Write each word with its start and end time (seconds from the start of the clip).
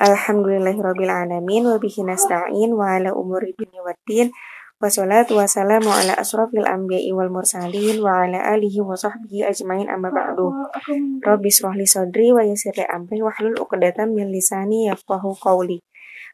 Alhamdulillahirabbil 0.00 1.12
alamin 1.12 1.68
wa 1.68 1.76
bihi 1.76 2.08
nasta'in 2.08 2.72
wa 2.72 2.96
ala 2.96 3.12
umuri 3.12 3.52
dunya 3.52 3.84
waddin. 3.84 4.32
Wassalatu 4.80 5.36
wassalamu 5.36 5.92
ala 5.92 6.16
asrafil 6.16 6.64
anbiya'i 6.64 7.12
wal 7.12 7.28
mursalin 7.28 8.00
wa 8.00 8.24
ala 8.24 8.40
alihi 8.56 8.80
wa 8.80 8.96
sahbihi 8.96 9.44
ajmain 9.44 9.92
amma 9.92 10.08
ba'du. 10.08 10.48
Rabbi 11.20 11.52
shrahli 11.52 11.84
sadri 11.84 12.32
wa 12.32 12.40
yassir 12.40 12.72
li 12.72 12.88
amri 12.88 13.20
wahlul 13.20 13.60
'uqdatam 13.60 14.16
min 14.16 14.32
lisani 14.32 14.88
yafqahu 14.88 15.36
qawli. 15.36 15.84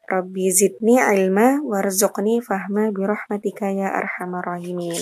Rabbi 0.07 0.47
zidni 0.47 1.03
ilma 1.03 1.59
warzuqni 1.59 2.39
fahma 2.39 2.95
bi 2.95 3.03
rahmatika 3.03 3.67
ya 3.75 3.91
arhamar 3.91 4.47
rahimin. 4.47 4.95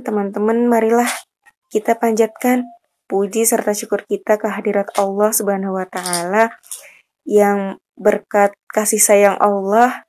Teman-teman 0.00 0.64
marilah 0.64 1.12
kita 1.68 2.00
panjatkan 2.00 2.64
puji 3.06 3.46
serta 3.46 3.72
syukur 3.72 4.02
kita 4.04 4.38
kehadirat 4.38 4.90
Allah 4.98 5.30
Subhanahu 5.30 5.78
wa 5.78 5.86
taala 5.86 6.54
yang 7.26 7.78
berkat 7.96 8.54
kasih 8.70 9.00
sayang 9.00 9.38
Allah 9.38 10.06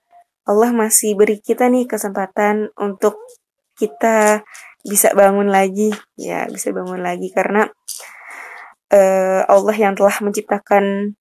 Allah 0.47 0.71
masih 0.71 1.19
beri 1.19 1.43
kita 1.43 1.67
nih 1.67 1.83
kesempatan 1.85 2.71
untuk 2.79 3.19
kita 3.75 4.47
bisa 4.87 5.11
bangun 5.11 5.51
lagi, 5.51 5.91
ya 6.15 6.47
bisa 6.47 6.71
bangun 6.71 7.03
lagi 7.03 7.27
karena 7.35 7.67
uh, 8.95 9.43
Allah 9.43 9.75
yang 9.75 9.99
telah 9.99 10.15
menciptakan 10.23 11.13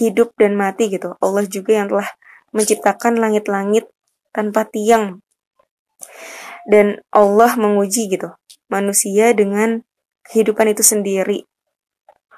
hidup 0.00 0.32
dan 0.40 0.56
mati 0.56 0.88
gitu. 0.88 1.12
Allah 1.20 1.44
juga 1.44 1.76
yang 1.76 1.92
telah 1.92 2.08
menciptakan 2.56 3.20
langit-langit 3.20 3.84
tanpa 4.32 4.64
tiang. 4.64 5.20
Dan 6.64 7.04
Allah 7.12 7.52
menguji 7.60 8.08
gitu 8.08 8.32
manusia 8.72 9.36
dengan 9.36 9.84
kehidupan 10.30 10.70
itu 10.70 10.86
sendiri. 10.86 11.42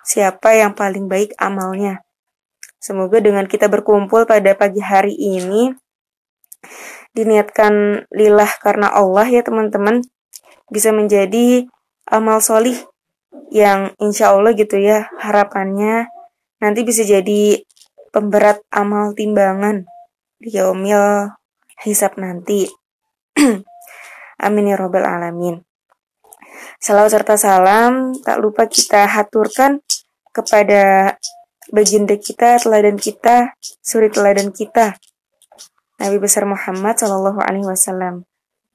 Siapa 0.02 0.56
yang 0.56 0.72
paling 0.72 1.06
baik 1.06 1.36
amalnya? 1.38 2.02
Semoga 2.82 3.22
dengan 3.22 3.46
kita 3.46 3.70
berkumpul 3.70 4.26
pada 4.26 4.56
pagi 4.58 4.82
hari 4.82 5.14
ini 5.14 5.70
diniatkan 7.14 8.04
lillah 8.10 8.48
karena 8.58 8.90
Allah 8.90 9.28
ya 9.28 9.44
teman-teman 9.44 10.02
bisa 10.72 10.90
menjadi 10.90 11.68
amal 12.08 12.40
solih 12.40 12.74
yang 13.52 13.92
insya 14.00 14.32
Allah 14.32 14.56
gitu 14.56 14.80
ya 14.80 15.12
harapannya 15.20 16.08
nanti 16.58 16.80
bisa 16.82 17.04
jadi 17.04 17.62
pemberat 18.10 18.64
amal 18.72 19.12
timbangan 19.12 19.86
di 20.42 20.56
yaumil 20.56 21.30
hisab 21.86 22.18
nanti. 22.18 22.66
Amin 24.46 24.70
ya 24.70 24.74
robbal 24.74 25.06
alamin. 25.06 25.62
Salam 26.82 27.06
serta 27.06 27.38
salam 27.38 28.10
tak 28.26 28.42
lupa 28.42 28.66
kita 28.66 29.06
haturkan 29.06 29.78
kepada 30.34 31.14
baginda 31.70 32.18
kita, 32.18 32.58
teladan 32.58 32.98
kita, 32.98 33.54
suri 33.78 34.10
teladan 34.10 34.50
kita, 34.50 34.98
Nabi 36.02 36.18
besar 36.18 36.42
Muhammad 36.42 36.98
Shallallahu 36.98 37.38
Alaihi 37.38 37.70
Wasallam. 37.70 38.26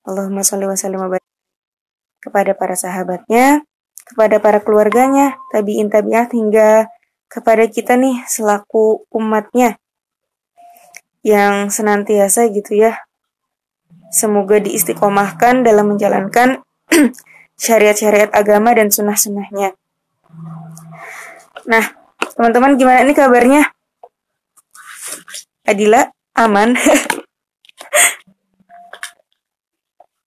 Allahumma 0.07 0.39
sholli 0.39 0.63
wa 0.63 0.79
sallim 0.79 1.03
kepada 2.23 2.55
para 2.55 2.79
sahabatnya, 2.79 3.67
kepada 4.07 4.39
para 4.39 4.63
keluarganya, 4.63 5.35
tabiin 5.51 5.91
tabiat 5.91 6.31
hingga 6.31 6.87
kepada 7.27 7.67
kita 7.67 7.99
nih 7.99 8.23
selaku 8.23 9.03
umatnya 9.11 9.75
yang 11.27 11.67
senantiasa 11.67 12.47
gitu 12.55 12.71
ya. 12.71 13.03
Semoga 14.15 14.63
diistiqomahkan 14.63 15.67
dalam 15.67 15.91
menjalankan 15.91 16.63
syariat-syariat 17.57 18.29
agama 18.31 18.71
dan 18.77 18.93
sunnah-sunnahnya. 18.93 19.73
Nah, 21.67 21.85
teman-teman 22.37 22.77
gimana 22.77 23.03
nih 23.03 23.17
kabarnya? 23.17 23.73
Adila, 25.67 26.13
aman? 26.37 26.77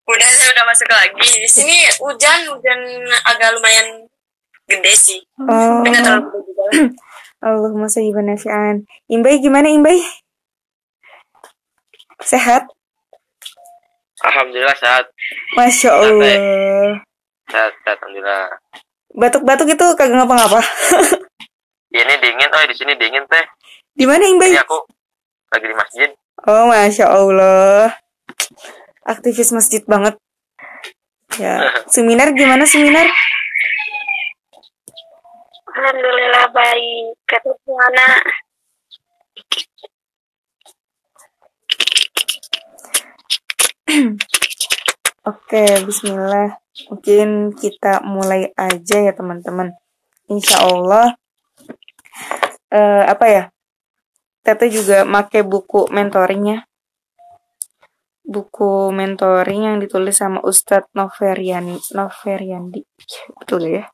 udah 0.10 0.30
saya 0.34 0.50
udah 0.58 0.66
masuk 0.66 0.90
lagi 0.90 1.28
di 1.38 1.50
sini 1.50 1.86
hujan 2.02 2.50
hujan 2.50 2.82
agak 3.30 3.54
lumayan 3.54 4.10
gede 4.66 4.94
sih 4.98 5.22
oh. 5.38 5.86
tapi 5.86 5.94
terlalu 5.94 6.26
gede 6.26 6.40
juga 6.50 6.66
Allahumma 7.46 7.88
sayyiban 7.88 8.28
nafi'an 8.28 8.84
Imbai 9.08 9.40
gimana 9.40 9.72
Imbai? 9.72 10.02
Sehat? 12.20 12.68
Alhamdulillah 14.20 14.76
sehat 14.76 15.14
Masya 15.56 15.90
Allah 15.94 16.36
Sehat, 17.50 17.74
sehat 17.84 17.98
Alhamdulillah 18.06 18.46
Batuk-batuk 19.10 19.68
itu 19.74 19.86
kagak 19.98 20.16
ngapa-ngapa 20.16 20.62
ya, 21.92 22.02
Ini 22.06 22.16
dingin, 22.22 22.50
oh 22.54 22.64
di 22.70 22.76
sini 22.78 22.94
dingin 22.96 23.26
teh 23.26 23.46
Di 23.98 24.06
mana 24.06 24.24
Imbai? 24.24 24.54
Ini 24.54 24.62
aku 24.62 24.78
lagi 25.50 25.66
di 25.66 25.76
masjid 25.76 26.10
Oh 26.46 26.70
Masya 26.70 27.06
Allah 27.10 27.98
aktivis 29.10 29.50
masjid 29.50 29.82
banget. 29.90 30.14
Ya, 31.42 31.66
seminar 31.94 32.30
gimana 32.38 32.66
seminar? 32.70 33.10
Alhamdulillah 35.70 36.46
baik. 36.54 37.18
Kata 37.26 37.50
mana? 37.66 38.08
Oke, 45.30 45.66
bismillah. 45.86 46.58
Mungkin 46.90 47.54
kita 47.54 48.02
mulai 48.02 48.50
aja 48.58 48.98
ya 48.98 49.14
teman-teman. 49.14 49.78
Insya 50.26 50.66
Allah, 50.66 51.14
uh, 52.74 53.04
apa 53.06 53.26
ya? 53.30 53.44
Tete 54.42 54.74
juga 54.74 55.06
make 55.06 55.46
buku 55.46 55.86
mentoringnya 55.94 56.70
buku 58.30 58.94
mentoring 58.94 59.66
yang 59.66 59.78
ditulis 59.82 60.22
sama 60.22 60.38
Ustadz 60.46 60.94
Noverian 60.94 61.82
Noveriandi 61.98 62.86
betul 63.42 63.82
ya 63.82 63.90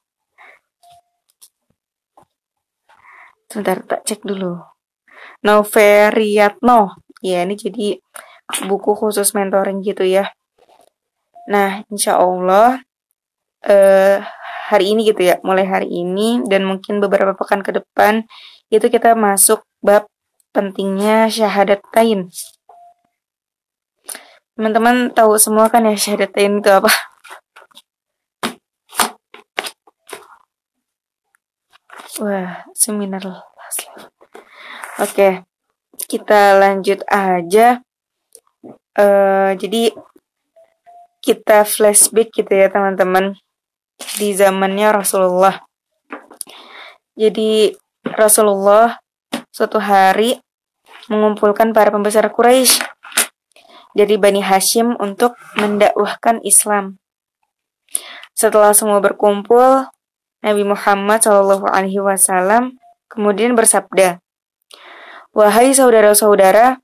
sebentar 3.47 3.79
tak 3.87 4.03
cek 4.03 4.27
dulu 4.27 4.59
Noveriatno 5.39 6.99
ya 7.23 7.47
ini 7.47 7.55
jadi 7.55 7.95
buku 8.67 8.91
khusus 8.91 9.31
mentoring 9.31 9.79
gitu 9.79 10.03
ya 10.03 10.27
nah 11.45 11.85
insya 11.93 12.17
Allah 12.17 12.81
eh, 13.65 14.21
hari 14.69 14.97
ini 14.97 15.09
gitu 15.13 15.21
ya 15.21 15.37
mulai 15.45 15.65
hari 15.65 15.89
ini 15.89 16.41
dan 16.49 16.65
mungkin 16.65 16.97
beberapa 16.97 17.37
pekan 17.37 17.61
ke 17.61 17.69
depan 17.73 18.25
itu 18.73 18.89
kita 18.89 19.13
masuk 19.13 19.61
bab 19.85 20.09
pentingnya 20.55 21.29
syahadatain 21.29 22.33
Teman-teman 24.55 25.11
tahu 25.11 25.35
semua 25.35 25.67
kan 25.67 25.83
ya 25.83 25.99
syahadatain 25.99 26.63
itu 26.63 26.71
apa? 26.71 26.87
Wah, 32.23 32.63
seminar 32.71 33.43
Oke, 35.03 35.43
kita 36.07 36.55
lanjut 36.55 37.03
aja. 37.11 37.83
Uh, 38.95 39.51
jadi 39.59 39.91
kita 41.25 41.65
flashback 41.65 42.29
gitu 42.37 42.53
ya 42.53 42.69
teman-teman 42.69 43.33
di 44.21 44.37
zamannya 44.37 44.93
Rasulullah. 44.93 45.65
Jadi 47.17 47.73
Rasulullah 48.05 49.01
suatu 49.49 49.81
hari 49.81 50.37
mengumpulkan 51.09 51.73
para 51.73 51.89
pembesar 51.89 52.29
Quraisy 52.29 52.77
dari 53.97 54.21
Bani 54.21 54.45
Hashim 54.45 54.93
untuk 55.01 55.33
mendakwahkan 55.57 56.45
Islam. 56.45 57.01
Setelah 58.35 58.75
semua 58.77 59.01
berkumpul, 59.01 59.87
Nabi 60.45 60.63
Muhammad 60.67 61.23
Shallallahu 61.25 61.65
Alaihi 61.71 62.03
Wasallam 62.03 62.77
kemudian 63.09 63.57
bersabda, 63.57 64.19
Wahai 65.31 65.73
saudara-saudara, 65.73 66.83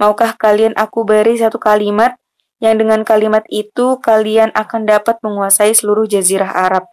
maukah 0.00 0.34
kalian 0.34 0.74
aku 0.74 1.04
beri 1.04 1.36
satu 1.38 1.60
kalimat 1.60 2.16
yang 2.60 2.80
dengan 2.80 3.04
kalimat 3.04 3.44
itu 3.52 4.00
kalian 4.00 4.52
akan 4.56 4.88
dapat 4.88 5.20
menguasai 5.20 5.76
seluruh 5.76 6.08
jazirah 6.08 6.52
Arab? 6.52 6.88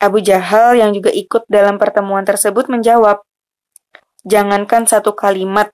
Abu 0.00 0.24
Jahal 0.24 0.80
yang 0.80 0.96
juga 0.96 1.12
ikut 1.12 1.44
dalam 1.52 1.76
pertemuan 1.76 2.24
tersebut 2.24 2.72
menjawab, 2.72 3.20
Jangankan 4.24 4.84
satu 4.84 5.16
kalimat, 5.16 5.72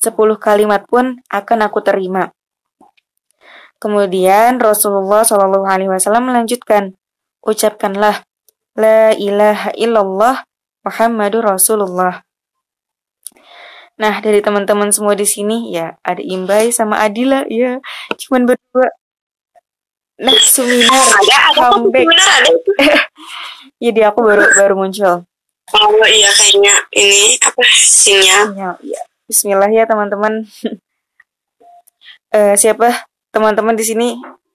sepuluh 0.00 0.40
kalimat 0.40 0.84
pun 0.88 1.20
akan 1.28 1.58
aku 1.68 1.84
terima. 1.84 2.32
Kemudian 3.76 4.56
Rasulullah 4.56 5.28
Wasallam 5.28 6.32
melanjutkan, 6.32 6.96
ucapkanlah 7.44 8.24
La 8.76 9.12
ilaha 9.16 9.72
illallah 9.76 10.44
Muhammadur 10.84 11.48
Rasulullah. 11.48 12.25
Nah, 13.96 14.20
dari 14.20 14.44
teman-teman 14.44 14.92
semua 14.92 15.16
di 15.16 15.24
sini 15.24 15.72
ya 15.72 15.96
ada 16.04 16.20
Imbai 16.20 16.68
sama 16.68 17.00
Adila 17.00 17.48
ya, 17.48 17.80
cuman 18.20 18.52
berdua. 18.52 18.88
Nah, 20.16 20.36
Suminar 20.40 20.92
ada, 20.92 21.36
ada 21.52 21.62
comeback. 21.72 22.08
Jadi 23.80 24.00
aku 24.08 24.20
baru 24.20 24.44
baru 24.56 24.74
muncul. 24.76 25.24
Oh 25.74 26.06
iya 26.06 26.30
kayaknya 26.30 26.74
ini 26.94 27.34
apa 27.42 27.62
sinyal. 27.74 28.54
Sinyal, 28.54 28.74
ya. 28.86 29.00
Bismillah 29.26 29.70
ya 29.72 29.84
teman-teman. 29.88 30.44
Eh, 32.36 32.52
siapa 32.58 33.06
teman-teman 33.32 33.72
di 33.78 33.86
sini 33.86 34.08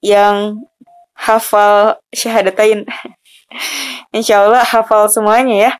yang 0.06 0.60
hafal 1.18 1.98
syahadatain? 2.14 2.86
Insya 4.18 4.46
Allah 4.46 4.62
hafal 4.62 5.10
semuanya 5.10 5.56
ya. 5.56 5.72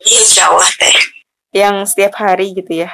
Insya 0.00 0.48
Allah 0.48 0.70
teh. 0.80 1.19
Yang 1.50 1.94
setiap 1.94 2.14
hari 2.22 2.54
gitu 2.54 2.86
ya. 2.86 2.90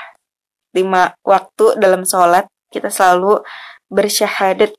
Lima 0.73 1.12
waktu 1.25 1.76
dalam 1.81 2.05
sholat 2.05 2.49
kita 2.73 2.88
selalu 2.93 3.41
bersyahadat. 3.88 4.75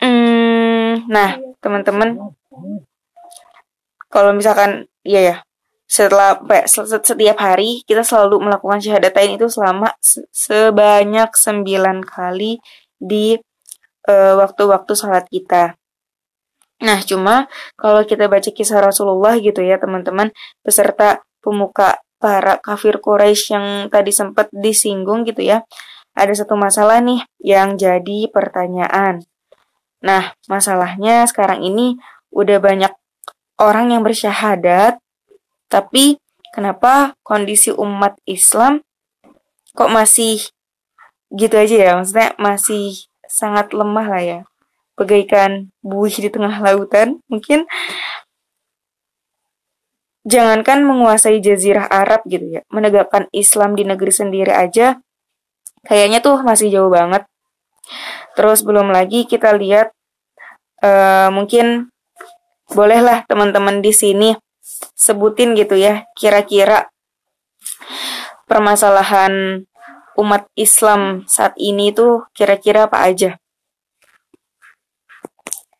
Hmm, 0.00 1.04
nah 1.10 1.38
teman-teman, 1.62 2.18
kalau 4.06 4.30
misalkan 4.32 4.86
iya 5.02 5.20
ya, 5.20 5.36
setelah 5.86 6.38
setiap 6.98 7.38
hari 7.38 7.86
kita 7.86 8.02
selalu 8.02 8.42
melakukan 8.42 8.82
syahadatain 8.82 9.38
itu 9.38 9.46
selama 9.46 9.94
se- 10.02 10.26
sebanyak 10.34 11.30
9 11.30 12.02
kali 12.02 12.58
di 12.98 13.38
eh, 14.06 14.34
waktu-waktu 14.34 14.92
sholat 14.94 15.26
kita. 15.30 15.78
Nah, 16.76 17.00
cuma 17.00 17.48
kalau 17.80 18.04
kita 18.04 18.28
baca 18.28 18.52
kisah 18.52 18.84
Rasulullah 18.84 19.40
gitu 19.40 19.64
ya, 19.64 19.80
teman-teman, 19.80 20.28
beserta 20.60 21.24
pemuka 21.40 22.00
para 22.20 22.60
kafir 22.60 23.00
Quraisy 23.00 23.56
yang 23.56 23.66
tadi 23.88 24.12
sempat 24.12 24.52
disinggung 24.52 25.24
gitu 25.24 25.40
ya, 25.40 25.64
ada 26.16 26.32
satu 26.32 26.56
masalah 26.56 27.00
nih 27.00 27.24
yang 27.40 27.80
jadi 27.80 28.28
pertanyaan. 28.28 29.24
Nah, 30.04 30.36
masalahnya 30.48 31.24
sekarang 31.28 31.64
ini 31.64 31.96
udah 32.32 32.60
banyak 32.60 32.92
orang 33.56 33.96
yang 33.96 34.04
bersyahadat, 34.04 35.00
tapi 35.72 36.20
kenapa 36.52 37.16
kondisi 37.24 37.72
umat 37.72 38.16
Islam 38.28 38.84
kok 39.72 39.92
masih 39.92 40.40
gitu 41.32 41.56
aja 41.56 41.76
ya? 41.76 41.92
Maksudnya 41.96 42.36
masih 42.36 43.08
sangat 43.28 43.72
lemah 43.72 44.06
lah 44.08 44.22
ya. 44.22 44.40
Bagaikan 44.96 45.70
buih 45.84 46.12
di 46.12 46.32
tengah 46.32 46.56
lautan, 46.64 47.20
mungkin 47.28 47.68
jangankan 50.26 50.82
menguasai 50.82 51.38
jazirah 51.38 51.86
Arab 51.86 52.24
gitu 52.26 52.58
ya, 52.58 52.62
menegakkan 52.72 53.30
Islam 53.30 53.78
di 53.78 53.86
negeri 53.86 54.10
sendiri 54.10 54.50
aja 54.50 54.98
kayaknya 55.86 56.18
tuh 56.18 56.42
masih 56.42 56.68
jauh 56.68 56.90
banget. 56.90 57.22
Terus 58.34 58.66
belum 58.66 58.90
lagi 58.90 59.24
kita 59.24 59.54
lihat 59.54 59.94
eh, 60.82 61.30
mungkin 61.30 61.94
bolehlah 62.74 63.22
teman-teman 63.30 63.78
di 63.78 63.94
sini 63.94 64.34
sebutin 64.98 65.54
gitu 65.54 65.78
ya 65.78 66.02
kira-kira 66.18 66.90
permasalahan 68.50 69.62
umat 70.18 70.50
Islam 70.58 71.22
saat 71.30 71.54
ini 71.54 71.94
tuh 71.94 72.26
kira-kira 72.34 72.90
apa 72.90 73.06
aja? 73.06 73.38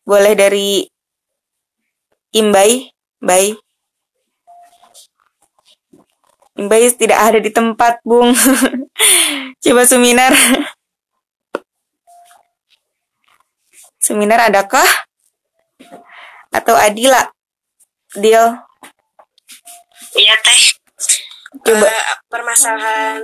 Boleh 0.06 0.38
dari 0.38 0.86
Imbai, 2.30 2.94
Bay. 3.18 3.58
Imbai 6.54 6.86
tidak 6.94 7.18
ada 7.18 7.38
di 7.42 7.50
tempat, 7.50 7.98
Bung. 8.06 8.30
Coba 9.66 9.82
seminar. 9.82 10.30
Seminar 13.98 14.46
adakah? 14.46 14.86
Atau 16.54 16.78
Adila? 16.78 17.26
Deal. 18.14 18.62
Iya 20.14 20.34
teh. 20.46 20.60
Coba. 21.66 21.90
Eh, 21.90 22.04
permasalahan 22.30 23.18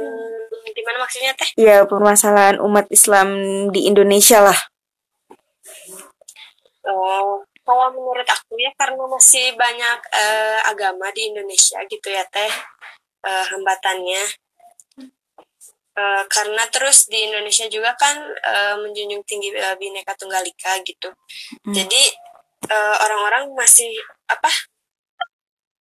gimana 0.75 0.99
maksudnya 0.99 1.31
teh? 1.39 1.49
Ya, 1.55 1.87
permasalahan 1.87 2.59
umat 2.59 2.91
Islam 2.91 3.29
di 3.71 3.87
Indonesia 3.87 4.43
lah. 4.43 4.59
Oh, 6.83 7.39
kalau 7.63 7.95
menurut 7.95 8.27
aku 8.27 8.59
ya 8.59 8.75
karena 8.75 9.07
masih 9.07 9.55
banyak 9.55 9.99
eh, 10.11 10.61
agama 10.67 11.15
di 11.15 11.31
Indonesia 11.31 11.79
gitu 11.87 12.11
ya 12.11 12.27
teh 12.27 12.51
eh, 13.23 13.45
hambatannya. 13.55 14.23
Eh, 15.93 16.25
karena 16.27 16.65
terus 16.73 17.07
di 17.07 17.23
Indonesia 17.31 17.71
juga 17.71 17.95
kan 17.95 18.19
eh, 18.35 18.75
menjunjung 18.83 19.23
tinggi 19.23 19.55
eh, 19.55 19.79
bineka 19.79 20.19
tunggal 20.19 20.43
ika 20.43 20.83
gitu. 20.83 21.15
Hmm. 21.63 21.71
Jadi 21.71 22.03
eh, 22.67 22.97
orang-orang 22.99 23.55
masih 23.55 23.95
apa 24.27 24.51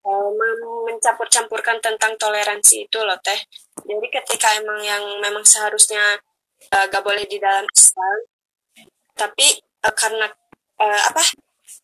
mem- 0.06 0.82
mencampur-campurkan 0.86 1.82
tentang 1.82 2.14
toleransi 2.14 2.86
itu 2.86 2.98
loh 3.02 3.18
teh. 3.18 3.40
Jadi 3.82 4.06
ketika 4.06 4.54
emang 4.54 4.78
yang 4.86 5.02
memang 5.18 5.42
seharusnya 5.42 6.20
eh, 6.70 6.84
gak 6.86 7.02
boleh 7.02 7.26
di 7.26 7.42
dalam 7.42 7.66
Islam, 7.74 8.18
tapi 9.18 9.58
eh, 9.58 9.94
karena 9.98 10.30
eh, 10.82 11.02
apa 11.08 11.22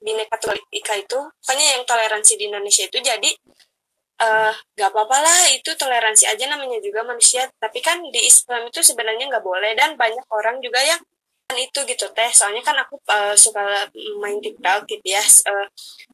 bineka 0.02 0.34
tunggal 0.38 0.58
ika 0.70 0.94
itu, 0.98 1.18
pokoknya 1.42 1.64
yang 1.78 1.82
toleransi 1.86 2.32
di 2.38 2.44
Indonesia 2.50 2.84
itu 2.86 2.98
jadi 3.02 3.30
eh 4.18 4.52
gak 4.74 4.90
apa-apa 4.90 5.16
lah 5.22 5.40
itu 5.54 5.70
toleransi 5.78 6.26
aja 6.26 6.44
namanya 6.50 6.82
juga 6.82 7.06
manusia. 7.06 7.46
Tapi 7.62 7.78
kan 7.78 8.02
di 8.02 8.20
Islam 8.26 8.66
itu 8.66 8.82
sebenarnya 8.82 9.30
nggak 9.30 9.44
boleh 9.46 9.78
dan 9.78 9.94
banyak 9.94 10.26
orang 10.34 10.58
juga 10.58 10.82
yang 10.82 10.98
itu 11.56 11.80
gitu 11.88 12.06
teh. 12.12 12.30
Soalnya 12.34 12.60
kan 12.60 12.76
aku 12.76 13.00
eh, 13.08 13.34
suka 13.38 13.88
main 14.20 14.36
TikTok 14.42 14.84
gitu 14.90 15.06
ya. 15.06 15.22
Eh, 15.22 15.66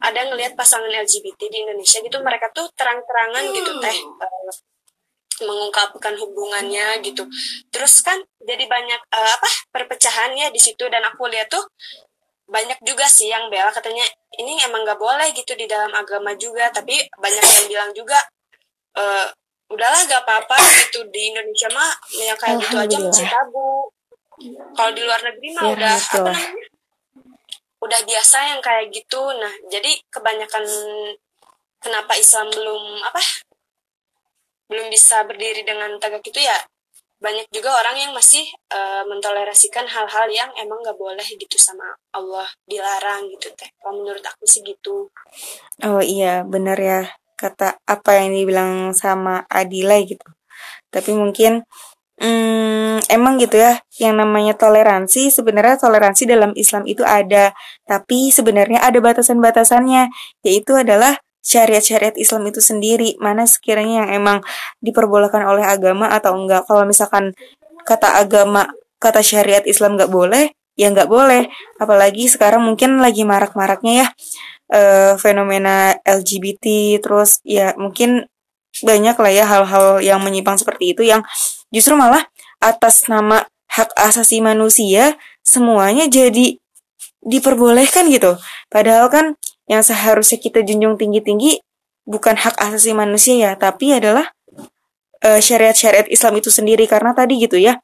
ada 0.04 0.20
ngelihat 0.30 0.54
pasangan 0.54 0.87
LGBT 0.87 1.50
di 1.50 1.58
Indonesia 1.66 1.98
gitu 2.04 2.19
mereka 2.22 2.52
tuh 2.54 2.70
terang-terangan 2.78 3.44
gitu 3.50 3.72
teh. 3.82 3.96
Eh, 3.98 4.54
mengungkapkan 5.42 6.14
hubungannya 6.14 7.02
gitu. 7.02 7.26
Terus 7.72 8.04
kan 8.06 8.22
jadi 8.38 8.69
banyak 8.70 9.00
eh, 9.10 9.30
apa 9.34 9.48
perpecahan 9.75 10.30
ya 10.38 10.52
di 10.54 10.60
situ. 10.62 10.87
Dan 10.87 11.02
aku 11.02 11.26
lihat 11.26 11.50
tuh 11.50 11.64
banyak 12.54 12.78
juga 12.86 13.10
sih 13.10 13.26
yang 13.26 13.50
bela 13.50 13.74
katanya 13.74 14.06
ini 14.38 14.62
emang 14.62 14.86
nggak 14.86 15.00
boleh 15.02 15.34
gitu 15.34 15.58
di 15.58 15.66
dalam 15.66 15.90
agama 15.90 16.30
juga. 16.38 16.70
Tapi 16.70 17.02
banyak 17.18 17.42
yang 17.42 17.66
bilang 17.66 17.90
juga 17.90 18.22
eh 18.94 19.26
udahlah 19.74 20.06
gak 20.06 20.22
apa-apa 20.22 20.54
gitu. 20.86 21.02
Di 21.10 21.34
Indonesia 21.34 21.66
mah 21.74 21.90
yang 22.14 22.38
kayak 22.38 22.62
gitu 22.62 22.76
aja 22.78 22.96
masih 23.02 23.26
tabu. 23.26 23.90
Kalau 24.78 24.90
di 24.94 25.02
luar 25.02 25.18
negeri 25.26 25.48
mah 25.58 25.62
Ya, 25.66 25.74
udah 25.74 25.94
apa 25.98 26.30
namanya 26.30 26.70
udah 27.82 28.00
biasa 28.06 28.36
yang 28.54 28.60
kayak 28.62 28.94
gitu. 28.94 29.22
Nah 29.34 29.52
jadi 29.66 29.90
kebanyakan 30.14 30.64
kenapa 31.82 32.14
Islam 32.14 32.49
belum 32.54 33.02
apa 33.02 33.20
belum 34.70 34.88
bisa 34.88 35.26
berdiri 35.28 35.61
dengan 35.66 36.00
tegak 36.00 36.25
itu 36.25 36.40
ya 36.40 36.56
banyak 37.25 37.49
juga 37.49 37.73
orang 37.73 37.97
yang 37.97 38.12
masih 38.12 38.45
eh, 38.69 39.02
mentolerasikan 39.09 39.88
hal-hal 39.88 40.28
yang 40.28 40.52
emang 40.61 40.85
nggak 40.85 41.00
boleh 41.00 41.25
gitu 41.25 41.57
sama 41.57 41.97
Allah 42.12 42.45
dilarang 42.69 43.33
gitu 43.33 43.49
teh. 43.57 43.73
Kalau 43.81 44.04
menurut 44.04 44.21
aku 44.21 44.45
sih 44.45 44.61
gitu. 44.61 45.09
Oh 45.81 46.04
iya, 46.04 46.45
bener 46.45 46.76
ya 46.76 47.00
kata 47.35 47.81
apa 47.88 48.11
yang 48.21 48.37
dibilang 48.37 48.93
sama 48.93 49.49
Adila 49.49 49.97
gitu. 50.04 50.28
Tapi 50.93 51.16
mungkin 51.16 51.64
hmm, 52.21 53.09
emang 53.11 53.40
gitu 53.43 53.59
ya, 53.59 53.81
yang 53.99 54.21
namanya 54.21 54.54
toleransi 54.54 55.33
sebenarnya 55.33 55.81
toleransi 55.81 56.28
dalam 56.28 56.52
Islam 56.54 56.87
itu 56.87 57.02
ada, 57.02 57.50
tapi 57.88 58.31
sebenarnya 58.31 58.85
ada 58.85 58.99
batasan-batasannya, 59.02 60.12
yaitu 60.47 60.73
adalah 60.78 61.19
syariat-syariat 61.44 62.16
Islam 62.16 62.48
itu 62.48 62.64
sendiri, 62.64 63.20
mana 63.20 63.44
sekiranya 63.44 64.08
yang 64.08 64.24
emang 64.24 64.38
diperbolehkan 64.80 65.44
oleh 65.44 65.62
agama 65.62 66.08
atau 66.08 66.32
enggak. 66.32 66.64
Kalau 66.64 66.88
misalkan 66.88 67.36
kata 67.84 68.16
agama, 68.16 68.72
kata 68.96 69.20
syariat 69.20 69.62
Islam 69.68 70.00
nggak 70.00 70.08
boleh, 70.08 70.56
ya 70.74 70.88
nggak 70.88 71.06
boleh. 71.06 71.52
Apalagi 71.76 72.32
sekarang 72.32 72.64
mungkin 72.64 72.98
lagi 73.04 73.28
marak-maraknya 73.28 73.92
ya 73.92 74.06
eh, 74.72 75.12
fenomena 75.20 75.92
LGBT 76.02 76.98
terus 77.04 77.44
ya 77.44 77.76
mungkin 77.76 78.26
banyak 78.82 79.14
lah 79.14 79.32
ya 79.32 79.44
hal-hal 79.46 80.02
yang 80.02 80.18
menyimpang 80.18 80.58
seperti 80.58 80.96
itu 80.96 81.06
yang 81.06 81.22
justru 81.70 81.94
malah 81.94 82.26
atas 82.58 83.06
nama 83.06 83.46
hak 83.70 83.94
asasi 83.94 84.42
manusia 84.42 85.14
semuanya 85.46 86.10
jadi 86.10 86.58
diperbolehkan 87.22 88.10
gitu 88.10 88.34
padahal 88.66 89.06
kan 89.12 89.38
yang 89.71 89.80
seharusnya 89.80 90.38
kita 90.40 90.61
junjung 90.61 91.00
tinggi-tinggi 91.00 91.61
bukan 92.04 92.37
hak 92.37 92.61
asasi 92.61 92.92
manusia 92.92 93.35
ya 93.37 93.52
tapi 93.56 93.97
adalah 93.97 94.28
eh, 95.25 95.40
syariat-syariat 95.40 96.09
Islam 96.12 96.38
itu 96.38 96.52
sendiri. 96.52 96.85
Karena 96.85 97.16
tadi 97.16 97.40
gitu 97.40 97.56
ya 97.56 97.80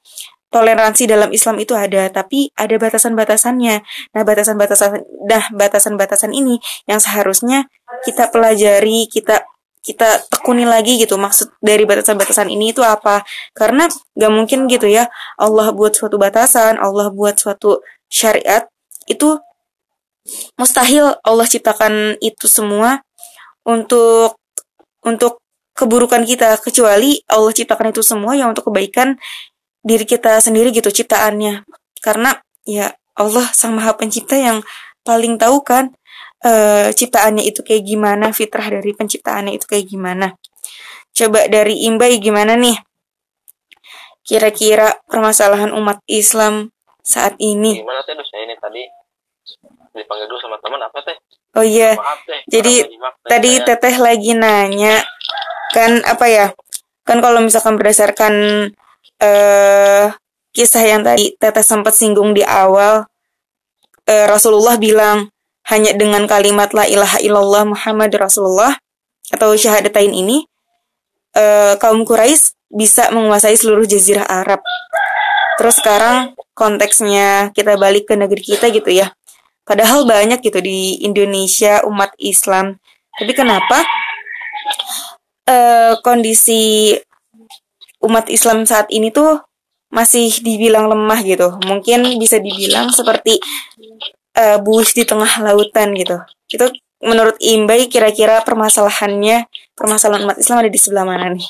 toleransi 0.50 1.06
dalam 1.06 1.30
Islam 1.30 1.62
itu 1.62 1.72
ada 1.78 2.10
tapi 2.10 2.50
ada 2.58 2.75
batasan-batasannya. 2.76 3.76
Nah, 4.12 4.22
batasan-batasan 4.26 4.90
nah 5.25 5.44
batasan-batasan 5.54 6.34
ini 6.34 6.58
yang 6.90 6.99
seharusnya 6.99 7.70
kita 8.02 8.28
pelajari, 8.28 9.06
kita 9.06 9.46
kita 9.80 10.20
tekuni 10.28 10.68
lagi 10.68 11.00
gitu. 11.00 11.16
Maksud 11.16 11.56
dari 11.64 11.88
batasan-batasan 11.88 12.52
ini 12.52 12.75
itu 12.76 12.84
apa? 12.84 13.25
Karena 13.56 13.88
gak 14.18 14.32
mungkin 14.34 14.68
gitu 14.68 14.90
ya 14.90 15.08
Allah 15.40 15.72
buat 15.72 15.96
suatu 15.96 16.20
batasan 16.20 16.76
Allah 16.76 17.08
buat 17.08 17.40
suatu 17.40 17.80
syariat 18.10 18.68
itu 19.08 19.38
mustahil 20.54 21.16
Allah 21.25 21.46
ciptakan 21.46 22.16
itu 22.22 22.46
semua 22.46 23.02
untuk 23.66 24.37
untuk 25.04 25.40
keburukan 25.75 26.22
kita 26.28 26.60
kecuali 26.60 27.25
Allah 27.30 27.52
ciptakan 27.54 27.94
itu 27.94 28.04
semua 28.04 28.37
yang 28.37 28.52
untuk 28.52 28.68
kebaikan 28.68 29.16
diri 29.80 30.04
kita 30.04 30.37
sendiri 30.44 30.75
gitu 30.76 30.92
ciptaannya. 30.92 31.64
Karena 32.04 32.37
ya 32.68 32.92
Allah 33.16 33.46
sang 33.52 33.76
maha 33.76 33.96
pencipta 33.96 34.37
yang 34.37 34.60
paling 35.00 35.40
tahu 35.40 35.64
kan 35.64 35.92
uh, 36.44 36.92
ciptaannya 36.92 37.49
itu 37.49 37.64
kayak 37.64 37.88
gimana 37.88 38.32
fitrah 38.37 38.68
dari 38.68 38.92
penciptaannya 38.92 39.56
itu 39.56 39.64
kayak 39.64 39.88
gimana. 39.88 40.37
Coba 41.16 41.49
dari 41.49 41.88
Imbai 41.88 42.20
gimana 42.20 42.54
nih? 42.54 42.76
Kira-kira 44.20 45.00
permasalahan 45.08 45.75
umat 45.75 46.04
Islam 46.06 46.70
saat 47.00 47.34
ini? 47.40 47.80
Gimana 47.82 48.04
dosa 48.04 48.37
ini 48.38 48.54
tadi 48.60 49.00
dipanggil 49.94 50.26
dulu 50.30 50.38
sama 50.38 50.56
teman 50.62 50.80
apa 50.82 50.99
teh 51.02 51.16
oh 51.59 51.64
iya 51.66 51.99
maaf 51.99 52.20
teh 52.26 52.40
jadi 52.47 52.75
tadi 53.26 53.50
teteh 53.62 53.94
lagi 53.99 54.32
nanya 54.35 55.02
kan 55.75 56.02
apa 56.06 56.26
ya 56.26 56.47
kan 57.06 57.18
kalau 57.18 57.42
misalkan 57.42 57.75
berdasarkan 57.75 58.35
eh 59.20 60.06
kisah 60.50 60.82
yang 60.82 61.02
tadi 61.06 61.35
teteh 61.38 61.62
sempat 61.62 61.94
singgung 61.94 62.35
di 62.35 62.42
awal 62.42 63.06
eh, 64.06 64.26
Rasulullah 64.26 64.78
bilang 64.78 65.30
hanya 65.70 65.94
dengan 65.94 66.26
kalimat 66.26 66.75
la 66.75 66.87
ilaha 66.90 67.23
illallah 67.23 67.62
Muhammad 67.70 68.11
Rasulullah 68.18 68.75
atau 69.30 69.54
syahadatain 69.54 70.11
ini 70.11 70.42
eh, 71.38 71.75
kaum 71.78 72.02
Quraisy 72.02 72.59
bisa 72.70 73.11
menguasai 73.11 73.59
seluruh 73.59 73.87
jazirah 73.87 74.26
Arab. 74.26 74.62
Terus 75.59 75.76
sekarang 75.82 76.38
konteksnya 76.54 77.50
kita 77.52 77.76
balik 77.76 78.09
ke 78.09 78.14
negeri 78.16 78.42
kita 78.42 78.70
gitu 78.70 78.90
ya. 78.90 79.12
Padahal 79.64 80.08
banyak 80.08 80.40
gitu 80.42 80.58
di 80.58 81.00
Indonesia 81.04 81.84
umat 81.86 82.10
Islam. 82.18 82.80
Tapi 83.14 83.32
kenapa 83.36 83.84
uh, 85.46 85.94
kondisi 86.00 86.94
umat 88.00 88.26
Islam 88.32 88.64
saat 88.64 88.88
ini 88.90 89.12
tuh 89.12 89.38
masih 89.90 90.30
dibilang 90.40 90.88
lemah 90.88 91.20
gitu. 91.26 91.58
Mungkin 91.66 92.16
bisa 92.16 92.38
dibilang 92.38 92.94
seperti 92.94 93.42
uh, 94.38 94.58
buih 94.62 94.88
di 94.90 95.04
tengah 95.04 95.30
lautan 95.42 95.92
gitu. 95.98 96.16
Itu 96.50 96.70
menurut 97.00 97.36
Imbai 97.40 97.88
kira-kira 97.88 98.44
permasalahannya 98.46 99.48
permasalahan 99.74 100.24
umat 100.28 100.38
Islam 100.38 100.62
ada 100.64 100.70
di 100.70 100.80
sebelah 100.80 101.04
mana 101.04 101.32
nih? 101.34 101.46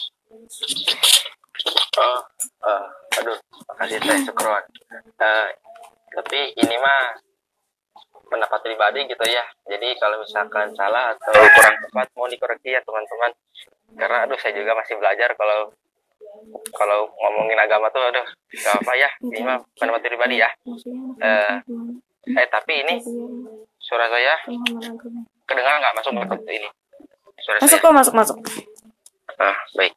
Oh, 2.01 2.21
uh, 2.65 2.87
aduh, 3.21 3.39
makasih 3.69 3.99
saya 4.01 4.19
Sukron. 4.25 4.65
Uh, 5.21 5.49
tapi 6.11 6.55
ini 6.57 6.77
mah 6.81 7.30
pendapat 8.31 8.63
pribadi 8.63 9.11
gitu 9.11 9.25
ya. 9.27 9.43
Jadi 9.67 9.99
kalau 9.99 10.23
misalkan 10.23 10.71
salah 10.79 11.13
atau 11.19 11.35
kurang 11.35 11.77
tepat 11.83 12.07
mau 12.15 12.31
dikoreksi 12.31 12.71
ya 12.73 12.81
teman-teman. 12.87 13.31
Karena 13.99 14.25
aduh 14.25 14.39
saya 14.39 14.55
juga 14.55 14.79
masih 14.79 14.95
belajar 15.03 15.35
kalau 15.35 15.75
kalau 16.71 17.11
ngomongin 17.19 17.59
agama 17.59 17.91
tuh 17.91 18.07
aduh 18.07 18.23
gak 18.55 18.75
apa 18.79 18.93
ya. 18.95 19.11
Ini 19.27 19.43
mah 19.43 19.59
pendapat 19.75 20.07
pribadi 20.07 20.39
ya. 20.39 20.51
Eh, 21.21 21.55
eh 22.39 22.47
tapi 22.47 22.87
ini 22.87 23.03
suara 23.83 24.07
saya 24.07 24.39
kedengaran 25.51 25.83
nggak? 25.83 25.95
Masuk 25.99 26.13
masuk 26.15 26.39
ini. 26.47 26.71
Suara 27.43 27.59
masuk 27.59 27.77
saya. 27.77 27.85
kok 27.85 27.97
masuk 27.99 28.15
masuk. 28.15 28.37
Ah 29.43 29.59
baik. 29.75 29.93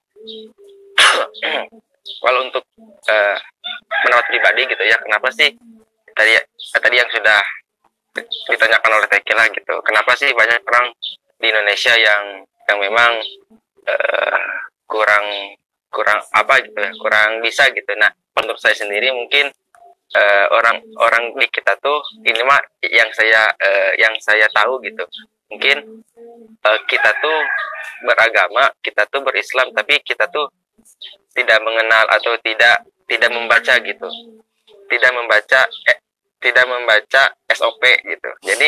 Kalau 2.03 2.43
untuk 2.43 2.67
uh, 2.83 3.37
pendapat 4.03 4.25
pribadi 4.27 4.61
gitu 4.67 4.83
ya 4.83 4.97
kenapa 4.99 5.31
sih? 5.31 5.55
Tadi 6.11 6.35
tadi 6.83 6.95
yang 6.99 7.07
sudah 7.09 7.39
ditanyakan 8.21 8.91
oleh 9.01 9.07
Tekila 9.09 9.49
gitu. 9.49 9.75
Kenapa 9.81 10.13
sih 10.13 10.29
banyak 10.31 10.61
orang 10.69 10.93
di 11.41 11.47
Indonesia 11.49 11.93
yang 11.97 12.45
yang 12.69 12.77
memang 12.79 13.11
uh, 13.83 14.39
kurang 14.85 15.25
kurang 15.89 16.19
apa 16.33 16.61
gitu 16.63 16.77
ya 16.77 16.91
kurang 17.01 17.41
bisa 17.41 17.67
gitu. 17.73 17.91
Nah 17.97 18.13
menurut 18.37 18.61
saya 18.61 18.77
sendiri 18.77 19.09
mungkin 19.13 19.49
uh, 20.13 20.45
orang 20.53 20.77
orang 21.01 21.23
di 21.37 21.47
kita 21.49 21.73
tuh 21.81 22.01
ini 22.25 22.41
mah 22.45 22.61
yang 22.85 23.09
saya 23.13 23.49
uh, 23.49 23.91
yang 23.97 24.13
saya 24.21 24.45
tahu 24.53 24.79
gitu. 24.85 25.03
Mungkin 25.49 26.05
uh, 26.65 26.79
kita 26.89 27.09
tuh 27.21 27.39
beragama 28.05 28.69
kita 28.81 29.05
tuh 29.09 29.21
berislam 29.25 29.69
tapi 29.73 30.01
kita 30.01 30.29
tuh 30.29 30.49
tidak 31.33 31.59
mengenal 31.65 32.05
atau 32.13 32.37
tidak 32.45 32.85
tidak 33.09 33.31
membaca 33.33 33.73
gitu. 33.81 34.07
Tidak 34.87 35.11
membaca 35.13 35.65
eh, 35.89 35.97
tidak 36.43 36.67
membaca 36.67 37.31
SOP 37.47 37.83
gitu. 38.03 38.29
Jadi 38.43 38.67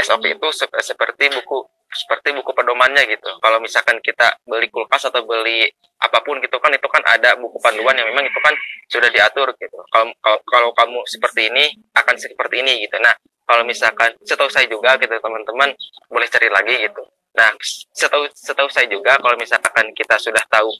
SOP 0.00 0.24
itu 0.32 0.48
se 0.56 0.64
seperti 0.80 1.28
buku 1.28 1.60
seperti 1.90 2.30
buku 2.32 2.50
pedomannya 2.54 3.02
gitu. 3.10 3.28
Kalau 3.42 3.58
misalkan 3.58 3.98
kita 4.00 4.38
beli 4.46 4.70
kulkas 4.70 5.10
atau 5.10 5.26
beli 5.26 5.66
apa 6.00 6.22
pun 6.24 6.40
gitu 6.40 6.56
kan 6.56 6.72
itu 6.72 6.88
kan 6.88 7.02
ada 7.04 7.36
buku 7.36 7.60
panduan 7.60 7.92
yang 7.92 8.08
memang 8.08 8.24
itu 8.24 8.40
kan 8.40 8.54
sudah 8.88 9.10
diatur 9.10 9.50
gitu. 9.58 9.78
Kalau 9.90 10.08
kalau, 10.22 10.40
kalau 10.46 10.70
kamu 10.72 10.98
seperti 11.04 11.50
ini 11.50 11.74
akan 11.92 12.14
seperti 12.16 12.62
ini 12.62 12.86
gitu. 12.86 12.96
Nah, 13.02 13.12
kalau 13.44 13.66
misalkan 13.66 14.14
setahu 14.22 14.46
saya 14.46 14.70
juga 14.70 14.94
gitu 15.02 15.12
teman-teman 15.18 15.74
boleh 16.06 16.26
cari 16.30 16.48
lagi 16.48 16.74
gitu. 16.86 17.02
Nah, 17.34 17.50
setahu 17.90 18.30
setahu 18.32 18.70
saya 18.70 18.86
juga 18.86 19.18
kalau 19.18 19.34
misalkan 19.34 19.90
kita 19.92 20.14
sudah 20.22 20.42
tahu 20.46 20.70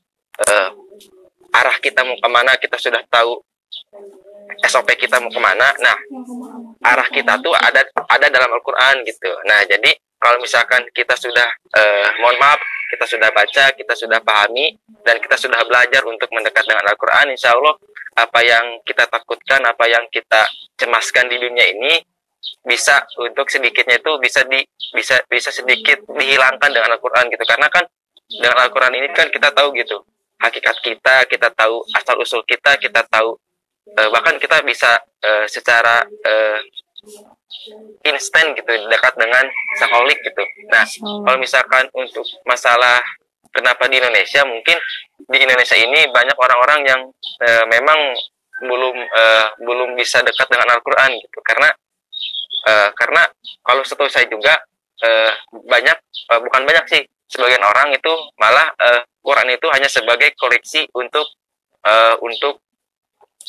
uh, 0.47 0.71
arah 1.51 1.77
kita 1.83 2.07
mau 2.07 2.15
ke 2.15 2.29
mana, 2.31 2.55
kita 2.55 2.79
sudah 2.79 3.03
tahu 3.11 3.43
SOP 4.67 4.89
kita 4.99 5.19
mau 5.23 5.31
ke 5.31 5.41
mana. 5.41 5.71
Nah, 5.79 5.97
arah 6.85 7.09
kita 7.11 7.39
tuh 7.39 7.55
ada 7.55 7.81
ada 8.11 8.27
dalam 8.27 8.51
Al-Quran 8.51 9.03
gitu. 9.07 9.31
Nah, 9.47 9.63
jadi 9.67 9.95
kalau 10.21 10.37
misalkan 10.43 10.85
kita 10.93 11.17
sudah, 11.17 11.49
eh, 11.81 12.09
mohon 12.21 12.37
maaf, 12.37 12.61
kita 12.93 13.09
sudah 13.09 13.33
baca, 13.33 13.73
kita 13.73 13.95
sudah 13.97 14.21
pahami, 14.21 14.77
dan 15.01 15.17
kita 15.17 15.39
sudah 15.39 15.65
belajar 15.65 16.05
untuk 16.05 16.29
mendekat 16.29 16.67
dengan 16.69 16.85
Al-Quran, 16.93 17.33
insya 17.33 17.57
Allah 17.57 17.73
apa 18.21 18.41
yang 18.45 18.85
kita 18.85 19.09
takutkan, 19.09 19.65
apa 19.65 19.89
yang 19.89 20.05
kita 20.13 20.45
cemaskan 20.77 21.31
di 21.31 21.41
dunia 21.41 21.67
ini 21.73 22.05
bisa 22.65 23.05
untuk 23.21 23.49
sedikitnya 23.49 24.01
itu 24.01 24.13
bisa 24.21 24.45
di 24.45 24.61
bisa 24.93 25.17
bisa 25.29 25.49
sedikit 25.53 26.05
dihilangkan 26.09 26.73
dengan 26.73 26.97
Al-Quran 26.97 27.29
gitu 27.33 27.45
karena 27.45 27.69
kan 27.69 27.85
dengan 28.29 28.65
Al-Quran 28.65 28.97
ini 28.97 29.09
kan 29.13 29.29
kita 29.29 29.53
tahu 29.53 29.77
gitu 29.77 30.01
hakikat 30.41 30.77
kita 30.81 31.15
kita 31.29 31.49
tahu 31.53 31.85
asal 31.93 32.17
usul 32.21 32.41
kita 32.49 32.81
kita 32.81 33.05
tahu 33.09 33.37
uh, 33.99 34.09
bahkan 34.15 34.37
kita 34.39 34.63
bisa 34.63 35.01
uh, 35.03 35.45
secara 35.49 36.05
uh, 36.05 36.61
instan 38.07 38.55
gitu 38.55 38.73
dekat 38.89 39.15
dengan 39.19 39.45
saholik 39.77 40.19
gitu. 40.23 40.43
Nah, 40.71 40.85
kalau 41.27 41.39
misalkan 41.41 41.85
untuk 41.97 42.25
masalah 42.47 43.03
kenapa 43.51 43.91
di 43.91 43.99
Indonesia 43.99 44.47
mungkin 44.47 44.79
di 45.27 45.39
Indonesia 45.39 45.77
ini 45.77 46.07
banyak 46.11 46.37
orang-orang 46.39 46.81
yang 46.87 47.01
uh, 47.43 47.65
memang 47.69 47.99
belum 48.61 48.97
uh, 48.97 49.47
belum 49.65 49.97
bisa 49.97 50.21
dekat 50.23 50.47
dengan 50.49 50.77
Al-Qur'an 50.77 51.11
gitu. 51.17 51.39
Karena 51.43 51.69
uh, 52.69 52.89
karena 52.95 53.23
kalau 53.65 53.83
setahu 53.83 54.09
saya 54.09 54.29
juga 54.29 54.57
uh, 55.03 55.33
banyak 55.67 55.97
uh, 56.31 56.41
bukan 56.45 56.63
banyak 56.65 56.85
sih 56.89 57.03
sebagian 57.31 57.63
orang 57.63 57.95
itu 57.95 58.13
malah 58.37 58.69
uh, 58.79 59.01
Quran 59.21 59.53
itu 59.55 59.67
hanya 59.71 59.89
sebagai 59.89 60.33
koleksi 60.37 60.89
untuk 60.97 61.27
uh, 61.87 62.17
untuk 62.25 62.61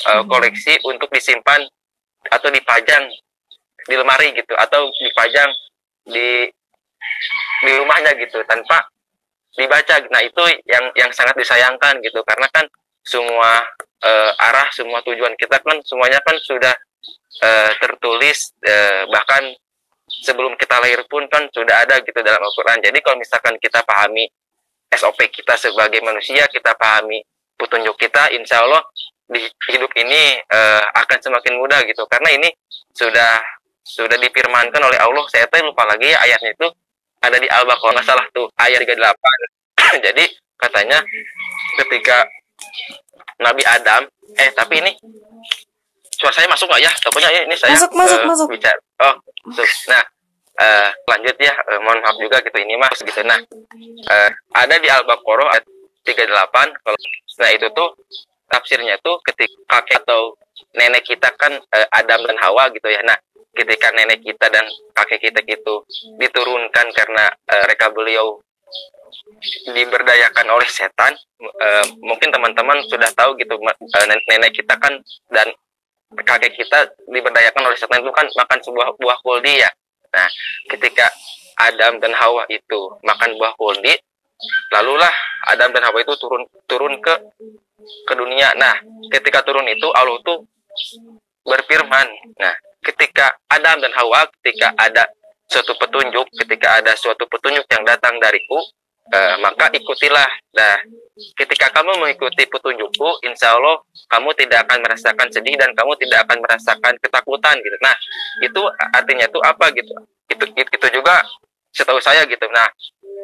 uh, 0.08 0.24
koleksi 0.25 0.79
untuk 0.88 1.10
disimpan 1.12 1.62
atau 2.29 2.50
dipajang 2.53 3.10
di 3.89 3.96
lemari 3.98 4.29
gitu 4.38 4.53
atau 4.53 4.89
dipajang 5.01 5.50
di 6.05 6.46
di 7.65 7.72
rumahnya 7.77 8.13
gitu 8.17 8.41
tanpa 8.46 8.86
dibaca. 9.58 9.96
Nah 10.10 10.22
itu 10.22 10.43
yang 10.70 10.89
yang 10.98 11.10
sangat 11.13 11.38
disayangkan 11.38 12.00
gitu 12.05 12.22
karena 12.24 12.48
kan 12.53 12.65
semua 13.01 13.65
uh, 14.05 14.31
arah 14.38 14.70
semua 14.74 15.01
tujuan 15.01 15.34
kita 15.38 15.58
kan 15.62 15.77
semuanya 15.81 16.22
kan 16.22 16.38
sudah 16.41 16.74
uh, 17.41 17.72
tertulis 17.81 18.53
uh, 18.62 19.10
bahkan 19.10 19.53
sebelum 20.22 20.53
kita 20.60 20.77
lahir 20.77 21.01
pun 21.10 21.25
kan 21.31 21.50
sudah 21.50 21.88
ada 21.88 21.98
gitu 22.03 22.20
dalam 22.22 22.41
Al-Quran. 22.41 22.84
Jadi 22.84 22.98
kalau 23.01 23.17
misalkan 23.17 23.55
kita 23.58 23.81
pahami 23.81 24.29
SOP 24.91 25.24
kita 25.31 25.55
sebagai 25.55 26.03
manusia, 26.03 26.46
kita 26.51 26.75
pahami 26.75 27.24
petunjuk 27.55 27.96
kita, 27.96 28.27
insya 28.36 28.62
Allah 28.67 28.84
di 29.31 29.41
hidup 29.71 29.91
ini 29.95 30.38
uh, 30.51 30.83
akan 31.00 31.17
semakin 31.23 31.55
mudah 31.57 31.79
gitu. 31.88 32.03
Karena 32.11 32.35
ini 32.35 32.51
sudah 32.91 33.39
sudah 33.81 34.17
difirmankan 34.19 34.81
oleh 34.83 35.00
Allah 35.00 35.25
saya 35.31 35.50
tuh 35.50 35.63
lupa 35.65 35.88
lagi 35.89 36.13
ya 36.13 36.19
ayatnya 36.21 36.53
itu 36.53 36.67
ada 37.21 37.38
di 37.38 37.50
Al-Baqarah 37.50 37.97
nggak 37.97 38.05
salah 38.05 38.25
tuh 38.29 38.45
ayat 38.61 38.85
38 38.85 38.93
jadi 40.05 40.23
katanya 40.57 41.00
ketika 41.81 42.29
Nabi 43.41 43.65
Adam 43.65 44.05
eh 44.38 44.50
tapi 44.53 44.85
ini 44.85 44.93
suara 46.21 46.33
saya 46.38 46.47
masuk 46.47 46.69
nggak 46.69 46.81
ya? 46.85 46.91
Pokoknya 47.01 47.29
ini 47.50 47.55
saya 47.57 47.73
masuk, 47.73 47.91
masuk, 47.97 48.19
uh, 48.21 48.25
masuk. 48.29 48.47
bicara. 48.53 48.79
Oh 49.01 49.15
masuk. 49.50 49.65
nah 49.89 50.03
uh, 50.61 50.89
lanjut 51.09 51.35
ya 51.41 51.53
uh, 51.57 51.79
mohon 51.81 51.97
maaf 52.05 52.15
juga 52.21 52.38
gitu 52.45 52.57
ini 52.61 52.77
mas 52.77 53.01
gitu. 53.01 53.21
Nah 53.25 53.41
uh, 54.05 54.29
ada 54.53 54.75
di 54.77 54.85
Al-Baqarah 54.85 55.57
ayat 55.57 55.65
38 56.05 56.85
kalau 56.85 56.97
nah 57.41 57.50
itu 57.50 57.67
tuh 57.73 57.89
tafsirnya 58.51 59.00
tuh 59.00 59.17
ketika 59.24 59.79
kakek 59.79 60.03
atau 60.03 60.36
nenek 60.75 61.08
kita 61.08 61.31
kan 61.39 61.55
uh, 61.55 61.88
Adam 61.96 62.27
dan 62.27 62.38
Hawa 62.43 62.67
gitu 62.75 62.88
ya. 62.91 63.01
Nah, 63.08 63.15
ketika 63.55 63.91
nenek 63.96 64.24
kita 64.24 64.48
dan 64.51 64.63
kakek 64.96 65.31
kita 65.31 65.39
itu 65.48 65.75
diturunkan 66.20 66.88
karena 66.91 67.31
uh, 67.31 67.63
reka 67.67 67.91
beliau 67.91 68.39
diberdayakan 69.74 70.48
oleh 70.48 70.70
setan 70.70 71.12
uh, 71.41 71.86
mungkin 72.00 72.31
teman-teman 72.31 72.79
sudah 72.88 73.10
tahu 73.12 73.36
gitu 73.36 73.60
uh, 73.60 74.05
nenek 74.08 74.55
kita 74.55 74.77
kan 74.79 74.96
dan 75.34 75.48
kakek 76.24 76.55
kita 76.55 76.91
diberdayakan 77.12 77.63
oleh 77.67 77.77
setan 77.77 78.00
itu 78.00 78.12
kan 78.13 78.27
makan 78.38 78.60
sebuah 78.63 78.96
buah 78.96 79.17
kuldi 79.24 79.60
ya 79.60 79.72
nah 80.12 80.27
ketika 80.72 81.08
Adam 81.60 82.00
dan 82.00 82.15
Hawa 82.15 82.48
itu 82.48 82.96
makan 83.03 83.36
buah 83.36 83.53
kuldi 83.60 83.96
lalulah 84.74 85.13
Adam 85.50 85.69
dan 85.74 85.83
Hawa 85.86 86.01
itu 86.01 86.13
turun 86.17 86.43
turun 86.65 86.93
ke 87.01 87.13
ke 88.07 88.13
dunia 88.13 88.51
nah 88.57 88.75
ketika 89.10 89.41
turun 89.45 89.65
itu 89.69 89.88
Allah 89.93 90.17
tuh 90.25 90.45
berfirman 91.45 92.07
nah 92.38 92.53
ketika 92.81 93.38
Adam 93.50 93.77
dan 93.81 93.93
Hawa 93.93 94.25
ketika 94.41 94.74
ada 94.77 95.05
suatu 95.51 95.75
petunjuk, 95.75 96.25
ketika 96.39 96.79
ada 96.79 96.95
suatu 96.95 97.27
petunjuk 97.27 97.67
yang 97.67 97.83
datang 97.83 98.15
dariku, 98.24 98.55
uh, 99.12 99.36
maka 99.43 99.67
ikutilah. 99.75 100.31
Nah, 100.55 100.79
ketika 101.36 101.67
kamu 101.75 102.00
mengikuti 102.00 102.48
petunjukku, 102.48 103.19
insya 103.27 103.60
Allah 103.60 103.83
kamu 104.07 104.31
tidak 104.39 104.63
akan 104.63 104.79
merasakan 104.79 105.27
sedih 105.27 105.60
dan 105.60 105.75
kamu 105.75 105.91
tidak 106.00 106.24
akan 106.24 106.39
merasakan 106.39 106.93
ketakutan 107.03 107.55
gitu. 107.60 107.77
Nah, 107.83 107.95
itu 108.39 108.62
artinya 108.95 109.27
itu 109.27 109.39
apa 109.43 109.65
gitu? 109.75 109.93
Itu 110.31 110.43
itu 110.55 110.88
juga 110.95 111.19
setahu 111.75 112.00
saya 112.00 112.24
gitu. 112.24 112.48
Nah, 112.55 112.71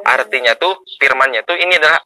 artinya 0.05 0.53
tuh 0.59 0.83
firmannya 0.99 1.41
tuh 1.47 1.57
ini 1.57 1.79
adalah 1.79 2.01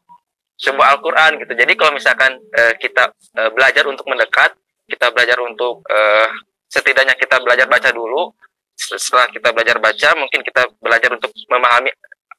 sebuah 0.62 0.88
Al-Qur'an 0.98 1.42
gitu. 1.42 1.54
Jadi 1.58 1.74
kalau 1.74 1.92
misalkan 1.98 2.38
uh, 2.38 2.74
kita 2.78 3.10
uh, 3.12 3.50
belajar 3.50 3.84
untuk 3.90 4.06
mendekat, 4.06 4.54
kita 4.86 5.10
belajar 5.10 5.42
untuk 5.42 5.82
uh, 5.90 6.30
setidaknya 6.70 7.18
kita 7.18 7.42
belajar 7.42 7.68
baca 7.68 7.90
dulu 7.92 8.32
setelah 8.78 9.28
kita 9.30 9.52
belajar 9.54 9.78
baca 9.78 10.10
mungkin 10.18 10.42
kita 10.42 10.64
belajar 10.82 11.12
untuk 11.14 11.30
memahami 11.52 11.92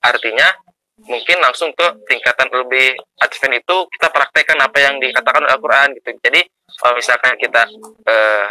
artinya 0.02 0.48
mungkin 1.06 1.38
langsung 1.38 1.70
ke 1.74 1.86
tingkatan 2.10 2.50
lebih 2.50 2.98
advance 3.22 3.58
itu 3.62 3.76
kita 3.94 4.08
praktekkan 4.10 4.58
apa 4.58 4.78
yang 4.80 4.98
dikatakan 4.98 5.44
Al-Quran 5.46 5.94
gitu 5.98 6.18
jadi 6.18 6.40
kalau 6.80 6.94
misalkan 6.98 7.34
kita 7.38 7.62
uh, 8.08 8.46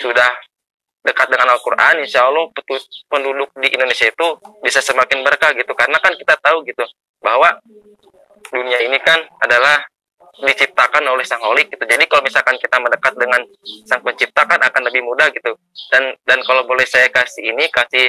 sudah 0.00 0.30
dekat 1.02 1.26
dengan 1.30 1.50
Al-Quran 1.54 2.02
insya 2.02 2.26
Allah 2.30 2.46
penduduk 3.10 3.50
di 3.58 3.68
Indonesia 3.74 4.06
itu 4.06 4.26
bisa 4.62 4.78
semakin 4.78 5.26
berkah 5.26 5.50
gitu 5.54 5.74
karena 5.74 5.98
kan 5.98 6.14
kita 6.14 6.38
tahu 6.38 6.62
gitu 6.62 6.86
bahwa 7.18 7.58
dunia 8.50 8.78
ini 8.86 8.98
kan 9.02 9.18
adalah 9.42 9.82
diciptakan 10.42 11.04
oleh 11.12 11.22
sang 11.28 11.44
holik 11.44 11.68
gitu. 11.68 11.84
Jadi 11.84 12.08
kalau 12.08 12.24
misalkan 12.24 12.56
kita 12.56 12.80
mendekat 12.80 13.12
dengan 13.20 13.44
sang 13.84 14.00
pencipta 14.00 14.48
kan 14.48 14.58
akan 14.58 14.82
lebih 14.88 15.04
mudah 15.04 15.28
gitu. 15.28 15.52
Dan 15.92 16.16
dan 16.24 16.40
kalau 16.48 16.64
boleh 16.64 16.88
saya 16.88 17.12
kasih 17.12 17.52
ini 17.52 17.68
kasih 17.68 18.08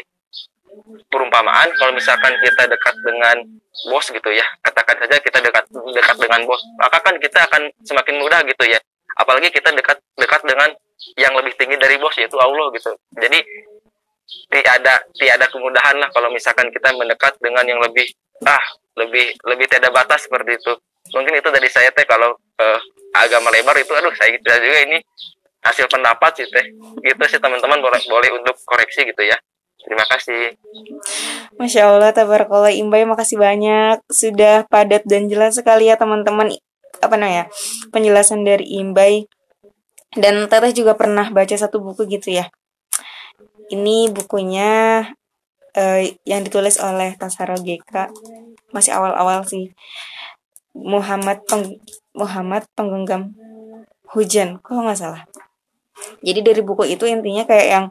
perumpamaan 1.12 1.70
kalau 1.78 1.94
misalkan 1.94 2.34
kita 2.42 2.66
dekat 2.66 2.96
dengan 3.06 3.38
bos 3.94 4.10
gitu 4.10 4.30
ya 4.34 4.46
katakan 4.66 4.98
saja 5.06 5.22
kita 5.22 5.38
dekat 5.42 5.66
dekat 5.70 6.18
dengan 6.18 6.42
bos 6.50 6.62
maka 6.82 6.98
kan 6.98 7.14
kita 7.22 7.46
akan 7.46 7.70
semakin 7.86 8.18
mudah 8.18 8.42
gitu 8.46 8.64
ya 8.66 8.80
apalagi 9.18 9.54
kita 9.54 9.70
dekat 9.70 10.02
dekat 10.18 10.42
dengan 10.42 10.74
yang 11.20 11.34
lebih 11.36 11.54
tinggi 11.60 11.78
dari 11.78 12.00
bos 12.00 12.16
yaitu 12.18 12.38
Allah 12.40 12.72
gitu. 12.74 12.92
Jadi 13.20 13.40
tiada 14.50 15.04
tiada 15.14 15.46
kemudahan 15.52 16.00
lah 16.00 16.10
kalau 16.10 16.32
misalkan 16.32 16.70
kita 16.72 16.94
mendekat 16.96 17.36
dengan 17.44 17.66
yang 17.68 17.80
lebih 17.84 18.08
ah 18.48 18.64
lebih 18.98 19.34
lebih 19.46 19.66
tiada 19.70 19.90
batas 19.90 20.26
seperti 20.26 20.58
itu. 20.58 20.74
Mungkin 21.14 21.36
itu 21.36 21.50
dari 21.52 21.68
saya 21.68 21.92
teh 21.92 22.08
kalau 22.08 22.34
uh, 22.38 22.80
agama 23.14 23.52
lebar 23.52 23.76
itu 23.78 23.92
aduh 23.94 24.14
saya 24.16 24.34
gitu 24.34 24.48
juga 24.48 24.80
ini 24.88 24.98
hasil 25.64 25.86
pendapat 25.92 26.32
sih 26.42 26.48
teh. 26.50 26.66
Gitu 27.04 27.24
sih 27.28 27.40
teman-teman 27.42 27.80
boleh 27.84 28.02
boleh 28.08 28.30
untuk 28.40 28.56
koreksi 28.64 29.04
gitu 29.06 29.24
ya. 29.26 29.38
Terima 29.84 30.06
kasih. 30.08 30.56
Masya 31.60 31.92
Allah 31.92 32.16
tabarakallah 32.16 32.72
Imbay 32.72 33.04
makasih 33.04 33.36
banyak 33.36 34.00
sudah 34.08 34.64
padat 34.72 35.04
dan 35.04 35.28
jelas 35.28 35.60
sekali 35.60 35.92
ya 35.92 36.00
teman-teman. 36.00 36.56
Apa 37.04 37.20
namanya 37.20 37.52
penjelasan 37.92 38.48
dari 38.48 38.80
Imbay 38.80 39.28
dan 40.20 40.46
Teteh 40.46 40.74
juga 40.74 40.94
pernah 40.98 41.30
baca 41.30 41.56
satu 41.56 41.82
buku 41.82 42.06
gitu 42.08 42.34
ya 42.34 42.50
ini 43.72 44.12
bukunya 44.12 45.04
uh, 45.74 46.02
yang 46.28 46.42
ditulis 46.46 46.78
oleh 46.78 47.16
Tasaro 47.18 47.58
GK 47.58 48.12
masih 48.74 48.92
awal-awal 48.94 49.46
sih 49.46 49.74
Muhammad 50.74 51.46
Peng 51.46 51.78
Muhammad 52.14 52.66
Penggenggam 52.74 53.34
Hujan, 54.14 54.62
kalau 54.62 54.86
nggak 54.86 55.00
salah. 55.02 55.26
Jadi 56.22 56.46
dari 56.46 56.62
buku 56.62 56.86
itu 56.86 57.10
intinya 57.10 57.50
kayak 57.50 57.68
yang 57.68 57.86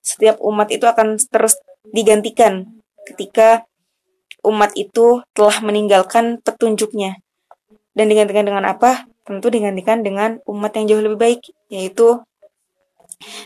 setiap 0.00 0.40
umat 0.40 0.72
itu 0.72 0.88
akan 0.88 1.20
terus 1.28 1.60
digantikan 1.92 2.80
ketika 3.04 3.68
umat 4.40 4.72
itu 4.72 5.20
telah 5.36 5.60
meninggalkan 5.60 6.40
petunjuknya. 6.40 7.20
Dan 7.92 8.08
digantikan 8.08 8.48
dengan 8.48 8.64
apa? 8.64 9.04
Tentu 9.26 9.46
digantikan 9.52 10.00
dengan 10.00 10.40
umat 10.48 10.72
yang 10.74 10.84
jauh 10.90 11.02
lebih 11.04 11.20
baik, 11.20 11.40
yaitu 11.68 12.20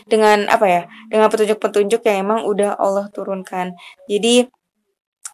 dengan 0.07 0.47
apa 0.47 0.65
ya? 0.65 0.81
Dengan 1.11 1.27
petunjuk-petunjuk 1.27 2.01
yang 2.07 2.17
emang 2.25 2.39
udah 2.47 2.79
Allah 2.79 3.11
turunkan. 3.11 3.75
Jadi 4.07 4.47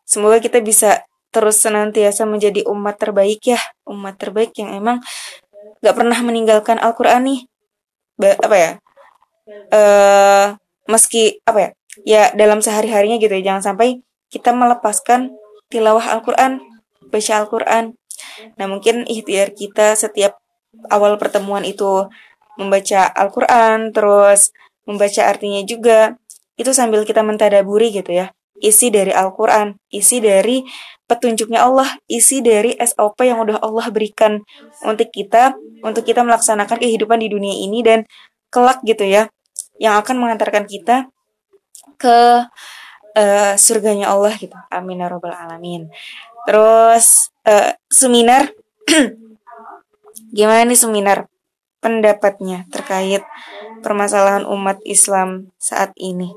semoga 0.04 0.42
kita 0.42 0.60
bisa 0.60 1.06
terus 1.32 1.64
senantiasa 1.64 2.28
menjadi 2.28 2.68
umat 2.68 3.00
terbaik 3.00 3.56
ya, 3.56 3.62
umat 3.88 4.20
terbaik 4.20 4.52
yang 4.60 4.76
emang 4.76 5.00
gak 5.80 5.96
pernah 5.96 6.20
meninggalkan 6.20 6.82
Al-Quran 6.82 7.22
nih. 7.24 7.40
Ba 8.20 8.36
apa 8.36 8.56
ya? 8.58 8.72
Uh, 9.72 10.48
meski 10.92 11.40
apa 11.48 11.60
ya? 11.60 11.70
Ya 12.04 12.24
dalam 12.36 12.60
sehari-harinya 12.60 13.20
gitu 13.20 13.32
ya, 13.40 13.54
jangan 13.54 13.74
sampai 13.74 14.04
kita 14.32 14.56
melepaskan 14.56 15.32
tilawah 15.68 16.04
Al-Quran, 16.18 16.60
baca 17.12 17.34
Al-Quran. 17.40 17.96
Nah 18.60 18.66
mungkin 18.68 19.08
ikhtiar 19.08 19.56
kita 19.56 19.96
setiap 19.96 20.40
awal 20.88 21.20
pertemuan 21.20 21.68
itu 21.68 22.08
membaca 22.56 23.08
Al-Quran, 23.12 23.96
terus 23.96 24.52
membaca 24.84 25.22
artinya 25.24 25.62
juga, 25.64 26.20
itu 26.60 26.72
sambil 26.76 27.08
kita 27.08 27.24
mentadaburi 27.24 27.92
gitu 27.96 28.12
ya 28.12 28.32
isi 28.62 28.94
dari 28.94 29.10
Al-Quran, 29.10 29.76
isi 29.90 30.22
dari 30.22 30.62
petunjuknya 31.10 31.66
Allah, 31.66 31.90
isi 32.06 32.40
dari 32.46 32.78
SOP 32.78 33.26
yang 33.26 33.42
udah 33.42 33.58
Allah 33.60 33.90
berikan 33.90 34.40
untuk 34.86 35.10
kita, 35.10 35.58
untuk 35.82 36.06
kita 36.06 36.22
melaksanakan 36.22 36.78
kehidupan 36.78 37.20
di 37.20 37.28
dunia 37.28 37.58
ini 37.58 37.82
dan 37.82 38.06
kelak 38.54 38.80
gitu 38.86 39.04
ya, 39.04 39.28
yang 39.82 39.98
akan 39.98 40.22
mengantarkan 40.22 40.70
kita 40.70 41.10
ke 41.98 42.46
uh, 43.18 43.54
surganya 43.58 44.14
Allah 44.14 44.38
gitu. 44.38 44.56
Amin 44.70 45.02
ya 45.02 45.10
robbal 45.10 45.34
alamin. 45.34 45.90
Terus 46.46 47.30
uh, 47.46 47.72
seminar, 47.92 48.50
gimana 50.38 50.66
nih 50.66 50.80
seminar 50.80 51.30
pendapatnya 51.82 52.66
terkait 52.74 53.22
permasalahan 53.86 54.46
umat 54.50 54.82
Islam 54.86 55.54
saat 55.62 55.94
ini? 55.98 56.34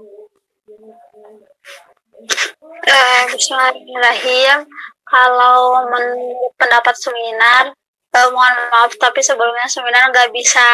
Uh, 2.84 3.22
Bismillahirrahmanirrahim. 3.32 4.68
Kalau 5.04 5.84
menurut 5.88 6.52
pendapat 6.60 6.96
seminar, 7.00 7.72
uh, 8.12 8.28
mohon 8.28 8.54
maaf 8.72 8.92
tapi 9.00 9.24
sebelumnya 9.24 9.68
seminar 9.68 10.08
nggak 10.12 10.32
bisa 10.32 10.64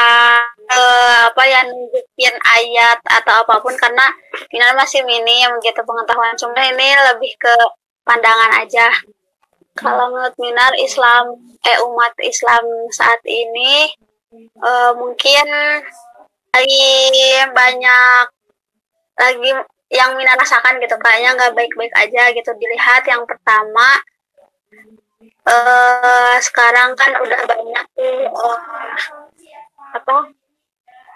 uh, 0.71 1.31
apa 1.31 1.43
ya 1.47 1.67
nunjukin 1.67 2.35
ayat 2.35 2.99
atau 3.07 3.47
apa 3.47 3.63
pun 3.63 3.75
karena 3.79 4.11
seminar 4.51 4.75
masih 4.75 5.03
minim 5.07 5.51
gitu 5.63 5.81
pengetahuan 5.83 6.35
cuma 6.35 6.63
ini 6.63 6.89
lebih 7.15 7.31
ke 7.39 7.55
pandangan 8.03 8.59
aja. 8.59 8.91
Kalau 9.79 10.11
menurut 10.11 10.37
minar 10.39 10.73
Islam 10.77 11.39
eh 11.63 11.79
umat 11.87 12.15
Islam 12.21 12.65
saat 12.91 13.23
ini 13.25 13.87
uh, 14.59 14.93
mungkin 14.99 15.47
lagi 16.51 16.91
banyak 17.55 18.25
lagi 19.21 19.51
yang 19.91 20.15
Mina 20.15 20.39
rasakan 20.39 20.79
gitu 20.79 20.95
kayaknya 21.03 21.35
nggak 21.35 21.55
baik-baik 21.55 21.95
aja 21.95 22.31
gitu. 22.35 22.51
Dilihat 22.59 23.03
yang 23.07 23.23
pertama 23.27 23.99
uh, 25.47 26.37
sekarang 26.41 26.95
kan 26.97 27.13
udah 27.21 27.41
banyak 27.47 27.85
tuh 27.95 28.27
uh, 28.31 28.59
apa 29.91 30.17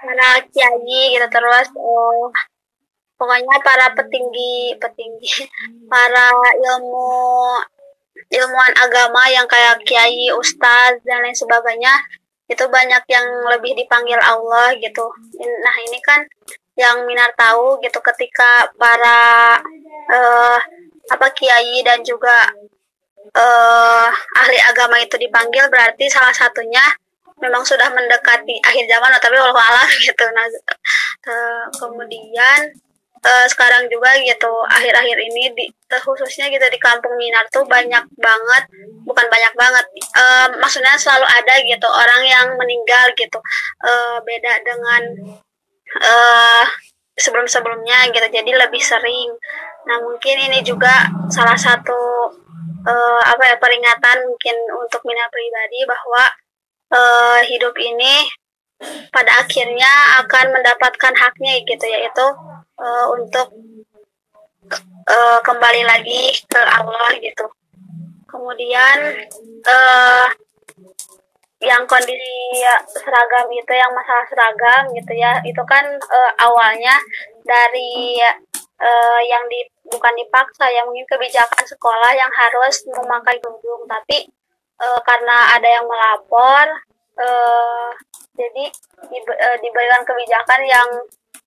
mana 0.04 0.28
kiai 0.52 1.16
gitu 1.16 1.26
terus 1.32 1.68
uh, 1.72 2.28
pokoknya 3.16 3.56
para 3.64 3.86
petinggi 3.96 4.76
petinggi 4.76 5.48
para 5.92 6.28
ilmu 6.60 7.62
ilmuwan 8.30 8.74
agama 8.78 9.26
yang 9.30 9.46
kayak 9.46 9.82
kiai 9.86 10.30
ustadz 10.34 11.02
dan 11.02 11.22
lain 11.22 11.36
sebagainya 11.36 11.92
itu 12.44 12.64
banyak 12.68 13.04
yang 13.08 13.26
lebih 13.56 13.72
dipanggil 13.72 14.20
Allah 14.20 14.76
gitu. 14.76 15.06
Nah 15.40 15.76
ini 15.88 15.98
kan 16.04 16.20
yang 16.76 17.06
Minar 17.06 17.32
tahu 17.38 17.80
gitu 17.80 17.98
ketika 18.02 18.68
para 18.76 19.56
uh, 20.10 20.58
apa 21.08 21.26
kiai 21.32 21.80
dan 21.86 22.02
juga 22.04 22.50
uh, 23.32 24.08
ahli 24.12 24.58
agama 24.68 25.00
itu 25.00 25.16
dipanggil 25.16 25.70
berarti 25.70 26.10
salah 26.10 26.34
satunya 26.34 26.82
memang 27.40 27.64
sudah 27.66 27.90
mendekati 27.90 28.60
akhir 28.62 28.84
zaman 28.90 29.14
tapi 29.18 29.36
walau 29.40 29.56
alam 29.56 29.88
gitu. 30.04 30.24
Nah 30.36 30.46
uh, 31.30 31.64
kemudian 31.80 32.60
uh, 33.24 33.46
sekarang 33.48 33.88
juga 33.88 34.12
gitu 34.20 34.52
akhir-akhir 34.68 35.18
ini 35.32 35.50
di 35.56 35.66
khususnya 35.94 36.50
gitu 36.50 36.66
di 36.68 36.78
kampung 36.78 37.14
Minar 37.16 37.46
tuh 37.54 37.62
banyak 37.64 38.04
banget 38.18 38.64
bukan 39.06 39.26
banyak 39.30 39.54
banget 39.54 39.86
uh, 40.18 40.48
maksudnya 40.58 40.98
selalu 40.98 41.26
ada 41.26 41.54
gitu 41.62 41.86
orang 41.86 42.22
yang 42.26 42.46
meninggal 42.58 43.06
gitu 43.16 43.38
uh, 43.86 44.18
beda 44.22 44.60
dengan 44.66 45.02
uh, 46.02 46.66
sebelum-sebelumnya 47.14 48.10
gitu 48.10 48.26
jadi 48.26 48.50
lebih 48.66 48.82
sering. 48.82 49.30
Nah 49.86 50.02
mungkin 50.02 50.36
ini 50.50 50.66
juga 50.66 51.06
salah 51.30 51.54
satu 51.54 52.30
uh, 52.82 53.22
apa 53.22 53.54
ya 53.54 53.56
peringatan 53.58 54.26
mungkin 54.26 54.56
untuk 54.82 55.00
Minar 55.06 55.30
pribadi 55.30 55.86
bahwa 55.86 56.24
uh, 56.90 57.40
hidup 57.46 57.74
ini 57.78 58.26
pada 59.10 59.32
akhirnya 59.42 60.20
akan 60.24 60.46
mendapatkan 60.50 61.14
haknya 61.14 61.62
gitu 61.66 61.86
yaitu 61.86 62.26
uh, 62.78 63.06
untuk 63.14 63.48
uh, 65.08 65.38
kembali 65.44 65.82
lagi 65.86 66.34
ke 66.48 66.60
Allah 66.60 67.10
gitu. 67.20 67.46
Kemudian 68.26 68.98
uh, 69.66 70.26
yang 71.62 71.86
kondisi 71.88 72.60
seragam 72.92 73.48
itu 73.48 73.72
yang 73.72 73.92
masalah 73.94 74.26
seragam 74.28 74.82
gitu 74.92 75.12
ya 75.16 75.40
itu 75.48 75.62
kan 75.64 75.86
uh, 75.96 76.32
awalnya 76.44 76.92
dari 77.40 78.20
uh, 78.80 79.20
yang 79.24 79.48
di 79.48 79.64
bukan 79.88 80.12
dipaksa 80.18 80.68
yang 80.68 80.84
mungkin 80.90 81.08
kebijakan 81.08 81.64
sekolah 81.64 82.12
yang 82.12 82.28
harus 82.32 82.84
memakai 82.88 83.40
kerudung 83.40 83.84
tapi 83.88 84.28
karena 85.06 85.54
ada 85.54 85.68
yang 85.70 85.86
melapor 85.86 86.66
uh, 87.18 87.90
jadi 88.34 88.64
di, 89.10 89.18
uh, 89.22 89.56
diberikan 89.62 90.02
kebijakan 90.02 90.60
yang 90.66 90.88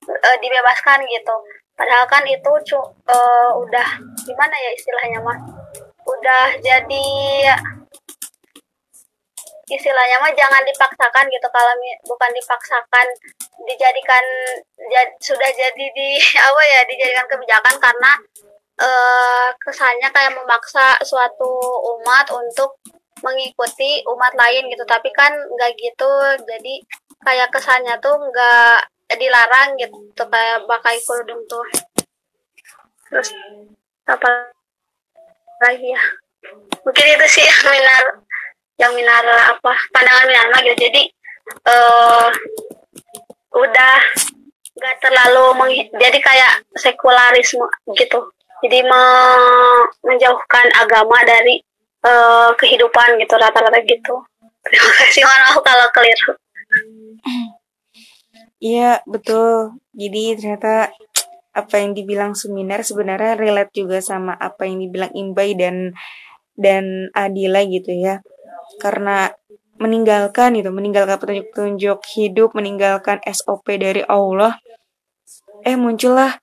uh, 0.07 0.37
dibebaskan 0.39 1.03
gitu. 1.07 1.35
Padahal 1.77 2.09
kan 2.09 2.25
itu 2.25 2.51
cu 2.73 2.79
uh, 2.81 3.51
udah 3.53 3.87
gimana 4.25 4.55
ya 4.55 4.71
istilahnya 4.73 5.19
mas? 5.21 5.39
Udah 6.07 6.55
jadi 6.63 7.07
istilahnya 9.67 10.17
mah 10.23 10.31
jangan 10.33 10.63
dipaksakan 10.63 11.27
gitu. 11.27 11.47
Kalau 11.51 11.73
bukan 12.07 12.31
dipaksakan 12.31 13.07
dijadikan 13.67 14.25
jad, 14.89 15.09
sudah 15.19 15.49
jadi 15.51 15.85
di 15.91 16.09
apa 16.47 16.61
ya 16.63 16.81
dijadikan 16.87 17.27
kebijakan 17.27 17.75
karena 17.77 18.11
uh, 18.79 19.49
kesannya 19.59 20.09
kayak 20.09 20.33
memaksa 20.33 20.95
suatu 21.03 21.51
umat 21.99 22.31
untuk 22.31 22.79
mengikuti 23.23 24.03
umat 24.07 24.33
lain 24.35 24.69
gitu. 24.71 24.83
Tapi 24.87 25.09
kan 25.13 25.31
nggak 25.33 25.71
gitu. 25.77 26.11
Jadi 26.43 26.83
kayak 27.23 27.49
kesannya 27.53 27.95
tuh 28.03 28.15
nggak 28.17 28.87
dilarang 29.17 29.77
gitu. 29.79 30.23
Kayak 30.27 30.65
pakai 30.65 30.97
kerudung 31.05 31.41
tuh. 31.49 31.65
Terus 33.07 33.29
apa 34.07 34.51
lagi 35.63 35.87
ya? 35.91 36.03
Mungkin 36.85 37.05
itu 37.17 37.25
sih 37.27 37.43
yang 37.43 37.67
minar 37.71 38.03
yang 38.77 38.91
minar 38.93 39.25
apa 39.57 39.73
pandangan 39.91 40.27
minar 40.29 40.61
gitu. 40.63 40.77
Jadi 40.87 41.01
uh, 41.65 42.29
udah 43.57 43.95
nggak 44.77 44.97
terlalu 45.01 45.45
meng, 45.57 45.73
jadi 45.97 46.19
kayak 46.21 46.53
sekularisme 46.77 47.65
gitu. 47.97 48.29
Jadi 48.65 48.81
me, 48.85 49.03
menjauhkan 50.01 50.65
agama 50.81 51.21
dari 51.25 51.61
uh, 52.07 52.49
kehidupan 52.55 53.19
gitu 53.19 53.35
rata-rata 53.35 53.83
gitu 53.83 54.15
terima 54.63 54.91
kasih 55.03 55.23
maaf 55.27 55.59
kalau 55.59 55.87
keliru 55.91 56.39
Iya, 58.57 59.05
betul. 59.05 59.77
Jadi 59.93 60.33
ternyata 60.33 60.89
apa 61.53 61.75
yang 61.81 61.93
dibilang 61.97 62.33
Suminar 62.33 62.81
sebenarnya 62.85 63.37
relate 63.37 63.73
juga 63.73 63.97
sama 64.01 64.33
apa 64.37 64.65
yang 64.65 64.81
dibilang 64.81 65.13
Imbai 65.13 65.53
dan 65.57 65.93
dan 66.57 67.13
Adila 67.13 67.61
gitu 67.69 67.93
ya. 67.93 68.25
Karena 68.81 69.29
meninggalkan 69.77 70.57
itu, 70.57 70.73
meninggalkan 70.73 71.21
petunjuk-petunjuk 71.21 71.99
hidup, 72.17 72.49
meninggalkan 72.57 73.21
SOP 73.29 73.77
dari 73.77 74.01
Allah, 74.09 74.57
eh 75.61 75.77
muncullah 75.77 76.41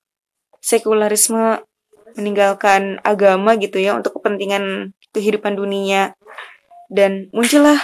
sekularisme, 0.62 1.66
meninggalkan 2.14 3.02
agama 3.02 3.58
gitu 3.58 3.82
ya 3.82 3.98
untuk 3.98 4.22
kepentingan 4.22 4.94
kehidupan 5.14 5.54
dunia. 5.54 6.18
Dan 6.90 7.30
muncullah 7.30 7.78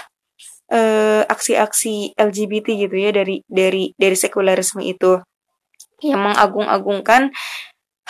uh, 0.69 1.23
aksi-aksi 1.31 2.19
LGBT 2.19 2.77
gitu 2.87 2.97
ya 2.99 3.11
dari 3.15 3.47
dari 3.47 3.95
dari 3.95 4.17
sekularisme 4.19 4.83
itu. 4.83 5.23
Yang 6.03 6.21
mengagung-agungkan 6.21 7.31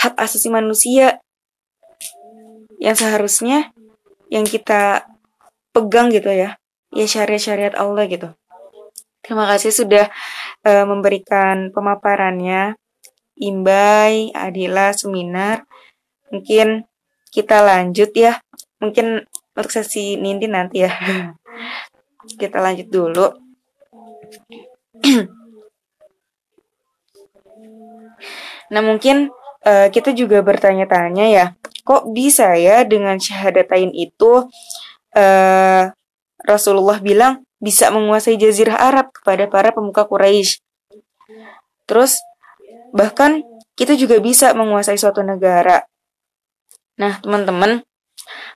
hak 0.00 0.14
asasi 0.16 0.48
manusia 0.48 1.20
yang 2.80 2.96
seharusnya 2.96 3.76
yang 4.32 4.48
kita 4.48 5.04
pegang 5.76 6.08
gitu 6.08 6.32
ya. 6.32 6.56
Ya 6.90 7.06
syariat-syariat 7.06 7.78
Allah 7.78 8.08
gitu. 8.10 8.34
Terima 9.20 9.46
kasih 9.46 9.70
sudah 9.70 10.10
uh, 10.64 10.84
memberikan 10.88 11.70
pemaparannya. 11.70 12.74
Imbai 13.40 14.36
Adila 14.36 14.92
Seminar 14.92 15.64
mungkin 16.28 16.84
kita 17.32 17.64
lanjut 17.64 18.12
ya 18.12 18.36
mungkin 18.80 19.28
untuk 19.54 19.70
sesi 19.70 20.16
Nindi 20.16 20.48
nanti 20.48 20.82
ya 20.82 20.90
kita 22.40 22.60
lanjut 22.60 22.88
dulu. 22.88 23.28
nah 28.72 28.82
mungkin 28.84 29.32
uh, 29.64 29.88
kita 29.92 30.12
juga 30.16 30.40
bertanya-tanya 30.44 31.26
ya, 31.28 31.56
kok 31.84 32.12
bisa 32.12 32.54
ya 32.56 32.84
dengan 32.84 33.16
syahadatain 33.20 33.92
itu 33.92 34.48
uh, 35.16 35.84
Rasulullah 36.40 37.00
bilang 37.00 37.44
bisa 37.60 37.92
menguasai 37.92 38.40
jazirah 38.40 38.80
Arab 38.80 39.12
kepada 39.12 39.44
para 39.48 39.68
pemuka 39.72 40.08
Quraisy. 40.08 40.64
Terus 41.84 42.22
bahkan 42.96 43.44
kita 43.76 43.96
juga 43.96 44.20
bisa 44.20 44.52
menguasai 44.56 44.96
suatu 44.96 45.20
negara. 45.24 45.84
Nah, 47.00 47.16
teman-teman, 47.24 47.80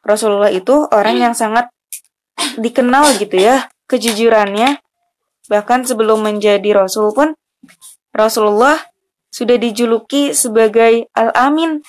Rasulullah 0.05 0.53
itu 0.53 0.87
orang 0.93 1.17
yang 1.21 1.35
sangat 1.35 1.71
dikenal 2.59 3.17
gitu 3.19 3.41
ya 3.41 3.69
kejujurannya. 3.89 4.81
Bahkan 5.49 5.85
sebelum 5.85 6.25
menjadi 6.25 6.73
Rasul 6.73 7.13
pun 7.13 7.37
Rasulullah 8.17 8.81
sudah 9.29 9.59
dijuluki 9.59 10.33
sebagai 10.33 11.11
Al-Amin 11.13 11.83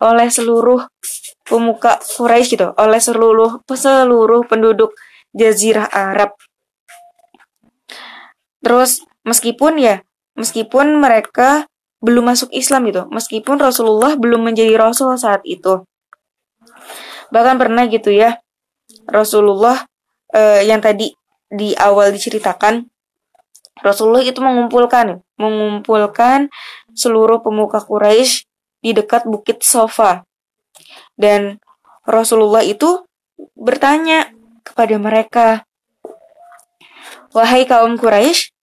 oleh 0.00 0.28
seluruh 0.28 0.88
pemuka 1.46 2.00
Quraisy 2.02 2.58
gitu, 2.58 2.68
oleh 2.76 3.00
seluruh 3.00 3.62
seluruh 3.68 4.42
penduduk 4.48 4.96
Jazirah 5.36 5.86
Arab. 5.92 6.34
Terus 8.64 9.04
meskipun 9.22 9.78
ya, 9.78 10.02
meskipun 10.34 10.98
mereka 10.98 11.70
belum 12.02 12.34
masuk 12.34 12.50
Islam 12.50 12.90
gitu, 12.90 13.06
meskipun 13.08 13.56
Rasulullah 13.62 14.18
belum 14.18 14.52
menjadi 14.52 14.74
Rasul 14.76 15.14
saat 15.16 15.40
itu. 15.46 15.86
Bahkan 17.30 17.56
pernah 17.58 17.84
gitu 17.90 18.14
ya, 18.14 18.38
Rasulullah 19.06 19.86
uh, 20.34 20.60
yang 20.62 20.78
tadi 20.82 21.14
di 21.46 21.74
awal 21.78 22.10
diceritakan 22.10 22.86
Rasulullah 23.84 24.24
itu 24.24 24.40
mengumpulkan 24.40 25.20
mengumpulkan 25.36 26.48
seluruh 26.96 27.44
pemuka 27.44 27.84
Quraisy 27.84 28.48
di 28.80 28.96
dekat 28.96 29.28
Bukit 29.28 29.60
Sofa. 29.60 30.24
Dan 31.12 31.60
Rasulullah 32.08 32.64
itu 32.64 33.04
bertanya 33.52 34.32
kepada 34.64 34.96
mereka, 34.96 35.46
"Wahai 37.36 37.68
kaum 37.68 38.00
Quraisy, 38.00 38.55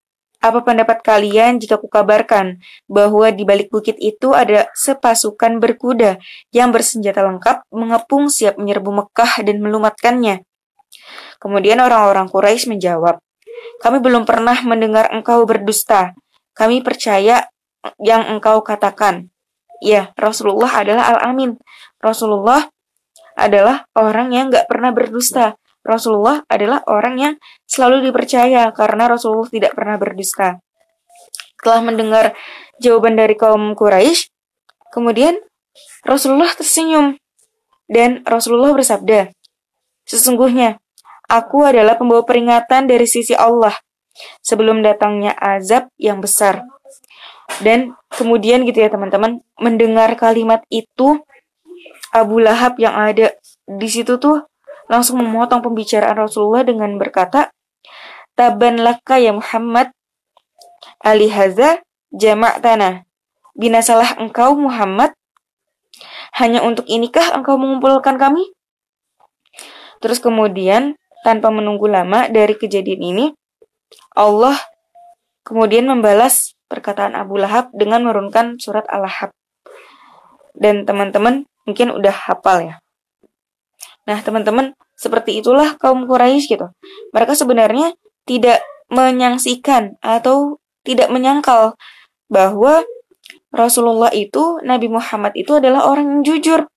apa 0.44 0.60
pendapat 0.60 1.00
kalian 1.00 1.56
jika 1.56 1.80
kukabarkan 1.80 2.60
bahwa 2.92 3.32
di 3.32 3.48
balik 3.48 3.72
bukit 3.72 3.96
itu 3.96 4.36
ada 4.36 4.68
sepasukan 4.76 5.64
berkuda 5.64 6.20
yang 6.52 6.76
bersenjata 6.76 7.24
lengkap 7.24 7.64
mengepung 7.72 8.28
siap 8.28 8.60
menyerbu 8.60 8.92
Mekah 8.92 9.40
dan 9.48 9.64
melumatkannya? 9.64 10.44
Kemudian 11.40 11.80
orang-orang 11.80 12.28
Quraisy 12.28 12.76
menjawab, 12.76 13.24
kami 13.80 14.04
belum 14.04 14.28
pernah 14.28 14.60
mendengar 14.68 15.08
engkau 15.16 15.48
berdusta. 15.48 16.12
Kami 16.52 16.84
percaya 16.84 17.48
yang 18.04 18.28
engkau 18.28 18.60
katakan. 18.64 19.32
Ya, 19.84 20.16
Rasulullah 20.16 20.72
adalah 20.72 21.16
Al-Amin. 21.16 21.60
Rasulullah 22.00 22.68
adalah 23.36 23.88
orang 23.96 24.32
yang 24.32 24.52
gak 24.52 24.68
pernah 24.72 24.96
berdusta. 24.96 25.60
Rasulullah 25.84 26.42
adalah 26.48 26.82
orang 26.88 27.16
yang 27.20 27.34
selalu 27.68 28.10
dipercaya 28.10 28.72
karena 28.72 29.12
Rasulullah 29.12 29.52
tidak 29.52 29.72
pernah 29.76 30.00
berdusta. 30.00 30.64
Setelah 31.60 31.82
mendengar 31.84 32.26
jawaban 32.80 33.16
dari 33.16 33.36
kaum 33.36 33.76
Quraisy, 33.76 34.32
kemudian 34.92 35.40
Rasulullah 36.04 36.52
tersenyum 36.56 37.20
dan 37.88 38.24
Rasulullah 38.28 38.76
bersabda, 38.76 39.32
"Sesungguhnya 40.08 40.80
aku 41.28 41.64
adalah 41.68 41.96
pembawa 41.96 42.24
peringatan 42.28 42.88
dari 42.88 43.08
sisi 43.08 43.32
Allah 43.36 43.76
sebelum 44.44 44.86
datangnya 44.86 45.34
azab 45.38 45.90
yang 45.98 46.22
besar. 46.22 46.64
Dan 47.62 47.98
kemudian 48.10 48.64
gitu 48.66 48.82
ya 48.82 48.90
teman-teman, 48.90 49.44
mendengar 49.60 50.16
kalimat 50.16 50.64
itu 50.72 51.22
Abu 52.14 52.40
Lahab 52.40 52.78
yang 52.80 52.94
ada 52.94 53.34
di 53.66 53.90
situ 53.90 54.18
tuh 54.22 54.46
langsung 54.94 55.18
memotong 55.18 55.66
pembicaraan 55.66 56.14
Rasulullah 56.14 56.62
dengan 56.62 57.02
berkata, 57.02 57.50
Taban 58.38 58.82
laka 58.82 59.18
ya 59.18 59.34
Muhammad, 59.34 59.90
alihaza 61.02 61.82
jamak 62.14 62.62
tanah. 62.62 63.06
Binasalah 63.54 64.18
engkau 64.18 64.58
Muhammad, 64.58 65.14
hanya 66.38 66.66
untuk 66.66 66.86
inikah 66.90 67.34
engkau 67.34 67.58
mengumpulkan 67.58 68.18
kami? 68.18 68.42
Terus 70.02 70.18
kemudian, 70.18 70.98
tanpa 71.22 71.54
menunggu 71.54 71.86
lama 71.86 72.26
dari 72.28 72.58
kejadian 72.58 73.02
ini, 73.02 73.26
Allah 74.18 74.58
kemudian 75.46 75.86
membalas 75.86 76.58
perkataan 76.68 77.14
Abu 77.14 77.38
Lahab 77.38 77.70
dengan 77.72 78.04
menurunkan 78.04 78.58
surat 78.58 78.90
Al-Lahab. 78.90 79.30
Dan 80.58 80.86
teman-teman 80.86 81.46
mungkin 81.66 81.94
udah 81.94 82.14
hafal 82.14 82.58
ya. 82.62 82.76
Nah, 84.04 84.20
teman-teman, 84.20 84.76
seperti 85.00 85.40
itulah 85.40 85.80
kaum 85.80 86.04
Quraisy 86.04 86.52
gitu. 86.52 86.68
Mereka 87.16 87.34
sebenarnya 87.40 87.96
tidak 88.28 88.64
menyaksikan 88.92 89.96
atau 90.04 90.60
tidak 90.84 91.08
menyangkal 91.08 91.80
bahwa 92.28 92.84
Rasulullah 93.54 94.12
itu, 94.12 94.60
Nabi 94.66 94.92
Muhammad 94.92 95.38
itu 95.38 95.56
adalah 95.56 95.88
orang 95.88 96.20
yang 96.20 96.22
jujur. 96.26 96.68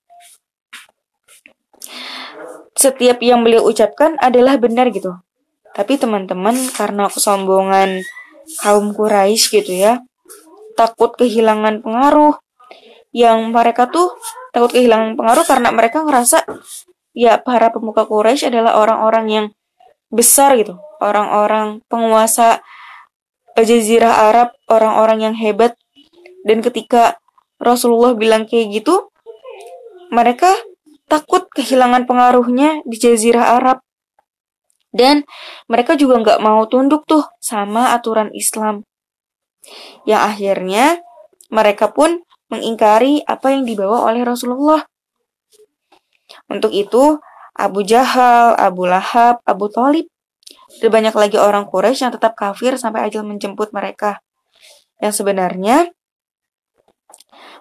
Setiap 2.76 3.18
yang 3.24 3.42
beliau 3.42 3.64
ucapkan 3.64 4.20
adalah 4.20 4.60
benar 4.60 4.92
gitu. 4.92 5.16
Tapi 5.72 5.96
teman-teman, 5.96 6.54
karena 6.76 7.08
kesombongan 7.08 8.04
kaum 8.62 8.92
Quraisy 8.94 9.60
gitu 9.60 9.72
ya, 9.74 10.04
takut 10.76 11.16
kehilangan 11.16 11.80
pengaruh, 11.82 12.36
yang 13.16 13.48
mereka 13.48 13.88
tuh 13.88 14.12
takut 14.52 14.76
kehilangan 14.76 15.16
pengaruh 15.16 15.44
karena 15.48 15.72
mereka 15.72 16.04
ngerasa 16.04 16.44
ya 17.16 17.40
para 17.40 17.72
pemuka 17.72 18.05
Quraisy 18.05 18.52
adalah 18.52 18.76
orang-orang 18.76 19.26
yang 19.33 19.46
besar 20.12 20.55
gitu, 20.61 20.76
orang-orang 21.00 21.81
penguasa 21.88 22.61
Jazirah 23.57 24.29
Arab, 24.29 24.52
orang-orang 24.68 25.33
yang 25.33 25.35
hebat 25.35 25.81
dan 26.46 26.62
ketika 26.62 27.18
Rasulullah 27.59 28.14
bilang 28.14 28.46
kayak 28.46 28.70
gitu, 28.70 29.11
mereka 30.14 30.55
takut 31.11 31.50
kehilangan 31.50 32.07
pengaruhnya 32.07 32.87
di 32.87 32.96
Jazirah 33.02 33.59
Arab. 33.59 33.83
Dan 34.94 35.26
mereka 35.66 35.98
juga 35.98 36.22
nggak 36.22 36.40
mau 36.40 36.64
tunduk 36.70 37.05
tuh 37.05 37.26
sama 37.42 37.92
aturan 37.92 38.31
Islam. 38.33 38.87
Yang 40.07 40.22
akhirnya 40.22 40.87
mereka 41.50 41.90
pun 41.90 42.22
mengingkari 42.48 43.26
apa 43.26 43.50
yang 43.50 43.66
dibawa 43.66 44.07
oleh 44.07 44.22
Rasulullah. 44.22 44.87
Untuk 46.46 46.70
itu, 46.70 47.18
Abu 47.56 47.82
Jahal, 47.82 48.54
Abu 48.54 48.87
Lahab, 48.87 49.42
Abu 49.48 49.72
Talib, 49.72 50.06
dan 50.78 50.90
banyak 50.92 51.14
lagi 51.16 51.38
orang 51.40 51.64
Quraisy 51.64 52.06
yang 52.06 52.12
tetap 52.14 52.37
kafir 52.37 52.76
sampai 52.76 53.09
ajal 53.09 53.24
menjemput 53.24 53.72
mereka. 53.72 54.20
Yang 55.00 55.24
sebenarnya 55.24 55.90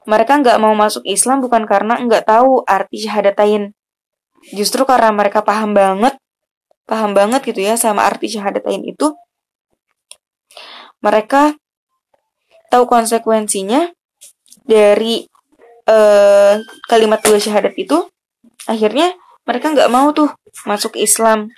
mereka 0.05 0.37
nggak 0.37 0.61
mau 0.61 0.73
masuk 0.77 1.01
Islam 1.07 1.41
bukan 1.41 1.65
karena 1.65 1.97
nggak 1.97 2.29
tahu 2.29 2.61
arti 2.67 3.01
syahadatain. 3.01 3.73
Justru 4.53 4.85
karena 4.85 5.09
mereka 5.09 5.41
paham 5.41 5.73
banget, 5.73 6.13
paham 6.85 7.17
banget 7.17 7.41
gitu 7.41 7.65
ya 7.65 7.73
sama 7.73 8.05
arti 8.05 8.29
syahadatain 8.29 8.85
itu. 8.85 9.17
Mereka 11.01 11.57
tahu 12.69 12.83
konsekuensinya 12.85 13.89
dari 14.65 15.25
uh, 15.89 16.61
kalimat 16.85 17.21
dua 17.25 17.41
syahadat 17.41 17.73
itu. 17.77 18.05
Akhirnya 18.65 19.13
mereka 19.45 19.73
nggak 19.73 19.91
mau 19.93 20.09
tuh 20.11 20.33
masuk 20.65 20.97
Islam. 20.97 21.53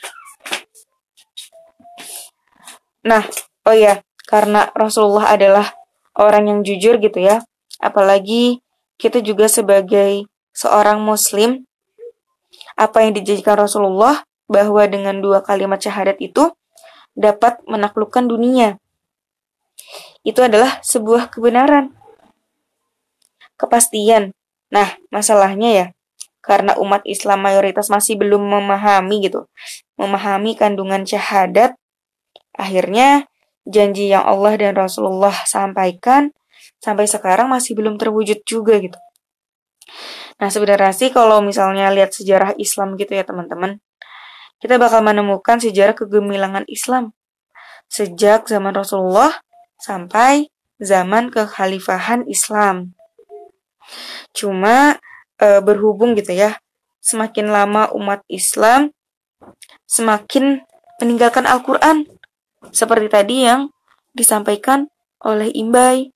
Nah, 3.08 3.24
oh 3.64 3.76
ya, 3.76 4.04
karena 4.28 4.68
Rasulullah 4.76 5.32
adalah 5.32 5.72
orang 6.20 6.52
yang 6.52 6.60
jujur 6.68 7.00
gitu 7.00 7.24
ya, 7.24 7.48
Apalagi 7.78 8.66
kita 8.98 9.22
juga 9.22 9.46
sebagai 9.46 10.26
seorang 10.54 10.98
muslim, 11.02 11.70
apa 12.74 13.06
yang 13.06 13.14
dijadikan 13.14 13.58
Rasulullah 13.62 14.26
bahwa 14.50 14.82
dengan 14.90 15.22
dua 15.22 15.46
kalimat 15.46 15.78
syahadat 15.78 16.18
itu 16.18 16.50
dapat 17.14 17.62
menaklukkan 17.70 18.26
dunia. 18.26 18.82
Itu 20.26 20.42
adalah 20.42 20.82
sebuah 20.82 21.30
kebenaran. 21.30 21.94
Kepastian. 23.58 24.34
Nah, 24.74 24.98
masalahnya 25.14 25.70
ya, 25.70 25.86
karena 26.48 26.80
umat 26.80 27.04
Islam 27.04 27.44
mayoritas 27.44 27.92
masih 27.92 28.16
belum 28.16 28.40
memahami 28.40 29.28
gitu, 29.28 29.52
memahami 30.00 30.56
kandungan 30.56 31.04
syahadat, 31.04 31.76
akhirnya 32.56 33.28
janji 33.68 34.08
yang 34.08 34.24
Allah 34.24 34.56
dan 34.56 34.74
Rasulullah 34.80 35.36
sampaikan 35.44 36.32
sampai 36.80 37.06
sekarang 37.06 37.52
masih 37.52 37.76
belum 37.76 38.00
terwujud 38.00 38.48
juga 38.48 38.80
gitu. 38.80 38.96
Nah 40.40 40.48
sebenarnya 40.48 40.96
sih 40.96 41.12
kalau 41.12 41.44
misalnya 41.44 41.92
lihat 41.92 42.16
sejarah 42.16 42.56
Islam 42.56 42.96
gitu 42.96 43.12
ya 43.12 43.28
teman-teman, 43.28 43.84
kita 44.64 44.80
bakal 44.80 45.04
menemukan 45.04 45.60
sejarah 45.60 45.94
kegemilangan 45.94 46.64
Islam 46.72 47.12
sejak 47.92 48.48
zaman 48.48 48.72
Rasulullah 48.76 49.32
sampai 49.80 50.50
zaman 50.80 51.30
kekhalifahan 51.34 52.26
Islam. 52.30 52.94
Cuma 54.36 55.00
e, 55.38 55.62
berhubung 55.64 56.14
gitu 56.18 56.34
ya, 56.34 56.58
semakin 57.02 57.50
lama 57.50 57.90
umat 57.94 58.22
Islam 58.30 58.92
semakin 59.86 60.66
meninggalkan 61.00 61.46
Al-Quran. 61.46 62.10
Seperti 62.74 63.08
tadi 63.08 63.46
yang 63.46 63.70
disampaikan 64.18 64.90
oleh 65.22 65.54
Imbai 65.54 66.12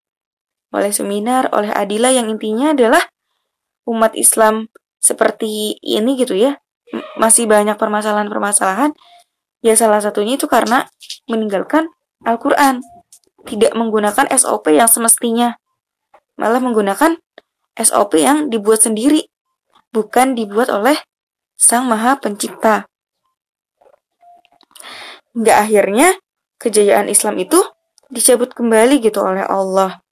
oleh 0.71 0.91
seminar, 0.95 1.51
oleh 1.51 1.69
Adila 1.69 2.09
yang 2.15 2.31
intinya 2.31 2.71
adalah 2.71 3.03
umat 3.83 4.15
Islam 4.15 4.71
seperti 5.03 5.75
ini 5.83 6.15
gitu 6.15 6.31
ya, 6.39 6.63
masih 7.19 7.45
banyak 7.45 7.75
permasalahan-permasalahan. 7.75 8.95
Ya 9.61 9.75
salah 9.77 9.99
satunya 10.01 10.39
itu 10.39 10.47
karena 10.47 10.87
meninggalkan 11.27 11.91
Al-Quran. 12.23 12.81
Tidak 13.45 13.75
menggunakan 13.75 14.31
SOP 14.31 14.73
yang 14.73 14.89
semestinya. 14.89 15.59
Malah 16.39 16.63
menggunakan 16.63 17.19
SOP 17.77 18.19
yang 18.19 18.51
dibuat 18.51 18.83
sendiri. 18.83 19.27
Bukan 19.91 20.39
dibuat 20.39 20.71
oleh 20.71 20.95
Sang 21.55 21.85
Maha 21.85 22.17
Pencipta. 22.17 22.87
Hingga 25.35 25.53
akhirnya 25.63 26.15
kejayaan 26.59 27.07
Islam 27.07 27.39
itu 27.39 27.59
dicabut 28.11 28.51
kembali 28.51 28.99
gitu 28.99 29.23
oleh 29.23 29.43
Allah. 29.47 30.03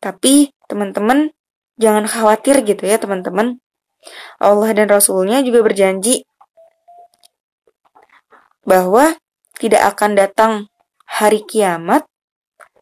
Tapi 0.00 0.52
teman-teman 0.68 1.32
jangan 1.80 2.04
khawatir 2.04 2.60
gitu 2.64 2.84
ya 2.84 3.00
teman-teman. 3.00 3.60
Allah 4.36 4.70
dan 4.76 4.92
Rasulnya 4.92 5.40
juga 5.40 5.64
berjanji 5.64 6.28
bahwa 8.64 9.16
tidak 9.56 9.96
akan 9.96 10.10
datang 10.16 10.52
hari 11.08 11.44
kiamat 11.44 12.04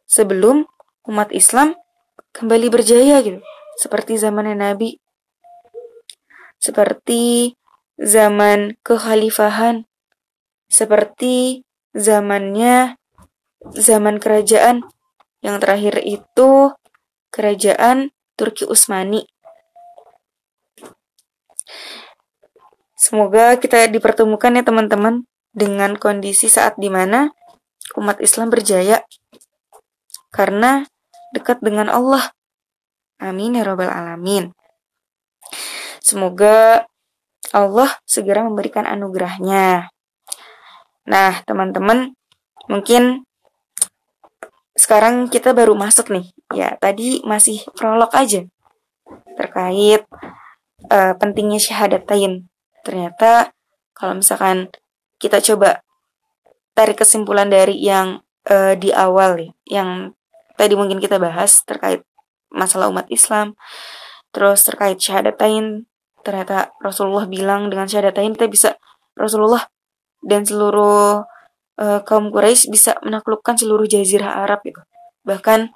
sebelum 0.06 0.66
umat 1.06 1.30
Islam 1.30 1.78
kembali 2.32 2.68
berjaya 2.72 3.20
gitu. 3.24 3.40
Seperti 3.78 4.20
zaman 4.20 4.52
Nabi. 4.56 5.00
Seperti 6.60 7.54
zaman 7.96 8.76
kekhalifahan. 8.84 9.88
Seperti 10.68 11.64
zamannya 11.92 12.96
zaman 13.76 14.16
kerajaan 14.18 14.88
yang 15.44 15.60
terakhir 15.60 16.00
itu 16.00 16.72
Kerajaan 17.32 18.12
Turki 18.36 18.68
Utsmani. 18.68 19.24
Semoga 22.92 23.56
kita 23.56 23.88
dipertemukan 23.88 24.52
ya 24.52 24.60
teman-teman 24.60 25.24
dengan 25.56 25.96
kondisi 25.96 26.52
saat 26.52 26.76
di 26.76 26.92
mana 26.92 27.32
umat 27.96 28.20
Islam 28.20 28.52
berjaya 28.52 29.00
karena 30.28 30.91
dekat 31.32 31.60
dengan 31.64 31.88
Allah. 31.88 32.32
Amin 33.18 33.56
ya 33.56 33.64
robbal 33.66 33.90
alamin. 33.90 34.52
Semoga 36.02 36.86
Allah 37.52 37.90
segera 38.08 38.42
memberikan 38.42 38.88
anugerahnya. 38.88 39.92
Nah, 41.06 41.32
teman-teman, 41.44 42.14
mungkin 42.66 43.26
sekarang 44.72 45.28
kita 45.28 45.52
baru 45.52 45.76
masuk 45.76 46.08
nih. 46.08 46.26
Ya, 46.52 46.74
tadi 46.80 47.20
masih 47.22 47.62
prolog 47.76 48.10
aja 48.16 48.44
terkait 49.36 50.04
uh, 50.88 51.12
pentingnya 51.16 51.60
syahadatain. 51.60 52.48
Ternyata 52.82 53.52
kalau 53.92 54.18
misalkan 54.18 54.72
kita 55.20 55.38
coba 55.44 55.84
tarik 56.72 57.04
kesimpulan 57.04 57.52
dari 57.52 57.78
yang 57.78 58.24
uh, 58.48 58.74
di 58.74 58.90
awal 58.90 59.38
ya, 59.38 59.50
yang 59.68 59.90
tadi 60.62 60.78
mungkin 60.78 61.02
kita 61.02 61.18
bahas 61.18 61.66
terkait 61.66 62.06
masalah 62.54 62.86
umat 62.94 63.10
Islam, 63.10 63.58
terus 64.30 64.62
terkait 64.62 65.02
syahadatain, 65.02 65.90
ternyata 66.22 66.70
Rasulullah 66.78 67.26
bilang 67.26 67.66
dengan 67.66 67.90
syahadatain 67.90 68.38
kita 68.38 68.46
bisa 68.46 68.70
Rasulullah 69.18 69.66
dan 70.22 70.46
seluruh 70.46 71.26
uh, 71.82 72.00
kaum 72.06 72.30
Quraisy 72.30 72.70
bisa 72.70 72.94
menaklukkan 73.02 73.58
seluruh 73.58 73.90
jazirah 73.90 74.46
Arab 74.46 74.62
gitu. 74.62 74.78
Bahkan 75.26 75.74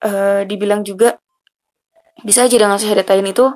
uh, 0.00 0.40
dibilang 0.48 0.80
juga 0.80 1.20
bisa 2.24 2.48
aja 2.48 2.56
dengan 2.56 2.80
syahadatain 2.80 3.28
itu 3.28 3.52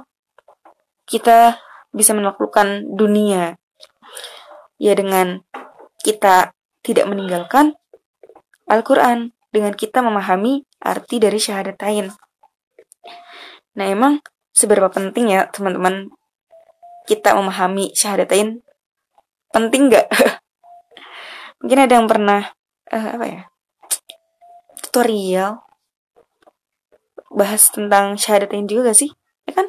kita 1.09 1.57
bisa 1.97 2.13
menaklukkan 2.13 2.85
dunia. 2.93 3.57
Ya 4.77 4.93
dengan 4.93 5.41
kita 6.05 6.53
tidak 6.85 7.09
meninggalkan 7.09 7.81
Al-Quran 8.69 9.33
dengan 9.51 9.75
kita 9.75 10.03
memahami 10.03 10.65
arti 10.83 11.19
dari 11.19 11.39
syahadatain. 11.39 12.11
Nah 13.77 13.87
emang 13.87 14.23
seberapa 14.55 14.91
penting 14.91 15.35
ya 15.35 15.47
teman-teman 15.51 16.11
kita 17.07 17.35
memahami 17.35 17.91
syahadatain? 17.95 18.63
Penting 19.51 19.91
nggak? 19.91 20.07
Mungkin 21.61 21.79
ada 21.83 21.93
yang 21.99 22.07
pernah 22.07 22.55
uh, 22.95 23.09
apa 23.19 23.27
ya 23.27 23.43
tutorial 24.91 25.63
bahas 27.31 27.71
tentang 27.71 28.19
syahadatain 28.19 28.67
juga 28.67 28.91
gak 28.91 28.99
sih? 29.07 29.11
Ya 29.47 29.53
kan? 29.55 29.67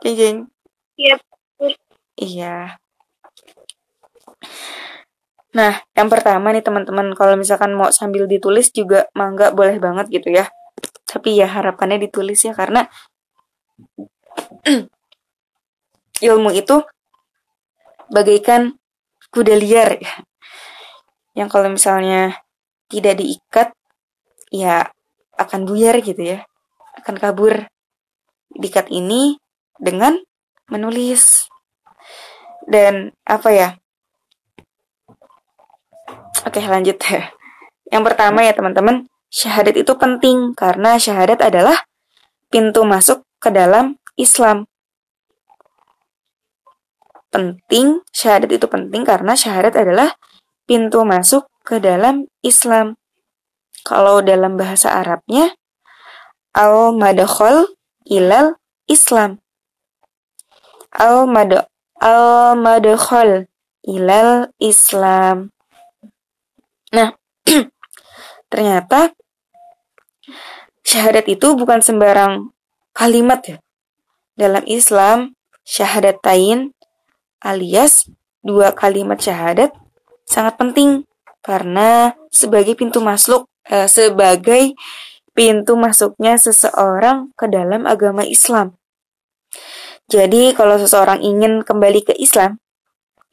Jeng 0.00 0.48
Iya. 0.96 1.16
Iya. 2.16 2.56
Nah, 5.58 5.74
yang 5.98 6.06
pertama 6.06 6.54
nih 6.54 6.62
teman-teman, 6.62 7.18
kalau 7.18 7.34
misalkan 7.34 7.74
mau 7.74 7.90
sambil 7.90 8.30
ditulis 8.30 8.70
juga 8.70 9.10
mangga 9.18 9.50
boleh 9.50 9.82
banget 9.82 10.06
gitu 10.06 10.30
ya. 10.30 10.46
Tapi 11.02 11.34
ya 11.34 11.50
harapannya 11.50 11.98
ditulis 12.06 12.38
ya 12.46 12.54
karena 12.54 12.86
ilmu 16.30 16.54
itu 16.54 16.78
bagaikan 18.06 18.78
kuda 19.34 19.58
liar 19.58 19.98
ya. 19.98 20.14
Yang 21.34 21.48
kalau 21.50 21.68
misalnya 21.74 22.38
tidak 22.86 23.18
diikat 23.18 23.74
ya 24.54 24.86
akan 25.34 25.66
buyar 25.66 25.98
gitu 26.06 26.22
ya. 26.22 26.46
Akan 26.94 27.18
kabur. 27.18 27.66
Diikat 28.54 28.94
ini 28.94 29.42
dengan 29.74 30.22
menulis. 30.70 31.50
Dan 32.62 33.10
apa 33.26 33.50
ya? 33.50 33.68
Oke, 36.46 36.60
lanjut 36.62 36.98
ya. 37.02 37.32
Yang 37.92 38.02
pertama 38.12 38.44
ya 38.44 38.52
teman-teman, 38.52 39.08
syahadat 39.32 39.74
itu 39.74 39.92
penting 39.96 40.52
karena 40.54 41.00
syahadat 41.00 41.40
adalah 41.40 41.88
pintu 42.52 42.84
masuk 42.84 43.24
ke 43.40 43.48
dalam 43.48 43.96
Islam. 44.14 44.68
Penting, 47.28 48.04
syahadat 48.12 48.50
itu 48.52 48.66
penting 48.68 49.04
karena 49.04 49.36
syahadat 49.36 49.76
adalah 49.76 50.16
pintu 50.68 51.04
masuk 51.04 51.48
ke 51.64 51.80
dalam 51.80 52.28
Islam. 52.44 52.96
Kalau 53.84 54.20
dalam 54.20 54.56
bahasa 54.60 54.92
Arabnya, 54.92 55.56
al-madakhol 56.52 57.72
ilal 58.08 58.56
Islam. 58.88 59.40
Al-madakhol 60.92 61.68
ilal 63.84 64.52
Islam. 64.60 65.52
Nah, 66.94 67.12
ternyata 68.52 69.12
syahadat 70.84 71.28
itu 71.28 71.52
bukan 71.52 71.84
sembarang 71.84 72.52
kalimat 72.96 73.40
ya. 73.44 73.58
Dalam 74.38 74.64
Islam, 74.64 75.34
syahadatain 75.66 76.72
alias 77.44 78.08
dua 78.40 78.72
kalimat 78.72 79.20
syahadat 79.20 79.74
sangat 80.24 80.56
penting 80.56 81.04
karena 81.44 82.16
sebagai 82.32 82.72
pintu 82.78 83.04
masuk 83.04 83.50
eh, 83.68 83.90
sebagai 83.90 84.72
pintu 85.36 85.78
masuknya 85.78 86.34
seseorang 86.34 87.30
ke 87.38 87.46
dalam 87.46 87.84
agama 87.84 88.24
Islam. 88.26 88.74
Jadi 90.08 90.56
kalau 90.56 90.80
seseorang 90.80 91.20
ingin 91.20 91.60
kembali 91.62 92.00
ke 92.00 92.14
Islam, 92.16 92.58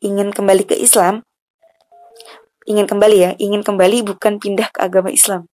ingin 0.03 0.35
kembali 0.35 0.67
ke 0.67 0.75
Islam, 0.75 1.23
ingin 2.65 2.89
kembali 2.89 3.17
ya, 3.17 3.31
ingin 3.37 3.61
kembali 3.61 4.01
bukan 4.05 4.41
pindah 4.41 4.73
ke 4.73 4.79
agama 4.81 5.13
Islam. 5.13 5.47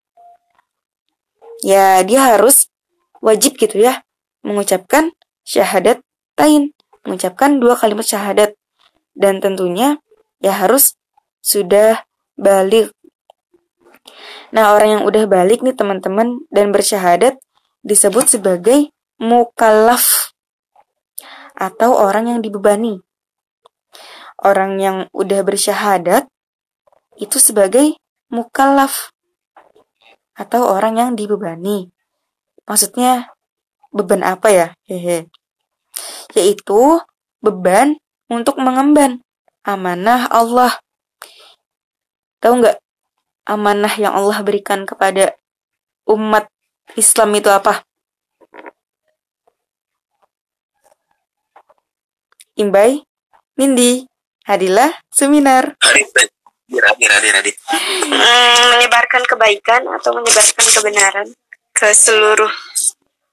Ya, 1.61 2.01
dia 2.07 2.25
harus 2.25 2.73
wajib 3.21 3.61
gitu 3.61 3.83
ya, 3.83 4.01
mengucapkan 4.41 5.13
syahadat 5.45 6.01
tain, 6.39 6.73
mengucapkan 7.05 7.61
dua 7.61 7.77
kalimat 7.77 8.07
syahadat. 8.07 8.57
Dan 9.13 9.43
tentunya 9.43 10.01
ya 10.41 10.55
harus 10.57 10.97
sudah 11.45 12.07
balik. 12.39 12.95
Nah, 14.55 14.73
orang 14.73 15.01
yang 15.01 15.03
udah 15.05 15.29
balik 15.29 15.61
nih 15.61 15.77
teman-teman 15.77 16.41
dan 16.49 16.73
bersyahadat 16.73 17.37
disebut 17.85 18.39
sebagai 18.39 18.89
mukallaf 19.21 20.33
atau 21.53 21.93
orang 21.93 22.33
yang 22.33 22.41
dibebani. 22.41 23.05
Orang 24.41 24.81
yang 24.81 25.13
udah 25.13 25.45
bersyahadat 25.45 26.25
itu 27.21 27.37
sebagai 27.37 28.01
mukallaf 28.33 29.13
atau 30.33 30.65
orang 30.73 30.97
yang 30.97 31.11
dibebani. 31.13 31.93
Maksudnya 32.65 33.37
beban 33.93 34.25
apa 34.25 34.49
ya? 34.49 34.67
Hehe. 34.89 35.29
Yaitu 36.33 37.05
beban 37.45 38.01
untuk 38.33 38.57
mengemban 38.57 39.21
amanah 39.61 40.33
Allah. 40.33 40.81
Tahu 42.41 42.65
nggak 42.65 42.81
amanah 43.45 43.93
yang 44.01 44.17
Allah 44.17 44.41
berikan 44.41 44.89
kepada 44.89 45.37
umat 46.09 46.49
Islam 46.97 47.37
itu 47.37 47.53
apa? 47.53 47.85
Imbai, 52.57 53.05
Nindi, 53.61 54.09
Hadilah, 54.45 54.93
Seminar. 55.13 55.77
Hadir, 56.71 57.11
hadir, 57.11 57.33
hadir, 57.35 57.55
Hmm, 58.07 58.65
menyebarkan 58.79 59.23
kebaikan 59.27 59.83
atau 59.91 60.15
menyebarkan 60.15 60.67
kebenaran 60.71 61.27
ke 61.75 61.91
seluruh 61.91 62.51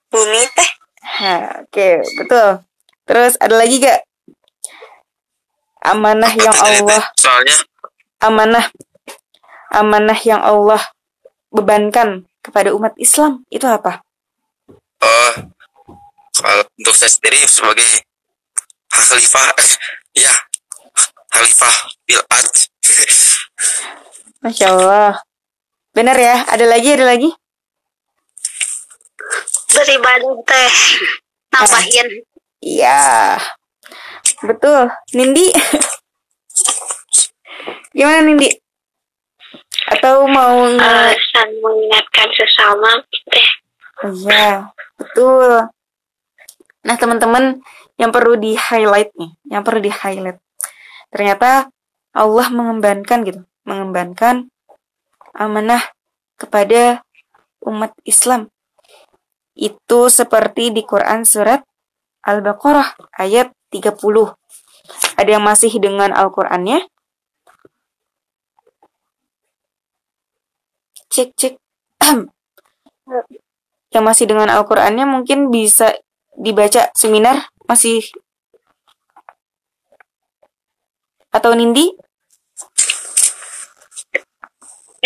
bumi 0.09 0.41
teh. 0.57 0.69
Ha, 1.05 1.63
Oke, 1.63 2.01
betul. 2.17 2.65
Terus 3.07 3.37
ada 3.37 3.55
lagi 3.55 3.77
gak? 3.79 4.01
Amanah 5.85 6.33
yang 6.33 6.51
Allah, 6.57 7.13
Soalnya 7.15 7.55
amanah, 8.19 8.65
amanah 9.71 10.19
yang 10.25 10.41
Allah 10.41 10.81
bebankan 11.53 12.27
kepada 12.43 12.73
umat 12.75 12.97
Islam 12.97 13.45
itu 13.53 13.63
apa? 13.63 14.03
oh 15.01 15.33
kalau 16.33 16.63
untuk 16.77 16.95
saya 16.97 17.09
sendiri 17.09 17.41
sebagai 17.45 18.05
khalifah 18.89 19.53
ya 20.13 20.33
khalifah 21.33 21.75
bil 22.05 22.21
ad 22.29 22.49
Masya 24.43 24.67
Allah. 24.71 25.19
Benar 25.91 26.17
ya? 26.17 26.45
Ada 26.47 26.65
lagi, 26.69 26.89
ada 26.93 27.05
lagi? 27.07 27.29
beribadah 29.77 30.35
teh 30.41 30.73
nambahin 31.53 32.07
Iya. 32.57 33.37
Betul. 34.41 34.89
Nindi? 35.13 35.53
Gimana 37.93 38.25
Nindi? 38.25 38.49
Atau 39.93 40.25
mau 40.25 40.65
nge... 40.65 40.81
Eh, 40.81 41.13
dan 41.37 41.49
mengingatkan 41.61 42.27
sesama 42.33 42.91
teh 43.29 43.49
Iya, 43.97 44.69
betul. 44.97 45.69
Nah, 46.85 46.95
teman-teman 47.01 47.65
yang 47.97 48.13
perlu 48.13 48.37
di-highlight 48.37 49.09
nih, 49.17 49.31
yang 49.49 49.65
perlu 49.65 49.81
di-highlight. 49.81 50.37
Ternyata 51.09 51.73
Allah 52.17 52.49
mengembankan 52.49 53.21
gitu, 53.21 53.45
mengembankan 53.61 54.49
amanah 55.37 55.93
kepada 56.41 57.05
umat 57.61 57.93
Islam. 58.09 58.49
Itu 59.53 60.09
seperti 60.09 60.73
di 60.73 60.81
Quran 60.81 61.21
surat 61.29 61.61
Al-Baqarah 62.25 62.97
ayat 63.21 63.53
30. 63.69 64.33
Ada 65.13 65.29
yang 65.37 65.45
masih 65.45 65.69
dengan 65.77 66.09
Al-Qur'annya? 66.17 66.89
Cek, 71.13 71.29
cek. 71.37 71.53
yang 73.93 74.03
masih 74.03 74.25
dengan 74.25 74.49
Al-Qur'annya 74.51 75.05
mungkin 75.05 75.53
bisa 75.53 75.95
dibaca 76.37 76.93
seminar 76.93 77.49
masih 77.65 78.05
atau 81.33 81.53
Nindi 81.57 81.93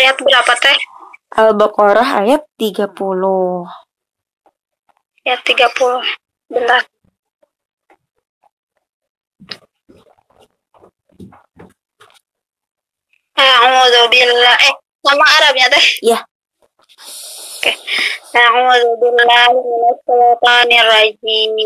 ayat 0.02 0.18
berapa 0.18 0.54
teh 0.58 0.78
Al-Baqarah 1.32 2.28
ayat 2.28 2.44
30. 2.60 2.92
Ayat 5.24 5.40
30. 5.48 6.04
Bentar. 6.52 6.84
A'udzu 13.32 14.02
billah. 14.12 14.56
Eh, 14.60 14.74
nama 15.00 15.24
Arabnya 15.40 15.72
teh. 15.72 15.84
Ya. 16.04 16.20
Oke. 17.56 17.72
A'udzu 18.36 18.92
billahi 19.00 19.56
minasyaitonir 19.56 20.84
rajim. 20.84 21.56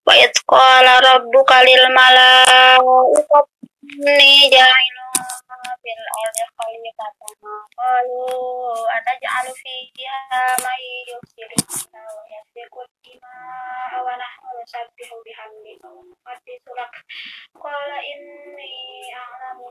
Wa 0.00 0.16
idz 0.16 0.40
qala 0.48 1.04
rabbuka 1.04 1.60
lil 1.60 1.84
malaikati 1.92 3.53
inni 3.84 4.48
ja'ilun 4.48 5.18
fil 5.82 6.04
ardi 6.20 6.44
khalifatan. 6.56 7.32
Qalu 7.76 8.24
ataj'alu 8.96 9.52
fiha 9.52 10.18
man 10.64 10.80
yufsidu 11.12 11.56
fiha 11.68 12.00
wa 12.00 12.22
yasfiku 12.32 12.80
dima'a 13.04 13.98
wa 14.00 14.16
nahnu 14.16 14.48
nusabbihu 14.56 15.20
bihamdika 15.24 15.88
wa 15.92 16.00
nuqaddisu 16.00 16.70
lak. 16.72 16.92
Qala 17.60 17.98
inni 18.00 19.12
a'lamu 19.12 19.68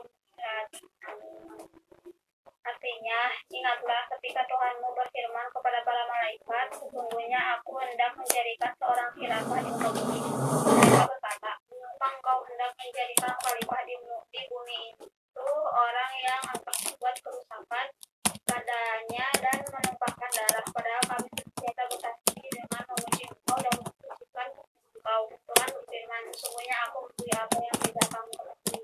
Artinya, 2.64 3.28
ingatlah 3.52 4.08
ketika 4.16 4.40
Tuhanmu 4.48 4.88
berfirman 4.96 5.52
kepada 5.52 5.84
para 5.84 6.00
malaikat, 6.08 6.72
sesungguhnya 6.72 7.60
aku 7.60 7.76
hendak 7.76 8.16
menjadikan 8.16 8.72
seorang 8.80 9.12
khilafah 9.12 9.60
di 9.60 9.68
muka 9.68 9.88
bumi. 9.92 10.20
Mereka 10.64 11.04
berkata, 11.04 11.52
mengapa 11.68 12.06
engkau 12.08 12.38
hendak 12.48 12.72
menjadikan 12.80 13.32
khalifah 13.36 13.80
di, 13.84 13.94
mu- 14.00 14.24
di 14.32 14.40
bumi 14.48 14.80
itu 14.96 15.48
orang 15.76 16.12
yang 16.24 16.40
akan 16.56 16.76
membuat 16.88 17.16
kerusakan 17.20 17.86
padanya 18.48 19.26
dan 19.44 19.58
menumpahkan 19.68 20.30
darah, 20.32 20.66
padahal 20.72 21.04
kami 21.04 21.28
senantiasa 21.36 21.82
bersaksi 21.88 22.32
dengan 22.48 22.82
memuji 22.88 23.24
engkau 23.28 23.56
dan 23.60 23.74
mensucikan 23.76 24.48
engkau. 24.96 25.22
Tuhan 25.36 25.68
berfirman, 25.68 26.22
sesungguhnya 26.32 26.76
aku 26.88 26.98
mengetahui 27.12 27.32
apa 27.36 27.56
yang 27.60 27.78
tidak 27.84 28.06
kamu 28.08 28.32
ketahui. 28.32 28.80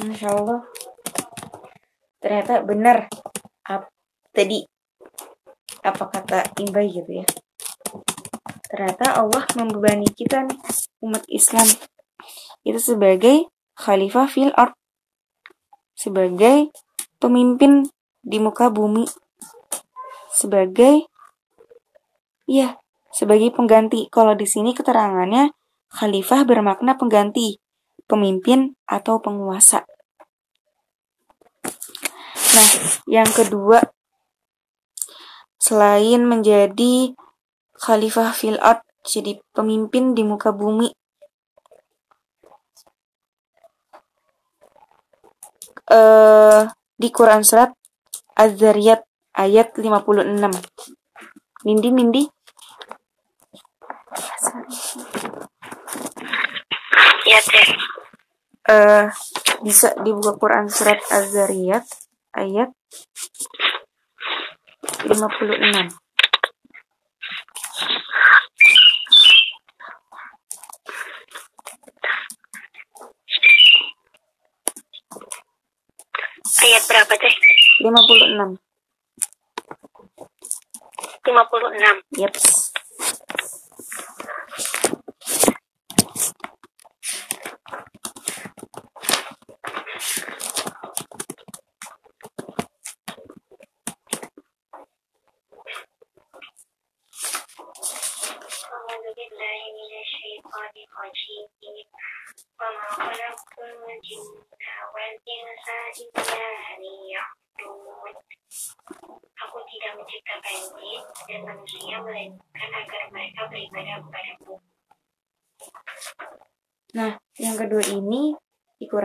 Masya 0.00 0.28
Allah. 0.32 0.60
Ternyata 2.20 2.59
benar 2.70 3.10
ap, 3.66 3.90
tadi 4.30 4.62
apa 5.82 6.04
kata 6.06 6.54
Imbay 6.62 6.86
gitu 6.94 7.10
ya. 7.18 7.26
Ternyata 8.70 9.18
Allah 9.18 9.42
membebani 9.58 10.06
kita 10.14 10.46
nih 10.46 10.58
umat 11.02 11.26
Islam. 11.26 11.66
Itu 12.62 12.78
sebagai 12.78 13.50
khalifah 13.74 14.30
fil 14.30 14.54
ard. 14.54 14.78
Sebagai 15.98 16.70
pemimpin 17.18 17.90
di 18.22 18.38
muka 18.38 18.70
bumi. 18.70 19.10
Sebagai 20.30 21.10
ya 22.46 22.78
sebagai 23.10 23.50
pengganti. 23.50 24.06
Kalau 24.06 24.38
di 24.38 24.46
sini 24.46 24.70
keterangannya 24.70 25.50
khalifah 25.90 26.46
bermakna 26.46 26.94
pengganti 26.94 27.58
pemimpin 28.06 28.78
atau 28.86 29.18
penguasa 29.18 29.89
Nah, 32.50 32.68
yang 33.06 33.30
kedua, 33.30 33.78
selain 35.60 36.26
menjadi 36.26 37.14
khalifah 37.78 38.34
fil 38.34 38.58
ard, 38.58 38.82
jadi 39.06 39.38
pemimpin 39.54 40.18
di 40.18 40.26
muka 40.26 40.50
bumi, 40.50 40.90
eh 45.90 46.62
di 47.00 47.08
Quran 47.14 47.42
surat 47.46 47.70
Az-Zariyat 48.34 49.06
ayat 49.36 49.70
56. 49.78 50.58
Nindi, 51.66 51.88
Nindi. 51.92 52.22
Ya, 57.30 57.38
teh. 57.46 57.68
Eh 58.66 59.06
bisa 59.60 59.92
dibuka 60.00 60.40
Quran 60.40 60.72
surat 60.72 60.98
Az-Zariyat 61.12 61.84
ayat 62.36 62.70
56. 65.06 66.00
Ayat 76.60 76.82
berapa 76.84 77.14
teh? 77.16 77.34
56. 77.80 78.60
56. 81.24 82.04
Yep. 82.20 82.32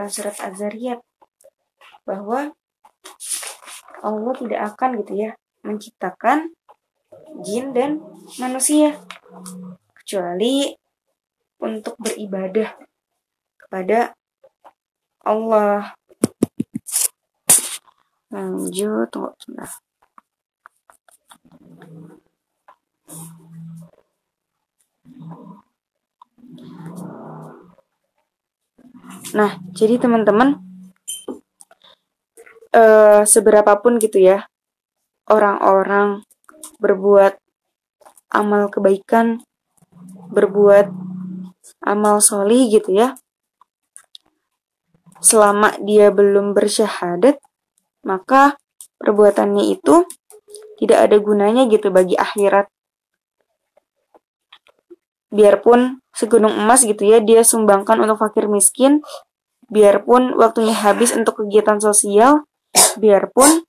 Quran 0.05 0.21
surat 0.21 0.37
Az-Zariyat 0.37 1.01
bahwa 2.05 2.53
Allah 4.05 4.33
tidak 4.37 4.61
akan 4.69 5.01
gitu 5.01 5.13
ya 5.17 5.31
menciptakan 5.65 6.53
jin 7.41 7.73
dan 7.73 8.05
manusia 8.37 9.01
kecuali 9.97 10.77
untuk 11.57 11.97
beribadah 11.97 12.77
kepada 13.65 14.13
Allah. 15.25 15.97
Lanjut, 18.29 19.09
tunggu 19.09 19.33
sebentar. 19.41 19.73
Nah, 29.35 29.59
jadi 29.75 29.99
teman-teman, 29.99 30.63
eh, 32.71 33.21
seberapapun 33.27 33.99
gitu 33.99 34.23
ya, 34.23 34.47
orang-orang 35.27 36.23
berbuat 36.79 37.35
amal 38.31 38.71
kebaikan, 38.71 39.43
berbuat 40.31 40.87
amal 41.83 42.23
soli 42.23 42.71
gitu 42.71 42.95
ya, 42.95 43.19
selama 45.19 45.75
dia 45.83 46.15
belum 46.15 46.55
bersyahadat, 46.55 47.35
maka 48.07 48.55
perbuatannya 49.03 49.73
itu 49.75 50.07
tidak 50.79 51.11
ada 51.11 51.17
gunanya 51.19 51.67
gitu 51.67 51.91
bagi 51.91 52.15
akhirat. 52.15 52.71
Biarpun 55.35 55.99
segunung 56.15 56.55
emas 56.55 56.87
gitu 56.87 57.03
ya, 57.03 57.19
dia 57.19 57.43
sumbangkan 57.43 57.99
untuk 57.99 58.23
fakir 58.23 58.47
miskin, 58.47 59.03
biarpun 59.67 60.39
waktunya 60.39 60.71
habis 60.71 61.11
untuk 61.11 61.43
kegiatan 61.43 61.83
sosial, 61.83 62.47
biarpun 62.95 63.67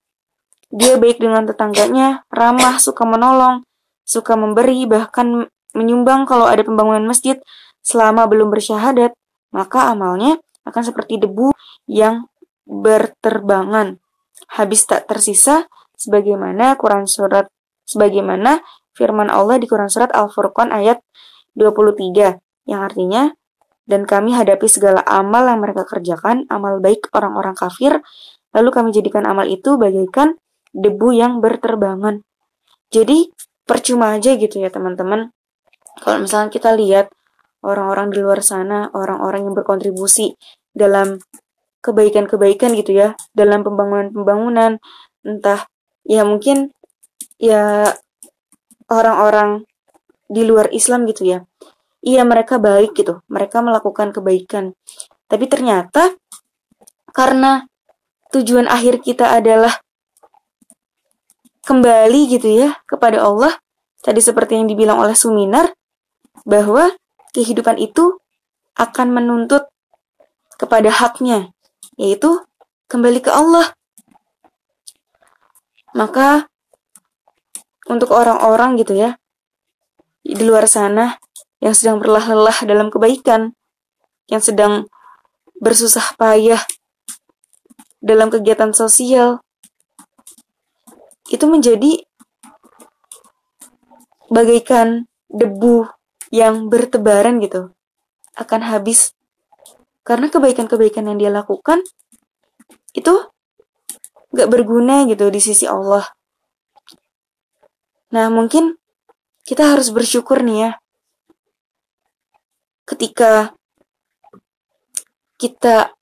dia 0.71 0.99
baik 0.99 1.19
dengan 1.19 1.47
tetangganya, 1.47 2.23
ramah, 2.31 2.79
suka 2.79 3.03
menolong, 3.03 3.67
suka 4.07 4.39
memberi, 4.39 4.87
bahkan 4.87 5.51
menyumbang 5.75 6.27
kalau 6.27 6.47
ada 6.47 6.63
pembangunan 6.63 7.07
masjid 7.07 7.39
selama 7.83 8.27
belum 8.31 8.51
bersyahadat, 8.51 9.15
maka 9.51 9.91
amalnya 9.91 10.39
akan 10.67 10.83
seperti 10.83 11.23
debu 11.23 11.55
yang 11.87 12.27
berterbangan, 12.67 14.03
habis 14.51 14.83
tak 14.87 15.07
tersisa 15.07 15.71
sebagaimana 15.95 16.75
Quran 16.75 17.07
surat 17.07 17.47
sebagaimana 17.87 18.61
firman 18.99 19.31
Allah 19.31 19.63
di 19.63 19.71
Quran 19.71 19.87
surat 19.87 20.11
Al-Furqan 20.11 20.75
ayat 20.75 20.99
23 21.57 22.69
yang 22.69 22.81
artinya 22.85 23.33
dan 23.87 24.03
kami 24.05 24.35
hadapi 24.35 24.67
segala 24.67 25.01
amal 25.07 25.47
yang 25.47 25.63
mereka 25.63 25.87
kerjakan, 25.87 26.45
amal 26.51 26.83
baik 26.83 27.07
orang-orang 27.15 27.55
kafir, 27.55 28.03
lalu 28.51 28.69
kami 28.75 28.91
jadikan 28.91 29.25
amal 29.25 29.47
itu 29.47 29.79
bagaikan 29.79 30.35
debu 30.75 31.15
yang 31.15 31.39
berterbangan. 31.39 32.27
Jadi 32.91 33.31
percuma 33.63 34.19
aja 34.19 34.35
gitu 34.35 34.59
ya 34.59 34.69
teman-teman. 34.75 35.31
Kalau 36.03 36.19
misalnya 36.21 36.51
kita 36.51 36.75
lihat 36.75 37.15
orang-orang 37.63 38.13
di 38.13 38.19
luar 38.21 38.43
sana, 38.43 38.91
orang-orang 38.93 39.49
yang 39.49 39.55
berkontribusi 39.55 40.35
dalam 40.75 41.23
kebaikan-kebaikan 41.81 42.75
gitu 42.75 42.93
ya, 42.93 43.15
dalam 43.33 43.63
pembangunan-pembangunan, 43.63 44.83
entah 45.23 45.71
ya 46.03 46.27
mungkin 46.27 46.75
ya 47.39 47.95
orang-orang 48.91 49.67
di 50.27 50.43
luar 50.47 50.71
Islam 50.75 51.07
gitu 51.07 51.27
ya. 51.27 51.39
Iya 52.07 52.23
mereka 52.23 52.63
baik 52.63 52.95
gitu, 52.95 53.23
mereka 53.27 53.63
melakukan 53.63 54.15
kebaikan. 54.15 54.79
Tapi 55.27 55.45
ternyata 55.51 56.15
karena 57.11 57.67
tujuan 58.31 58.71
akhir 58.71 59.03
kita 59.03 59.33
adalah 59.33 59.75
kembali 61.67 62.21
gitu 62.31 62.47
ya 62.47 62.79
kepada 62.87 63.27
Allah, 63.27 63.59
tadi 64.05 64.23
seperti 64.23 64.55
yang 64.55 64.71
dibilang 64.71 65.03
oleh 65.03 65.19
Suminar, 65.19 65.75
bahwa 66.47 66.95
kehidupan 67.35 67.83
itu 67.83 68.23
akan 68.79 69.11
menuntut 69.11 69.67
kepada 70.55 70.95
haknya, 70.95 71.51
yaitu 71.99 72.47
kembali 72.87 73.19
ke 73.19 73.35
Allah. 73.35 73.75
Maka 75.97 76.47
untuk 77.91 78.15
orang-orang 78.15 78.79
gitu 78.79 78.95
ya 78.95 79.19
di 80.27 80.43
luar 80.43 80.67
sana 80.67 81.15
yang 81.63 81.73
sedang 81.73 82.03
berlelah-lelah 82.03 82.67
dalam 82.67 82.91
kebaikan, 82.91 83.55
yang 84.27 84.43
sedang 84.43 84.91
bersusah 85.63 86.19
payah 86.19 86.61
dalam 88.03 88.29
kegiatan 88.29 88.75
sosial, 88.75 89.41
itu 91.31 91.43
menjadi 91.47 92.07
bagaikan 94.31 95.07
debu 95.31 95.87
yang 96.35 96.67
bertebaran 96.67 97.39
gitu, 97.39 97.71
akan 98.35 98.61
habis. 98.67 99.15
Karena 100.07 100.31
kebaikan-kebaikan 100.31 101.11
yang 101.11 101.19
dia 101.19 101.31
lakukan 101.35 101.83
itu 102.95 103.15
gak 104.31 104.49
berguna 104.51 105.03
gitu 105.11 105.27
di 105.35 105.43
sisi 105.43 105.67
Allah. 105.67 106.07
Nah 108.15 108.31
mungkin 108.31 108.79
kita 109.47 109.73
harus 109.73 109.95
bersyukur 109.95 110.43
nih 110.43 110.59
ya 110.59 110.71
ketika 112.87 113.55
kita 115.37 115.93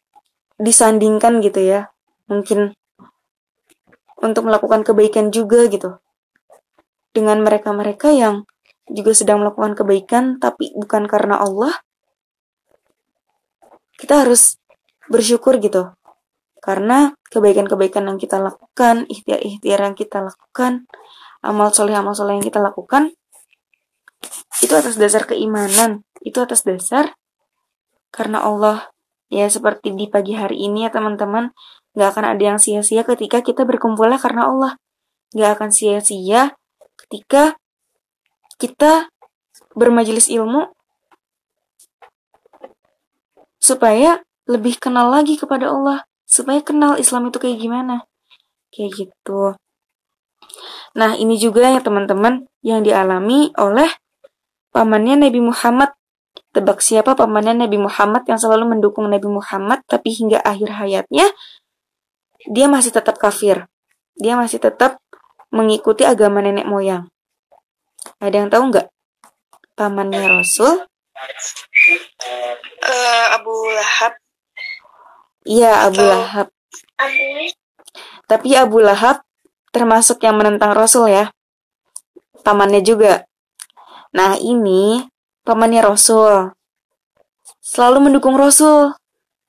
disandingkan 0.61 1.43
gitu 1.43 1.59
ya, 1.59 1.91
mungkin 2.31 2.77
untuk 4.23 4.47
melakukan 4.47 4.87
kebaikan 4.87 5.35
juga 5.35 5.67
gitu. 5.67 5.99
Dengan 7.11 7.43
mereka-mereka 7.43 8.15
yang 8.15 8.47
juga 8.87 9.17
sedang 9.17 9.43
melakukan 9.43 9.75
kebaikan 9.75 10.39
tapi 10.39 10.71
bukan 10.77 11.09
karena 11.11 11.41
Allah, 11.41 11.75
kita 13.99 14.23
harus 14.23 14.61
bersyukur 15.11 15.59
gitu. 15.59 15.91
Karena 16.63 17.13
kebaikan-kebaikan 17.29 18.09
yang 18.09 18.19
kita 18.21 18.41
lakukan, 18.41 19.05
ikhtiar-ikhtiar 19.11 19.85
yang 19.85 19.97
kita 19.99 20.25
lakukan, 20.25 20.89
amal 21.45 21.69
soleh 21.75 21.93
amal 21.93 22.17
soleh 22.17 22.41
yang 22.41 22.47
kita 22.47 22.63
lakukan, 22.63 23.13
itu 24.65 24.73
atas 24.73 24.97
dasar 24.97 25.29
keimanan, 25.29 26.09
itu 26.25 26.41
atas 26.41 26.65
dasar 26.65 27.13
karena 28.09 28.41
Allah. 28.41 28.89
Ya 29.29 29.45
seperti 29.53 29.93
di 29.93 30.09
pagi 30.09 30.33
hari 30.33 30.65
ini 30.65 30.89
ya 30.89 30.91
teman-teman. 30.95 31.53
Nggak 31.93 32.09
akan 32.17 32.25
ada 32.33 32.43
yang 32.43 32.59
sia-sia 32.59 33.05
ketika 33.05 33.45
kita 33.45 33.69
berkumpulnya 33.69 34.17
karena 34.17 34.49
Allah. 34.49 34.73
Nggak 35.37 35.51
akan 35.61 35.71
sia-sia 35.75 36.57
ketika 37.05 37.61
kita 38.57 39.13
bermajelis 39.77 40.31
ilmu 40.33 40.71
supaya 43.61 44.23
lebih 44.49 44.81
kenal 44.81 45.13
lagi 45.13 45.37
kepada 45.37 45.69
Allah. 45.69 46.09
Supaya 46.25 46.65
kenal 46.65 46.97
Islam 46.97 47.29
itu 47.29 47.37
kayak 47.37 47.61
gimana? 47.61 48.09
Kayak 48.73 48.91
gitu. 48.97 49.55
Nah 50.95 51.19
ini 51.19 51.37
juga 51.37 51.69
ya 51.69 51.83
teman-teman 51.83 52.47
yang 52.63 52.81
dialami 52.87 53.51
oleh 53.59 53.91
pamannya 54.75 55.31
Nabi 55.31 55.39
Muhammad. 55.39 55.95
Tebak 56.51 56.83
siapa 56.83 57.15
pamannya 57.15 57.67
Nabi 57.67 57.79
Muhammad 57.79 58.27
yang 58.27 58.39
selalu 58.39 58.75
mendukung 58.75 59.07
Nabi 59.07 59.27
Muhammad, 59.27 59.83
tapi 59.87 60.11
hingga 60.11 60.43
akhir 60.43 60.71
hayatnya 60.83 61.31
dia 62.51 62.67
masih 62.67 62.91
tetap 62.91 63.19
kafir. 63.19 63.71
Dia 64.19 64.39
masih 64.39 64.59
tetap 64.59 64.99
mengikuti 65.55 66.03
agama 66.07 66.43
nenek 66.43 66.67
moyang. 66.67 67.11
Ada 68.19 68.35
yang 68.45 68.51
tahu 68.51 68.71
nggak? 68.75 68.87
Pamannya 69.75 70.43
Rasul? 70.43 70.87
Uh, 72.83 73.27
Abu 73.35 73.55
Lahab. 73.75 74.13
Iya, 75.43 75.91
Abu. 75.91 76.03
Lahab. 76.03 76.49
Tapi 78.31 78.49
Abu 78.55 78.79
Lahab 78.83 79.23
termasuk 79.75 80.23
yang 80.23 80.39
menentang 80.39 80.75
Rasul 80.75 81.11
ya. 81.11 81.35
Pamannya 82.47 82.85
juga. 82.85 83.27
Nah 84.15 84.39
ini 84.39 85.03
pamannya 85.43 85.83
Rasul. 85.83 86.55
Selalu 87.59 88.11
mendukung 88.11 88.39
Rasul. 88.39 88.95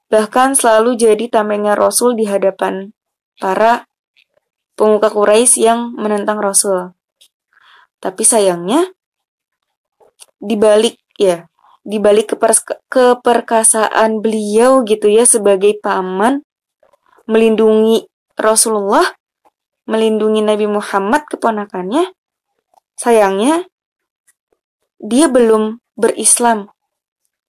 Bahkan 0.10 0.58
selalu 0.58 0.98
jadi 0.98 1.30
tamengnya 1.30 1.78
Rasul 1.78 2.18
di 2.18 2.26
hadapan 2.26 2.94
para 3.38 3.86
pemuka 4.74 5.14
Quraisy 5.14 5.66
yang 5.66 5.94
menentang 5.94 6.42
Rasul. 6.42 6.98
Tapi 8.02 8.22
sayangnya 8.22 8.90
dibalik 10.38 10.98
ya, 11.18 11.50
dibalik 11.82 12.34
keperkasaan 12.90 14.22
beliau 14.22 14.86
gitu 14.86 15.10
ya 15.10 15.26
sebagai 15.26 15.78
paman 15.82 16.46
melindungi 17.26 18.06
Rasulullah, 18.38 19.16
melindungi 19.90 20.46
Nabi 20.46 20.70
Muhammad 20.70 21.26
keponakannya. 21.30 22.14
Sayangnya 22.96 23.68
dia 25.00 25.28
belum 25.28 25.84
berislam 25.96 26.72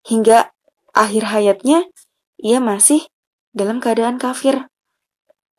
hingga 0.06 0.54
akhir 0.94 1.28
hayatnya 1.28 1.86
ia 2.38 2.62
masih 2.62 3.06
dalam 3.56 3.80
keadaan 3.80 4.20
kafir. 4.20 4.68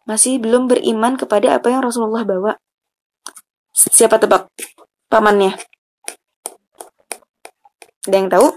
Masih 0.07 0.39
belum 0.39 0.71
beriman 0.71 1.19
kepada 1.19 1.59
apa 1.59 1.67
yang 1.67 1.83
Rasulullah 1.83 2.23
bawa. 2.23 2.55
Siapa 3.75 4.17
tebak 4.17 4.47
pamannya? 5.11 5.53
Ada 8.07 8.15
yang 8.15 8.31
tahu? 8.31 8.47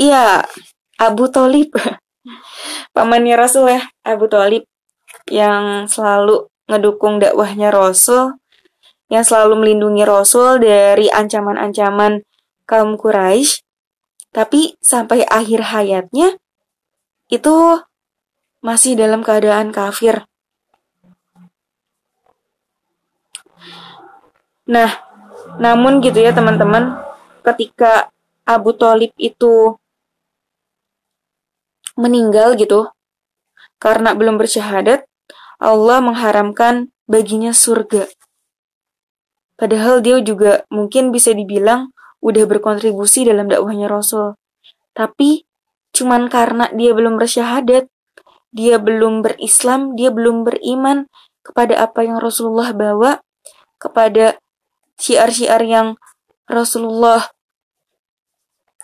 Iya, 0.00 0.44
Abu 0.96 1.28
Talib. 1.28 1.76
Pamannya 2.96 3.36
Rasul 3.36 3.68
ya, 3.68 3.84
Abu 4.00 4.32
Talib. 4.32 4.64
Yang 5.28 5.92
selalu 5.92 6.48
ngedukung 6.66 7.20
dakwahnya 7.20 7.68
Rasul 7.68 8.40
yang 9.06 9.22
selalu 9.22 9.62
melindungi 9.62 10.02
Rasul 10.02 10.58
dari 10.58 11.06
ancaman-ancaman 11.10 12.26
kaum 12.66 12.98
Quraisy, 12.98 13.62
tapi 14.34 14.74
sampai 14.82 15.22
akhir 15.22 15.70
hayatnya 15.72 16.36
itu 17.30 17.80
masih 18.60 18.98
dalam 18.98 19.22
keadaan 19.22 19.70
kafir. 19.70 20.26
Nah, 24.66 24.90
namun 25.62 26.02
gitu 26.02 26.18
ya 26.18 26.34
teman-teman, 26.34 26.98
ketika 27.46 28.10
Abu 28.42 28.74
Talib 28.74 29.14
itu 29.14 29.78
meninggal 31.94 32.58
gitu, 32.58 32.90
karena 33.78 34.12
belum 34.18 34.34
bersyahadat, 34.36 35.06
Allah 35.62 35.98
mengharamkan 36.02 36.90
baginya 37.06 37.54
surga. 37.54 38.10
Padahal 39.56 40.04
dia 40.04 40.20
juga 40.20 40.68
mungkin 40.68 41.08
bisa 41.10 41.32
dibilang 41.32 41.96
udah 42.20 42.44
berkontribusi 42.44 43.24
dalam 43.24 43.48
dakwahnya 43.48 43.88
Rasul. 43.88 44.36
Tapi 44.92 45.44
cuman 45.96 46.28
karena 46.28 46.68
dia 46.76 46.92
belum 46.92 47.16
bersyahadat, 47.16 47.88
dia 48.52 48.76
belum 48.76 49.24
berislam, 49.24 49.96
dia 49.96 50.12
belum 50.12 50.44
beriman 50.44 51.08
kepada 51.40 51.80
apa 51.80 52.04
yang 52.04 52.20
Rasulullah 52.20 52.72
bawa, 52.76 53.20
kepada 53.80 54.40
syiar-syiar 54.96 55.60
yang 55.64 55.96
Rasulullah 56.48 57.32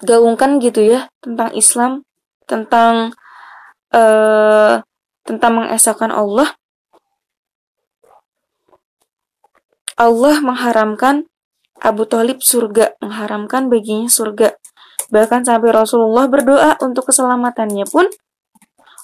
gaungkan 0.04 0.60
gitu 0.60 0.82
ya 0.82 1.08
tentang 1.24 1.52
Islam, 1.56 2.04
tentang 2.44 3.16
uh, 3.92 4.82
tentang 5.22 5.52
mengesahkan 5.56 6.10
Allah. 6.10 6.54
Allah 9.98 10.40
mengharamkan 10.40 11.28
Abu 11.82 12.06
Talib 12.06 12.40
surga, 12.40 12.94
mengharamkan 13.02 13.66
baginya 13.66 14.06
surga. 14.06 14.54
Bahkan 15.12 15.44
sampai 15.44 15.70
Rasulullah 15.74 16.30
berdoa 16.30 16.78
untuk 16.80 17.10
keselamatannya 17.10 17.84
pun 17.90 18.06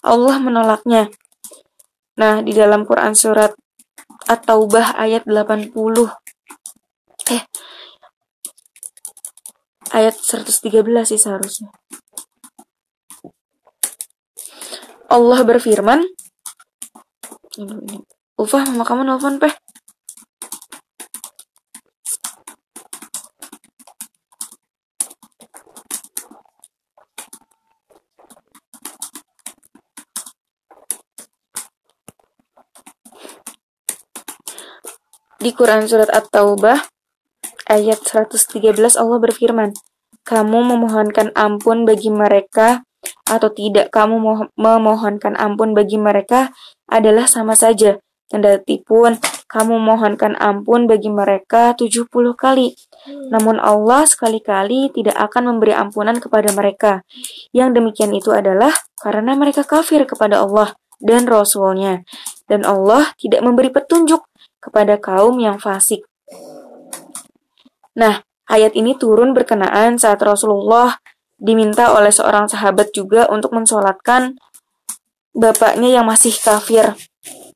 Allah 0.06 0.38
menolaknya. 0.38 1.10
Nah, 2.16 2.40
di 2.40 2.54
dalam 2.54 2.86
Quran 2.86 3.12
surat 3.12 3.52
At-Taubah 4.30 4.98
ayat 4.98 5.26
80 5.26 5.74
eh 7.28 7.42
ayat 9.92 10.14
113 10.16 10.84
sih 11.04 11.20
seharusnya. 11.20 11.72
Allah 15.08 15.40
berfirman. 15.40 16.04
Ufah, 18.38 18.62
mama 18.70 18.84
kamu 18.84 19.02
nelfon, 19.08 19.40
Peh. 19.40 19.50
Di 35.48 35.56
Quran 35.56 35.88
Surat 35.88 36.12
At-Taubah 36.12 36.76
ayat 37.72 38.04
113 38.04 38.68
Allah 39.00 39.16
berfirman, 39.16 39.72
Kamu 40.20 40.60
memohonkan 40.60 41.32
ampun 41.32 41.88
bagi 41.88 42.12
mereka 42.12 42.84
atau 43.24 43.48
tidak 43.56 43.88
kamu 43.88 44.44
memohonkan 44.60 45.40
ampun 45.40 45.72
bagi 45.72 45.96
mereka 45.96 46.52
adalah 46.84 47.24
sama 47.24 47.56
saja. 47.56 47.96
Kendati 48.28 48.84
pun 48.84 49.16
kamu 49.48 49.80
mohonkan 49.80 50.36
ampun 50.36 50.84
bagi 50.84 51.08
mereka 51.08 51.72
70 51.72 52.12
kali. 52.36 52.76
Namun 53.32 53.56
Allah 53.56 54.04
sekali-kali 54.04 54.92
tidak 54.92 55.16
akan 55.16 55.56
memberi 55.56 55.72
ampunan 55.72 56.20
kepada 56.20 56.52
mereka. 56.52 57.08
Yang 57.56 57.80
demikian 57.80 58.12
itu 58.12 58.36
adalah 58.36 58.76
karena 59.00 59.32
mereka 59.32 59.64
kafir 59.64 60.04
kepada 60.04 60.44
Allah 60.44 60.76
dan 61.00 61.24
Rasulnya. 61.24 62.04
Dan 62.44 62.68
Allah 62.68 63.16
tidak 63.16 63.40
memberi 63.40 63.72
petunjuk 63.72 64.28
kepada 64.58 64.98
kaum 64.98 65.38
yang 65.38 65.56
fasik. 65.58 66.02
Nah, 67.98 68.22
ayat 68.46 68.78
ini 68.78 68.94
turun 68.94 69.34
berkenaan 69.34 69.98
saat 69.98 70.22
Rasulullah 70.22 70.98
diminta 71.38 71.94
oleh 71.94 72.10
seorang 72.10 72.50
sahabat 72.50 72.90
juga 72.90 73.26
untuk 73.30 73.54
mensolatkan 73.54 74.38
bapaknya 75.34 76.02
yang 76.02 76.06
masih 76.06 76.34
kafir. 76.34 76.94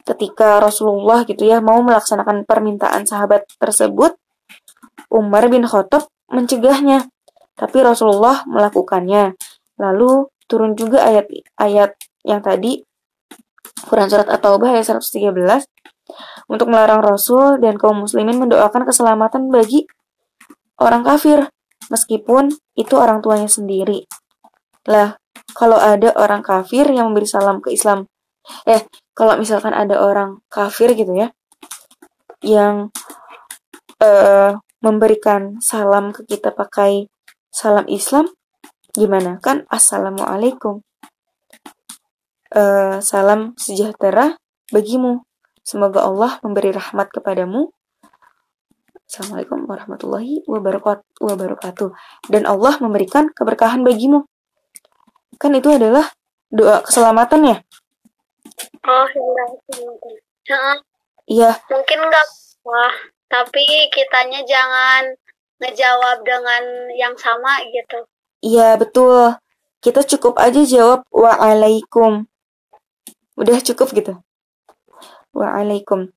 Ketika 0.03 0.59
Rasulullah 0.59 1.23
gitu 1.27 1.47
ya 1.47 1.63
mau 1.63 1.79
melaksanakan 1.83 2.43
permintaan 2.47 3.07
sahabat 3.07 3.47
tersebut, 3.59 4.19
Umar 5.11 5.47
bin 5.51 5.67
Khattab 5.67 6.11
mencegahnya. 6.31 7.07
Tapi 7.55 7.79
Rasulullah 7.85 8.43
melakukannya. 8.49 9.39
Lalu 9.79 10.31
turun 10.51 10.75
juga 10.75 11.07
ayat-ayat 11.07 11.95
yang 12.27 12.41
tadi 12.43 12.83
Quran 13.87 14.09
surat 14.11 14.31
At-Taubah 14.31 14.75
ayat 14.75 14.95
113 14.95 15.67
untuk 16.49 16.71
melarang 16.71 17.03
Rasul 17.03 17.59
dan 17.63 17.79
kaum 17.79 18.07
muslimin 18.07 18.39
mendoakan 18.39 18.87
keselamatan 18.87 19.51
bagi 19.51 19.87
orang 20.83 21.07
kafir, 21.07 21.51
meskipun 21.91 22.51
itu 22.75 22.95
orang 22.99 23.23
tuanya 23.23 23.47
sendiri. 23.51 24.07
Lah, 24.89 25.15
kalau 25.55 25.79
ada 25.79 26.11
orang 26.19 26.43
kafir 26.43 26.89
yang 26.91 27.13
memberi 27.13 27.29
salam 27.29 27.63
ke 27.63 27.75
Islam, 27.75 28.11
eh, 28.67 28.83
kalau 29.15 29.39
misalkan 29.39 29.77
ada 29.77 30.01
orang 30.03 30.43
kafir 30.51 30.97
gitu 30.97 31.15
ya, 31.15 31.31
yang 32.43 32.91
uh, 34.03 34.59
memberikan 34.83 35.63
salam 35.63 36.11
ke 36.11 36.27
kita 36.27 36.51
pakai 36.51 37.07
salam 37.55 37.87
Islam, 37.87 38.27
gimana? 38.91 39.39
Kan 39.39 39.65
Assalamualaikum. 39.71 40.83
Uh, 42.53 43.01
salam 43.01 43.57
sejahtera 43.57 44.37
bagimu. 44.75 45.25
Semoga 45.63 46.03
Allah 46.03 46.43
memberi 46.43 46.75
rahmat 46.75 47.15
kepadamu. 47.15 47.71
Assalamualaikum 49.07 49.71
warahmatullahi 49.71 50.43
wabarakatuh. 50.49 51.91
Dan 52.27 52.51
Allah 52.51 52.75
memberikan 52.83 53.31
keberkahan 53.31 53.87
bagimu. 53.87 54.27
Kan 55.39 55.55
itu 55.55 55.71
adalah 55.71 56.11
doa 56.51 56.83
keselamatan 56.83 57.41
ya? 57.47 57.57
Oh, 58.83 59.07
iya. 59.07 59.45
Iya. 61.31 61.51
Mungkin 61.71 61.99
enggak 62.11 62.27
wah, 62.67 62.95
tapi 63.31 63.63
kitanya 63.95 64.43
jangan 64.43 65.15
ngejawab 65.63 66.27
dengan 66.27 66.91
yang 66.99 67.15
sama 67.15 67.63
gitu. 67.71 68.03
Iya, 68.43 68.75
betul. 68.75 69.39
Kita 69.79 70.03
cukup 70.03 70.43
aja 70.43 70.67
jawab 70.67 71.07
waalaikum. 71.15 72.27
Udah 73.39 73.63
cukup 73.63 73.95
gitu. 73.95 74.19
Waalaikum. 75.33 76.13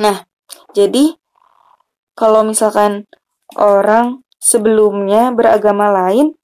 Nah, 0.00 0.24
jadi 0.72 1.16
kalau 2.16 2.44
misalkan 2.44 3.04
orang 3.56 4.24
sebelumnya 4.40 5.32
beragama 5.32 5.92
lain, 5.92 6.36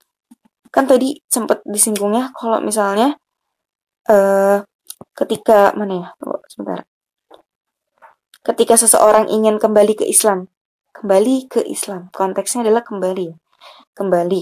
kan 0.69 0.85
tadi 0.85 1.21
sempat 1.27 1.65
disinggungnya 1.65 2.31
kalau 2.37 2.61
misalnya 2.61 3.17
uh, 4.09 4.61
ketika 5.17 5.73
mana 5.75 5.95
ya? 5.97 6.09
Tunggu 6.21 6.39
sebentar. 6.49 6.85
Ketika 8.45 8.81
seseorang 8.81 9.29
ingin 9.29 9.61
kembali 9.61 9.99
ke 9.99 10.05
Islam, 10.09 10.49
kembali 10.97 11.49
ke 11.51 11.61
Islam. 11.65 12.09
Konteksnya 12.13 12.65
adalah 12.65 12.85
kembali. 12.85 13.33
Kembali. 13.93 14.41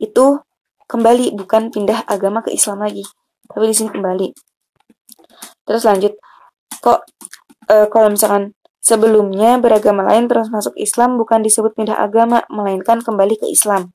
Itu 0.00 0.42
kembali 0.90 1.36
bukan 1.38 1.70
pindah 1.70 2.08
agama 2.10 2.42
ke 2.42 2.50
Islam 2.50 2.82
lagi, 2.82 3.06
tapi 3.46 3.70
di 3.70 3.74
sini 3.76 3.94
kembali. 3.94 4.49
Terus 5.64 5.82
lanjut, 5.86 6.12
kok 6.82 7.06
e, 7.70 7.86
kalau 7.86 8.08
misalkan 8.10 8.56
sebelumnya 8.80 9.60
beragama 9.60 10.02
lain 10.08 10.26
terus 10.26 10.50
masuk 10.50 10.74
Islam 10.74 11.20
bukan 11.20 11.44
disebut 11.44 11.76
pindah 11.76 12.00
agama, 12.00 12.42
melainkan 12.50 13.04
kembali 13.04 13.38
ke 13.38 13.46
Islam. 13.46 13.94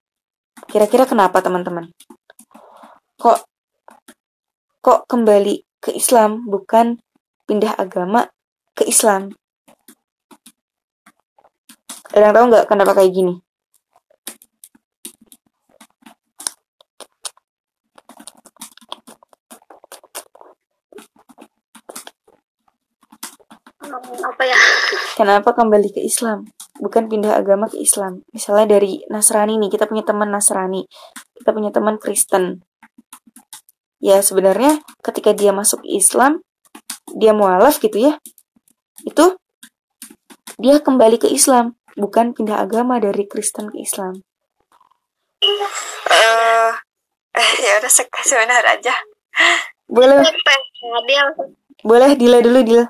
Kira-kira 0.72 1.04
kenapa 1.04 1.44
teman-teman? 1.44 1.92
Kok 3.20 3.44
kok 4.80 5.00
kembali 5.10 5.66
ke 5.82 5.92
Islam 5.98 6.46
bukan 6.48 7.02
pindah 7.50 7.76
agama 7.76 8.30
ke 8.78 8.88
Islam? 8.88 9.36
Ada 12.16 12.32
yang 12.32 12.36
tahu 12.38 12.46
nggak 12.54 12.66
kenapa 12.72 12.92
kayak 12.96 13.12
gini? 13.12 13.36
apa 24.26 24.44
ya 24.44 24.60
kenapa 25.16 25.56
kembali 25.56 25.96
ke 25.96 26.04
Islam? 26.04 26.44
Bukan 26.78 27.08
pindah 27.08 27.40
agama 27.40 27.72
ke 27.72 27.80
Islam. 27.80 28.28
Misalnya 28.36 28.76
dari 28.76 29.00
Nasrani 29.08 29.56
nih 29.56 29.72
kita 29.72 29.88
punya 29.88 30.04
teman 30.04 30.30
Nasrani. 30.30 30.84
Kita 31.40 31.56
punya 31.56 31.72
teman 31.72 31.96
Kristen. 31.96 32.60
Ya 34.04 34.20
sebenarnya 34.20 34.84
ketika 35.00 35.32
dia 35.32 35.56
masuk 35.56 35.82
Islam 35.88 36.44
dia 37.16 37.32
mualaf 37.32 37.80
gitu 37.80 37.96
ya 37.96 38.20
itu 39.08 39.40
dia 40.60 40.84
kembali 40.84 41.16
ke 41.16 41.32
Islam 41.32 41.80
bukan 41.96 42.36
pindah 42.36 42.60
agama 42.60 43.00
dari 43.00 43.24
Kristen 43.26 43.72
ke 43.72 43.80
Islam. 43.80 44.20
Uh, 46.06 46.72
eh 47.40 47.52
ya 47.64 47.80
udah 47.80 47.92
sebentar 48.22 48.64
aja. 48.68 48.94
Boleh. 49.88 50.22
Boleh 51.86 52.12
Dila 52.20 52.42
dulu 52.44 52.60
Dila 52.66 52.86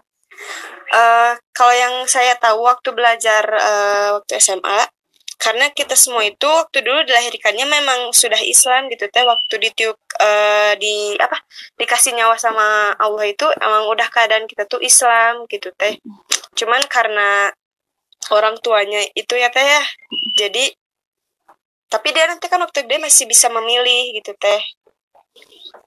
Uh, 0.95 1.35
kalau 1.51 1.75
yang 1.75 2.07
saya 2.07 2.39
tahu 2.39 2.63
waktu 2.63 2.95
belajar 2.95 3.43
uh, 3.51 4.15
waktu 4.15 4.39
SMA, 4.39 4.87
karena 5.35 5.67
kita 5.75 5.93
semua 5.99 6.23
itu 6.23 6.47
waktu 6.47 6.79
dulu 6.79 7.03
dilahirkannya 7.03 7.67
memang 7.67 8.15
sudah 8.15 8.39
Islam 8.39 8.87
gitu 8.87 9.05
teh 9.11 9.21
waktu 9.21 9.53
ditiup 9.61 9.99
uh, 10.17 10.73
di 10.79 11.13
apa 11.19 11.37
dikasih 11.75 12.15
nyawa 12.15 12.39
sama 12.39 12.95
Allah 12.95 13.27
itu 13.27 13.43
emang 13.59 13.91
udah 13.91 14.07
keadaan 14.09 14.47
kita 14.47 14.63
tuh 14.65 14.79
Islam 14.79 15.43
gitu 15.51 15.75
teh. 15.75 15.99
Cuman 16.55 16.81
karena 16.87 17.51
orang 18.31 18.57
tuanya 18.63 19.03
itu 19.13 19.35
ya 19.35 19.51
teh 19.51 19.61
ya 19.61 19.83
jadi 20.39 20.71
tapi 21.91 22.09
dia 22.15 22.25
nanti 22.25 22.49
kan 22.49 22.57
waktu 22.63 22.87
dia 22.89 22.97
masih 22.97 23.27
bisa 23.27 23.51
memilih 23.51 24.15
gitu 24.15 24.31
teh. 24.39 24.61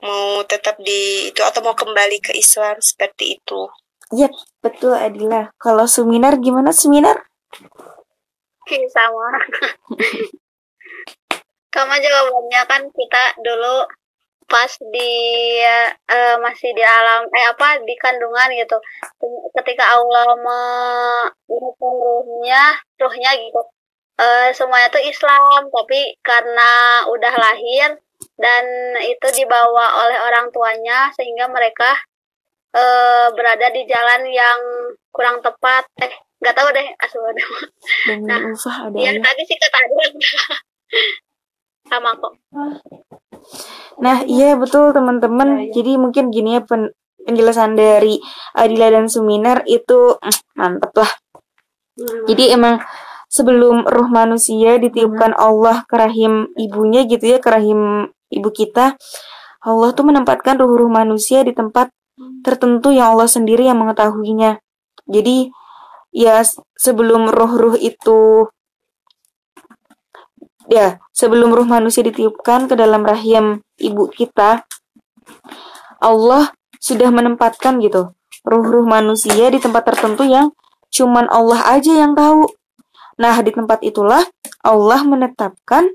Mau 0.04 0.44
tetap 0.46 0.78
di 0.78 1.32
itu 1.32 1.40
atau 1.42 1.64
mau 1.64 1.74
kembali 1.74 2.20
ke 2.22 2.36
Islam 2.36 2.78
seperti 2.78 3.40
itu. 3.40 3.66
Yap, 4.14 4.32
betul 4.68 4.92
Adila. 4.92 5.48
Kalau 5.56 5.88
seminar 5.88 6.36
gimana 6.36 6.76
seminar? 6.76 7.16
Sama. 8.68 9.28
Kamu 11.74 11.94
jawabannya 11.96 12.62
kan 12.68 12.82
kita 12.92 13.22
dulu 13.40 13.88
pas 14.48 14.72
di 14.80 15.12
uh, 16.08 16.36
masih 16.40 16.72
di 16.72 16.80
alam 16.80 17.28
eh 17.28 17.46
apa 17.52 17.84
di 17.84 17.92
kandungan 18.00 18.48
gitu 18.56 18.80
ketika 19.60 19.92
Allah 19.92 20.32
menghukum 20.40 21.92
ruhnya 22.00 22.80
ruhnya 22.96 23.36
gitu 23.36 23.60
uh, 24.16 24.48
semuanya 24.56 24.88
tuh 24.88 25.04
Islam 25.04 25.68
tapi 25.68 26.16
karena 26.24 27.04
udah 27.12 27.34
lahir 27.36 28.00
dan 28.40 28.64
itu 29.04 29.28
dibawa 29.36 30.08
oleh 30.08 30.16
orang 30.16 30.48
tuanya 30.48 31.12
sehingga 31.12 31.52
mereka 31.52 32.00
uh, 32.74 33.26
berada 33.32 33.72
di 33.72 33.82
jalan 33.88 34.28
yang 34.28 34.60
kurang 35.12 35.40
tepat. 35.44 35.84
Eh 36.00 36.12
nggak 36.38 36.54
tahu 36.54 36.68
deh 36.70 36.86
asal 37.02 37.18
nah 38.22 38.38
usah 38.46 38.86
ada 38.86 38.94
yang 38.94 39.18
tadi 39.18 39.42
sih 39.42 39.58
kata 39.58 39.78
sama 41.90 42.14
kok. 42.14 42.32
Nah 43.98 44.22
iya 44.28 44.54
betul 44.54 44.94
teman-teman. 44.94 45.72
Jadi 45.74 45.98
mungkin 45.98 46.30
gini 46.30 46.58
ya 46.58 46.62
pen 46.62 46.94
penjelasan 47.28 47.76
dari 47.76 48.16
Adila 48.56 48.88
dan 48.88 49.06
Suminar 49.10 49.66
itu 49.68 50.16
mm, 50.16 50.56
mantep 50.56 50.92
lah. 50.96 51.12
Jadi 52.30 52.54
emang 52.54 52.80
sebelum 53.28 53.84
ruh 53.84 54.08
manusia 54.08 54.80
ditiupkan 54.80 55.36
Allah 55.36 55.84
ke 55.84 55.98
rahim 55.98 56.48
ibunya 56.56 57.04
gitu 57.04 57.36
ya, 57.36 57.38
ke 57.42 57.50
rahim 57.50 58.08
ibu 58.32 58.48
kita, 58.48 58.96
Allah 59.60 59.90
tuh 59.92 60.06
menempatkan 60.06 60.56
ruh-ruh 60.56 60.88
manusia 60.88 61.44
di 61.44 61.52
tempat 61.52 61.92
tertentu 62.42 62.94
yang 62.94 63.16
Allah 63.16 63.30
sendiri 63.30 63.66
yang 63.66 63.80
mengetahuinya. 63.80 64.60
Jadi 65.08 65.50
ya 66.14 66.42
sebelum 66.76 67.28
ruh-ruh 67.32 67.76
itu 67.78 68.48
ya 70.68 71.00
sebelum 71.12 71.52
ruh 71.52 71.64
manusia 71.64 72.04
ditiupkan 72.04 72.68
ke 72.68 72.74
dalam 72.76 73.04
rahim 73.04 73.64
ibu 73.80 74.08
kita, 74.12 74.64
Allah 75.98 76.52
sudah 76.78 77.10
menempatkan 77.10 77.80
gitu 77.82 78.12
ruh-ruh 78.48 78.88
manusia 78.88 79.52
di 79.52 79.60
tempat 79.60 79.92
tertentu 79.92 80.24
yang 80.24 80.54
cuman 80.88 81.28
Allah 81.28 81.60
aja 81.68 81.92
yang 81.92 82.16
tahu. 82.16 82.48
Nah, 83.20 83.36
di 83.44 83.50
tempat 83.50 83.84
itulah 83.84 84.24
Allah 84.64 85.00
menetapkan 85.04 85.90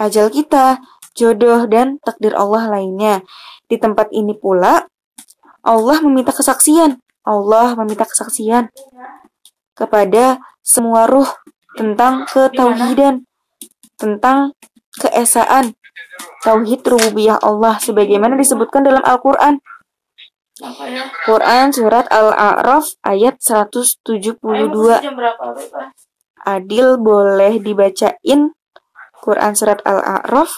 ajal 0.00 0.32
kita, 0.32 0.80
jodoh 1.12 1.66
dan 1.68 2.00
takdir 2.00 2.32
Allah 2.32 2.70
lainnya. 2.70 3.20
Di 3.68 3.76
tempat 3.76 4.08
ini 4.16 4.32
pula 4.32 4.86
Allah 5.60 5.98
meminta 6.00 6.32
kesaksian. 6.32 7.00
Allah 7.20 7.76
meminta 7.76 8.08
kesaksian 8.08 8.72
kepada 9.76 10.40
semua 10.64 11.04
ruh 11.04 11.28
tentang 11.76 12.24
ketauhidan, 12.28 13.28
tentang 14.00 14.56
keesaan 14.98 15.76
tauhid 16.44 16.80
rububiyah 16.84 17.40
Allah 17.40 17.76
sebagaimana 17.80 18.36
disebutkan 18.36 18.84
dalam 18.84 19.04
Al-Qur'an. 19.04 19.60
Quran 21.24 21.72
surat 21.72 22.04
Al-A'raf 22.12 23.00
ayat 23.00 23.40
172. 23.40 24.04
Adil 26.44 26.88
boleh 27.00 27.60
dibacain 27.60 28.52
Quran 29.20 29.52
surat 29.56 29.80
Al-A'raf 29.84 30.52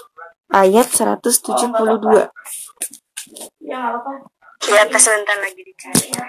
ayat 0.50 0.90
172. 0.90 2.30
Ya, 3.62 4.03
sebentar 5.02 5.36
lagi 5.42 5.62
dicari 5.66 6.08
ya. 6.14 6.26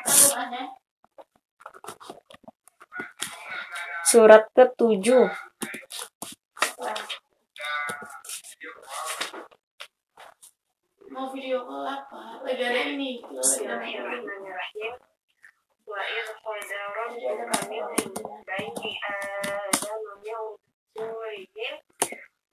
Surat 4.09 4.49
ke-7. 4.57 5.29
mau 11.13 11.29
video 11.29 11.61
call 11.61 11.85
apa 11.85 12.41
lagi 12.41 12.65
ada 12.65 12.89
ini 12.89 13.21
Bismillahirrahmanirrahim. 13.21 14.97
Wa 15.85 16.01
idh 16.01 16.31
qala 16.41 16.79
rabbuka 16.89 18.03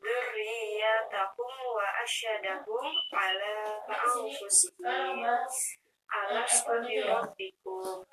dzurriyyatahum 0.01 1.53
wa 1.77 1.87
asyhadahum 2.03 2.87
ala 3.13 3.55
anfusihim 3.85 5.21
alastu 6.09 6.75
bi 6.85 6.97
rabbikum. 7.05 8.09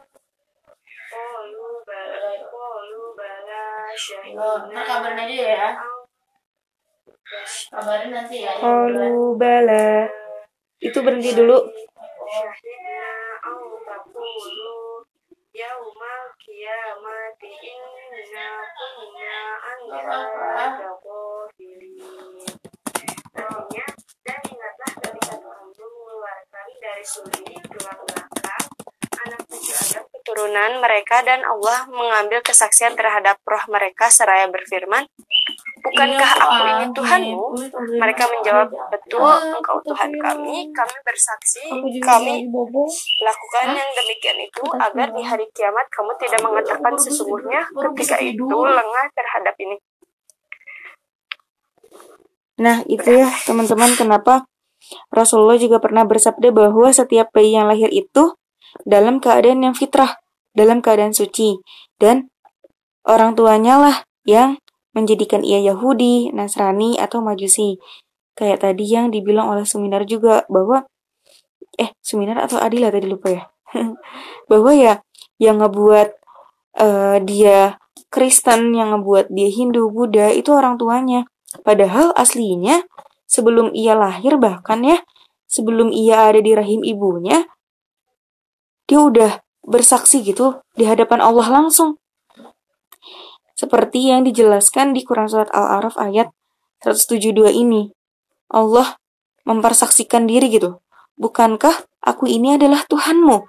Qalu 1.08 1.68
bala 1.88 2.36
qalu 2.52 3.04
bala 3.16 3.64
syahidna 3.96 4.68
ntar 4.68 4.84
kabarin 4.84 5.24
aja 5.24 5.38
ya. 5.56 5.70
Kabarin 7.72 8.12
nanti 8.12 8.44
ya. 8.44 8.52
Qalu 8.60 9.40
bala. 9.40 10.12
Itu 10.84 11.00
berhenti 11.00 11.32
dulu. 11.32 11.58
syahidna 12.28 13.08
au 13.48 13.80
taqulu 13.88 15.08
yaumal 15.56 16.28
qiyamati 16.44 17.50
inna 17.72 18.48
kunna 18.76 19.40
an 19.64 19.80
dzalika 19.88 20.92
ghafilin. 21.02 22.46
Artinya, 23.38 23.86
dan 24.26 24.40
ingatlah 24.44 24.92
ketika 25.02 25.34
Tuhanmu 25.40 25.72
mengeluarkan 25.72 26.68
dari 26.88 27.04
suri 27.04 27.52
tulang 27.68 28.00
belakang 28.08 28.66
anak 29.28 29.42
cucu 29.52 29.76
Adam 29.76 30.04
keturunan 30.08 30.72
mereka 30.80 31.20
dan 31.28 31.44
Allah 31.44 31.84
mengambil 31.92 32.40
kesaksian 32.40 32.96
terhadap 32.96 33.36
roh 33.44 33.66
mereka 33.68 34.08
seraya 34.08 34.48
berfirman, 34.48 35.04
Bukankah 35.84 36.32
aku 36.36 36.64
ini 36.68 36.86
Tuhanmu? 36.92 37.44
Mereka 37.96 38.24
menjawab, 38.28 38.68
betul, 38.92 39.24
engkau 39.56 39.80
Tuhan 39.88 40.12
kami, 40.20 40.68
kami 40.76 40.98
bersaksi, 41.04 41.64
kami 42.04 42.44
lakukan 43.24 43.66
yang 43.72 43.92
demikian 43.96 44.38
itu 44.44 44.64
agar 44.76 45.16
di 45.16 45.24
hari 45.24 45.48
kiamat 45.56 45.88
kamu 45.88 46.12
tidak 46.20 46.44
mengatakan 46.44 46.94
sesungguhnya 47.00 47.68
ketika 47.72 48.20
itu 48.20 48.58
lengah 48.68 49.06
terhadap 49.16 49.56
ini. 49.64 49.76
Nah, 52.58 52.84
itu 52.90 53.08
ya 53.08 53.30
teman-teman 53.48 53.96
kenapa 53.96 54.44
Rasulullah 55.12 55.60
juga 55.60 55.80
pernah 55.84 56.04
bersabda 56.08 56.52
bahwa 56.52 56.90
setiap 56.92 57.32
bayi 57.36 57.56
yang 57.56 57.68
lahir 57.68 57.92
itu 57.92 58.36
dalam 58.84 59.24
keadaan 59.24 59.64
yang 59.64 59.76
fitrah, 59.76 60.20
dalam 60.54 60.84
keadaan 60.84 61.16
suci 61.16 61.60
dan 61.98 62.30
orang 63.08 63.34
tuanya 63.34 63.80
lah 63.80 63.98
yang 64.28 64.60
menjadikan 64.98 65.46
ia 65.46 65.62
Yahudi, 65.62 66.34
Nasrani 66.34 66.98
atau 66.98 67.22
Majusi. 67.22 67.78
Kayak 68.38 68.66
tadi 68.66 68.86
yang 68.86 69.10
dibilang 69.10 69.50
oleh 69.50 69.66
Seminar 69.66 70.06
juga 70.06 70.46
bahwa 70.50 70.86
eh 71.78 71.94
Seminar 72.02 72.42
atau 72.42 72.58
Adila 72.58 72.90
tadi 72.90 73.06
lupa 73.06 73.30
ya. 73.30 73.44
bahwa 74.52 74.72
ya 74.74 75.02
yang 75.38 75.62
ngebuat 75.62 76.10
eh, 76.82 77.18
dia 77.26 77.78
Kristen, 78.08 78.74
yang 78.74 78.94
ngebuat 78.98 79.30
dia 79.30 79.50
Hindu, 79.50 79.90
Buddha 79.90 80.34
itu 80.34 80.54
orang 80.54 80.78
tuanya. 80.80 81.26
Padahal 81.62 82.14
aslinya 82.18 82.86
sebelum 83.28 83.76
ia 83.76 83.94
lahir 83.94 84.40
bahkan 84.40 84.82
ya 84.82 85.04
sebelum 85.46 85.92
ia 85.92 86.32
ada 86.32 86.40
di 86.40 86.56
rahim 86.56 86.82
ibunya 86.82 87.44
dia 88.88 89.04
udah 89.04 89.44
bersaksi 89.68 90.24
gitu 90.24 90.64
di 90.80 90.88
hadapan 90.88 91.20
Allah 91.20 91.52
langsung. 91.52 92.00
Seperti 93.58 94.16
yang 94.16 94.24
dijelaskan 94.24 94.96
di 94.96 95.04
Quran 95.04 95.28
Surat 95.28 95.52
Al-Araf 95.52 96.00
ayat 96.00 96.32
172 96.88 97.52
ini. 97.52 97.92
Allah 98.48 98.96
mempersaksikan 99.44 100.24
diri 100.24 100.48
gitu. 100.48 100.80
Bukankah 101.20 101.84
aku 102.00 102.32
ini 102.32 102.56
adalah 102.56 102.86
Tuhanmu? 102.88 103.44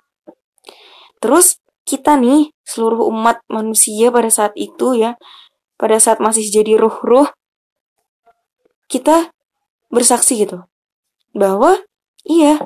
Terus 1.22 1.62
kita 1.86 2.18
nih, 2.18 2.50
seluruh 2.66 3.06
umat 3.14 3.44
manusia 3.46 4.10
pada 4.10 4.32
saat 4.32 4.56
itu 4.58 4.98
ya, 4.98 5.14
pada 5.78 6.00
saat 6.02 6.18
masih 6.18 6.48
jadi 6.50 6.80
ruh-ruh, 6.80 7.30
kita 8.88 9.30
bersaksi 9.88 10.44
gitu. 10.44 10.64
Bahwa 11.32 11.76
iya, 12.24 12.60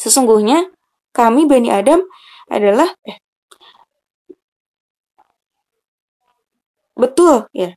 sesungguhnya 0.00 0.72
kami 1.14 1.46
Bani 1.46 1.70
Adam 1.70 2.04
adalah 2.50 2.92
eh, 3.06 3.18
betul 6.98 7.48
ya. 7.54 7.76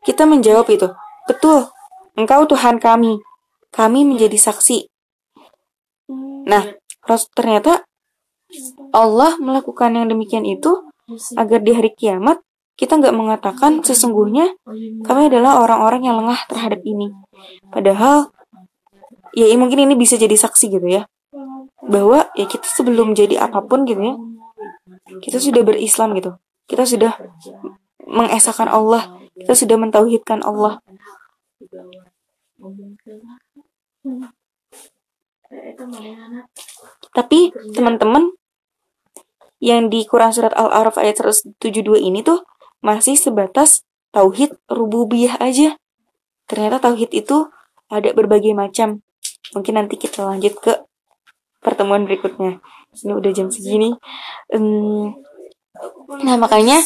Kita 0.00 0.24
menjawab 0.24 0.64
itu, 0.72 0.88
betul. 1.28 1.68
Engkau 2.16 2.48
Tuhan 2.48 2.80
kami. 2.80 3.20
Kami 3.70 4.02
menjadi 4.02 4.34
saksi. 4.34 4.90
Nah, 6.48 6.74
ternyata 7.36 7.86
Allah 8.90 9.38
melakukan 9.38 9.94
yang 9.94 10.10
demikian 10.10 10.42
itu 10.42 10.90
agar 11.38 11.62
di 11.62 11.70
hari 11.70 11.94
kiamat 11.94 12.42
kita 12.80 12.96
nggak 12.96 13.12
mengatakan 13.12 13.84
sesungguhnya 13.84 14.56
kami 15.04 15.28
adalah 15.28 15.60
orang-orang 15.60 16.08
yang 16.08 16.16
lengah 16.16 16.40
terhadap 16.48 16.80
ini. 16.88 17.12
Padahal 17.68 18.32
ya 19.36 19.52
mungkin 19.60 19.84
ini 19.84 19.94
bisa 20.00 20.16
jadi 20.16 20.32
saksi 20.32 20.80
gitu 20.80 20.88
ya. 20.88 21.04
Bahwa 21.84 22.32
ya 22.32 22.48
kita 22.48 22.64
sebelum 22.64 23.12
jadi 23.12 23.36
apa 23.44 23.60
pun 23.60 23.84
gitu 23.84 24.00
ya 24.00 24.16
kita 25.18 25.42
sudah 25.42 25.66
berislam 25.66 26.14
gitu. 26.14 26.38
Kita 26.70 26.86
sudah 26.86 27.18
mengesahkan 28.06 28.70
Allah. 28.70 29.18
Kita 29.34 29.58
sudah 29.58 29.76
mentauhidkan 29.80 30.46
Allah. 30.46 30.78
Tapi 37.10 37.50
teman-teman 37.74 38.30
yang 39.58 39.90
di 39.90 40.06
Quran 40.06 40.30
surat 40.30 40.54
Al-Araf 40.54 40.96
ayat 40.96 41.20
172 41.20 42.00
ini 42.00 42.22
tuh 42.22 42.40
masih 42.80 43.16
sebatas 43.16 43.84
tauhid 44.10 44.56
rububiyah 44.66 45.38
aja. 45.38 45.76
Ternyata 46.50 46.82
tauhid 46.82 47.14
itu 47.14 47.48
ada 47.88 48.10
berbagai 48.12 48.52
macam. 48.56 49.04
Mungkin 49.54 49.74
nanti 49.76 49.96
kita 50.00 50.26
lanjut 50.26 50.58
ke 50.58 50.72
pertemuan 51.62 52.08
berikutnya. 52.08 52.58
Ini 52.90 53.12
udah 53.14 53.30
jam 53.30 53.48
segini. 53.52 53.94
Um, 54.50 55.14
nah 56.20 56.36
makanya 56.40 56.82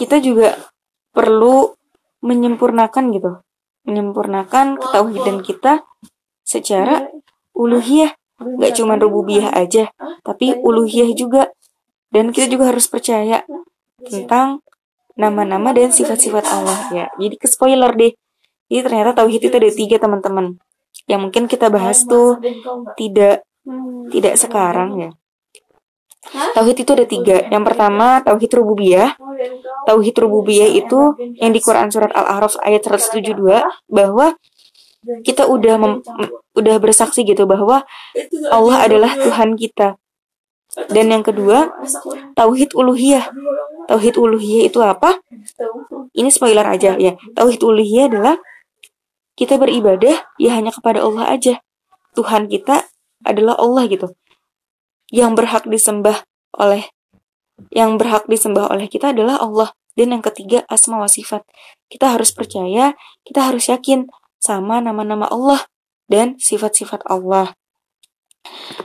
kita 0.00 0.22
juga 0.22 0.56
perlu 1.12 1.74
menyempurnakan 2.22 3.14
gitu, 3.14 3.42
menyempurnakan 3.86 4.78
ketauhidan 4.78 5.42
kita 5.42 5.86
secara 6.42 7.10
uluhiyah, 7.54 8.14
nggak 8.38 8.72
cuma 8.78 8.94
rububiyah 8.98 9.54
aja, 9.54 9.90
tapi 10.22 10.54
uluhiyah 10.54 11.12
juga. 11.14 11.52
Dan 12.08 12.32
kita 12.32 12.48
juga 12.48 12.72
harus 12.72 12.88
percaya 12.88 13.44
tentang 14.00 14.64
nama-nama 15.18 15.74
dan 15.74 15.90
sifat-sifat 15.90 16.46
Allah 16.46 16.80
ya. 16.94 17.06
Jadi 17.18 17.34
ke 17.36 17.50
spoiler 17.50 17.90
deh. 17.98 18.14
Jadi 18.70 18.80
ternyata 18.86 19.10
tauhid 19.18 19.42
itu 19.50 19.56
ada 19.58 19.70
tiga 19.74 19.96
teman-teman. 19.98 20.46
Yang 21.10 21.20
mungkin 21.26 21.44
kita 21.50 21.66
bahas 21.68 22.06
tuh 22.06 22.38
tidak 22.94 23.42
tidak 24.14 24.34
sekarang 24.38 24.90
ya. 24.96 25.10
Tauhid 26.28 26.86
itu 26.86 26.90
ada 26.94 27.06
tiga. 27.08 27.36
Yang 27.50 27.64
pertama 27.66 28.22
tauhid 28.22 28.52
rububiyah. 28.54 29.18
Tauhid 29.88 30.16
rububiyah 30.22 30.70
itu 30.70 31.16
yang 31.40 31.50
di 31.50 31.60
Quran 31.62 31.88
surat 31.88 32.12
Al-A'raf 32.14 32.60
ayat 32.62 32.84
172 32.86 33.34
bahwa 33.88 34.36
kita 35.24 35.46
udah 35.46 35.78
udah 36.58 36.76
bersaksi 36.82 37.22
gitu 37.22 37.46
bahwa 37.48 37.86
Allah 38.50 38.76
adalah 38.84 39.14
Tuhan 39.16 39.56
kita. 39.56 39.96
Dan 40.76 41.08
yang 41.08 41.24
kedua, 41.24 41.72
tauhid 42.36 42.76
uluhiyah. 42.76 43.32
Tauhid 43.88 44.20
uluhiyah 44.20 44.68
itu 44.68 44.78
apa? 44.84 45.16
Ini 46.12 46.28
spoiler 46.28 46.66
aja 46.68 46.94
ya. 47.00 47.16
Tauhid 47.32 47.64
uluhiyah 47.64 48.12
adalah 48.12 48.36
kita 49.38 49.56
beribadah 49.56 50.28
ya 50.36 50.50
hanya 50.58 50.74
kepada 50.74 51.00
Allah 51.00 51.30
aja. 51.32 51.64
Tuhan 52.12 52.50
kita 52.50 52.84
adalah 53.24 53.56
Allah 53.56 53.88
gitu. 53.88 54.12
Yang 55.08 55.32
berhak 55.40 55.64
disembah 55.64 56.26
oleh 56.52 56.84
yang 57.74 57.98
berhak 57.98 58.28
disembah 58.30 58.70
oleh 58.70 58.86
kita 58.86 59.10
adalah 59.16 59.40
Allah. 59.40 59.72
Dan 59.98 60.14
yang 60.14 60.22
ketiga, 60.22 60.62
asma 60.70 61.02
wa 61.02 61.10
sifat. 61.10 61.42
Kita 61.90 62.14
harus 62.14 62.30
percaya, 62.30 62.94
kita 63.26 63.50
harus 63.50 63.66
yakin 63.66 64.06
sama 64.38 64.78
nama-nama 64.78 65.26
Allah 65.26 65.66
dan 66.06 66.38
sifat-sifat 66.38 67.02
Allah. 67.10 67.58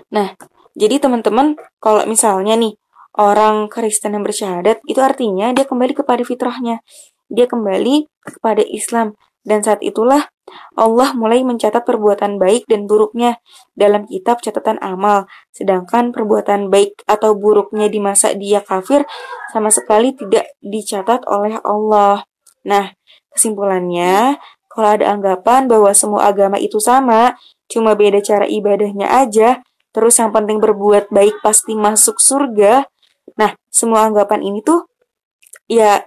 Nah, 0.09 0.33
jadi 0.73 0.97
teman-teman, 0.97 1.53
kalau 1.77 2.03
misalnya 2.09 2.57
nih 2.57 2.73
orang 3.13 3.69
Kristen 3.69 4.17
yang 4.17 4.25
bersyahadat, 4.25 4.81
itu 4.89 4.97
artinya 4.99 5.53
dia 5.53 5.69
kembali 5.69 5.93
kepada 5.93 6.25
fitrahnya. 6.25 6.81
Dia 7.29 7.45
kembali 7.45 8.09
kepada 8.25 8.65
Islam. 8.65 9.13
Dan 9.43 9.59
saat 9.59 9.83
itulah 9.83 10.31
Allah 10.79 11.11
mulai 11.19 11.43
mencatat 11.43 11.83
perbuatan 11.83 12.39
baik 12.39 12.63
dan 12.63 12.87
buruknya 12.87 13.43
dalam 13.75 14.07
kitab 14.07 14.39
catatan 14.39 14.79
amal. 14.79 15.27
Sedangkan 15.51 16.15
perbuatan 16.15 16.71
baik 16.71 17.03
atau 17.03 17.35
buruknya 17.35 17.91
di 17.91 17.99
masa 17.99 18.31
dia 18.31 18.63
kafir 18.63 19.03
sama 19.51 19.67
sekali 19.67 20.15
tidak 20.15 20.47
dicatat 20.63 21.27
oleh 21.27 21.59
Allah. 21.59 22.23
Nah, 22.63 22.95
kesimpulannya, 23.35 24.39
kalau 24.71 24.89
ada 24.95 25.11
anggapan 25.11 25.67
bahwa 25.67 25.91
semua 25.91 26.31
agama 26.31 26.55
itu 26.55 26.79
sama, 26.79 27.35
cuma 27.67 27.99
beda 27.99 28.23
cara 28.23 28.47
ibadahnya 28.47 29.11
aja, 29.11 29.59
terus 29.93 30.17
yang 30.17 30.33
penting 30.33 30.57
berbuat 30.57 31.13
baik 31.13 31.39
pasti 31.45 31.77
masuk 31.77 32.17
surga. 32.17 32.89
Nah, 33.39 33.55
semua 33.69 34.09
anggapan 34.09 34.41
ini 34.43 34.59
tuh 34.65 34.89
ya 35.69 36.03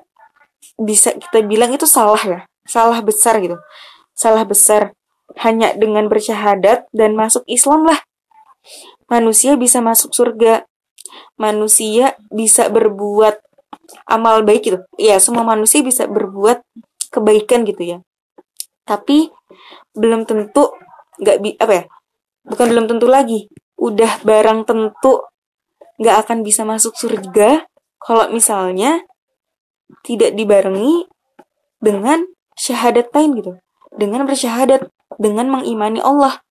bisa 0.77 1.15
kita 1.17 1.41
bilang 1.47 1.73
itu 1.73 1.89
salah 1.89 2.21
ya, 2.21 2.41
salah 2.67 3.01
besar 3.01 3.41
gitu. 3.41 3.57
Salah 4.13 4.45
besar 4.45 4.93
hanya 5.41 5.73
dengan 5.79 6.11
bersyahadat 6.11 6.91
dan 6.91 7.15
masuk 7.17 7.47
Islam 7.49 7.87
lah. 7.87 8.03
Manusia 9.07 9.55
bisa 9.55 9.79
masuk 9.79 10.13
surga. 10.13 10.67
Manusia 11.39 12.19
bisa 12.29 12.67
berbuat 12.67 13.39
amal 14.11 14.43
baik 14.43 14.63
gitu. 14.67 14.79
Ya, 14.99 15.23
semua 15.23 15.47
manusia 15.47 15.81
bisa 15.81 16.11
berbuat 16.11 16.65
kebaikan 17.15 17.63
gitu 17.63 17.83
ya. 17.97 17.99
Tapi 18.83 19.31
belum 19.95 20.27
tentu 20.27 20.75
nggak 21.23 21.37
apa 21.63 21.73
ya? 21.73 21.85
Bukan 22.47 22.67
belum 22.71 22.85
tentu 22.91 23.07
lagi. 23.07 23.51
Udah 23.77 24.21
barang 24.25 24.65
tentu 24.65 25.25
nggak 25.97 26.17
akan 26.27 26.39
bisa 26.45 26.65
masuk 26.65 26.97
surga 26.97 27.65
kalau 28.01 28.29
misalnya 28.33 29.05
tidak 30.05 30.35
dibarengi 30.37 31.09
dengan 31.81 32.27
syahadat 32.57 33.13
lain 33.13 33.31
gitu. 33.39 33.53
Dengan 33.97 34.29
bersyahadat, 34.29 34.93
dengan 35.17 35.49
mengimani 35.49 36.05
Allah. 36.05 36.45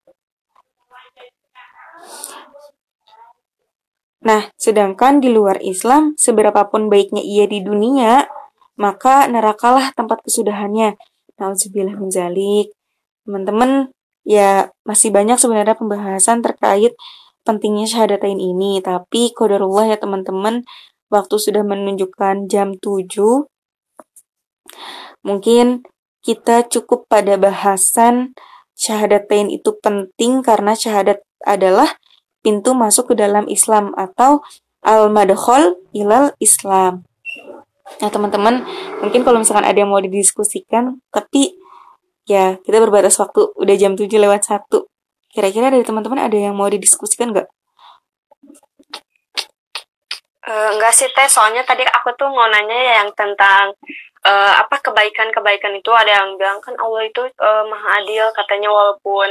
Nah, 4.26 4.49
sedangkan 4.57 5.21
di 5.21 5.30
luar 5.30 5.61
Islam, 5.61 6.17
seberapapun 6.17 6.89
baiknya 6.89 7.21
ia 7.21 7.45
di 7.45 7.61
dunia, 7.61 8.26
maka 8.73 9.30
nerakalah 9.30 9.93
tempat 9.93 10.26
kesudahannya. 10.26 10.97
Nauzubillah 11.38 11.93
menjalik. 11.93 12.73
Teman-teman, 13.21 13.93
ya 14.26 14.73
masih 14.84 15.13
banyak 15.13 15.38
sebenarnya 15.38 15.78
pembahasan 15.78 16.41
terkait 16.41 16.97
pentingnya 17.45 17.86
syahadatain 17.86 18.41
ini, 18.41 18.82
tapi 18.82 19.30
kodarullah 19.32 19.86
ya 19.86 20.01
teman-teman, 20.01 20.65
waktu 21.13 21.38
sudah 21.38 21.61
menunjukkan 21.61 22.49
jam 22.49 22.73
7, 22.82 23.45
mungkin 25.21 25.86
kita 26.26 26.65
cukup 26.65 27.05
pada 27.05 27.38
bahasan 27.38 28.34
syahadatain 28.73 29.53
itu 29.53 29.78
penting 29.78 30.41
karena 30.41 30.73
syahadat 30.73 31.21
adalah 31.45 32.01
pintu 32.41 32.73
masuk 32.73 33.13
ke 33.13 33.15
dalam 33.15 33.45
Islam 33.45 33.93
atau 33.93 34.41
al-madkhol 34.82 35.78
ilal 35.93 36.34
Islam. 36.41 37.05
Nah, 38.01 38.09
teman-teman, 38.09 38.65
mungkin 39.05 39.21
kalau 39.21 39.38
misalkan 39.38 39.65
ada 39.65 39.78
yang 39.78 39.93
mau 39.93 40.01
didiskusikan, 40.01 40.97
tapi 41.13 41.53
ya 42.26 42.57
kita 42.61 42.78
berbatas 42.82 43.17
waktu, 43.21 43.53
udah 43.55 43.76
jam 43.78 43.93
7 43.93 44.09
lewat 44.09 44.41
1. 44.49 44.67
Kira-kira 45.32 45.69
dari 45.71 45.86
teman-teman 45.86 46.26
ada 46.26 46.38
yang 46.38 46.57
mau 46.57 46.67
didiskusikan 46.67 47.32
nggak? 47.32 47.47
Uh, 50.45 50.69
enggak 50.78 50.93
sih 50.93 51.09
teh, 51.09 51.26
soalnya 51.26 51.65
tadi 51.65 51.82
aku 51.82 52.13
tuh 52.13 52.30
mau 52.30 52.45
nanya 52.45 52.78
ya 52.78 52.93
yang 53.01 53.09
tentang 53.17 53.73
uh, 54.26 54.53
apa 54.59 54.82
kebaikan-kebaikan 54.82 55.78
itu 55.78 55.91
ada 55.93 56.21
yang 56.21 56.36
bilang 56.36 56.57
kan 56.59 56.73
Allah 56.82 57.05
itu 57.05 57.21
uh, 57.21 57.63
maha 57.69 58.01
adil 58.01 58.26
katanya 58.34 58.69
walaupun 58.73 59.30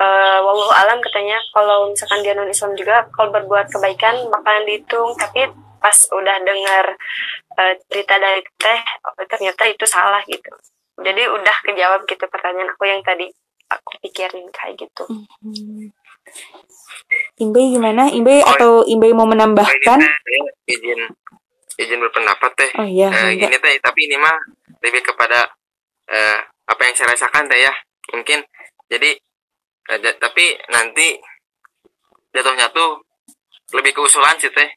uh, 0.00 0.38
wallahu 0.44 0.72
alam 0.76 1.00
katanya 1.00 1.40
kalau 1.56 1.90
misalkan 1.90 2.20
dia 2.20 2.36
non 2.36 2.52
Islam 2.52 2.76
juga 2.76 3.08
kalau 3.16 3.32
berbuat 3.32 3.72
kebaikan 3.72 4.28
bakalan 4.28 4.68
dihitung 4.68 5.16
tapi 5.16 5.48
pas 5.80 5.98
udah 6.12 6.36
dengar 6.44 6.84
uh, 7.56 7.72
cerita 7.88 8.14
dari 8.20 8.44
teh 8.60 8.80
oh, 9.08 9.24
ternyata 9.28 9.62
itu 9.68 9.84
salah 9.88 10.20
gitu 10.28 10.52
jadi 11.00 11.22
udah 11.28 11.56
kejawab 11.66 12.00
gitu 12.08 12.24
pertanyaan 12.28 12.72
aku 12.72 12.88
yang 12.88 13.02
tadi 13.04 13.28
aku 13.68 13.90
pikirin 14.00 14.48
kayak 14.54 14.78
gitu. 14.80 15.04
Hmm. 15.06 15.92
Imbe 17.38 17.60
gimana? 17.70 18.10
Imbe 18.10 18.42
oh, 18.42 18.50
atau 18.54 18.72
Imbe 18.88 19.12
mau 19.12 19.28
menambahkan? 19.28 19.98
Ini 20.00 20.40
izin 20.66 21.00
izin 21.76 21.98
berpendapat 22.00 22.50
teh. 22.56 22.70
Oh 22.80 22.88
iya. 22.88 23.12
Uh, 23.12 23.30
ini 23.36 23.56
teh 23.58 23.74
tapi 23.82 24.08
ini 24.08 24.16
mah 24.16 24.34
lebih 24.80 25.04
kepada 25.04 25.46
uh, 26.10 26.38
apa 26.66 26.80
yang 26.82 26.94
saya 26.96 27.12
rasakan 27.14 27.46
teh 27.46 27.60
ya. 27.60 27.72
Mungkin 28.16 28.42
jadi 28.90 29.14
uh, 29.92 29.98
tapi 30.18 30.56
nanti 30.72 31.20
jatuhnya 32.32 32.72
tuh 32.72 33.04
lebih 33.76 33.92
keusulan 33.92 34.34
sih 34.40 34.50
teh. 34.50 34.68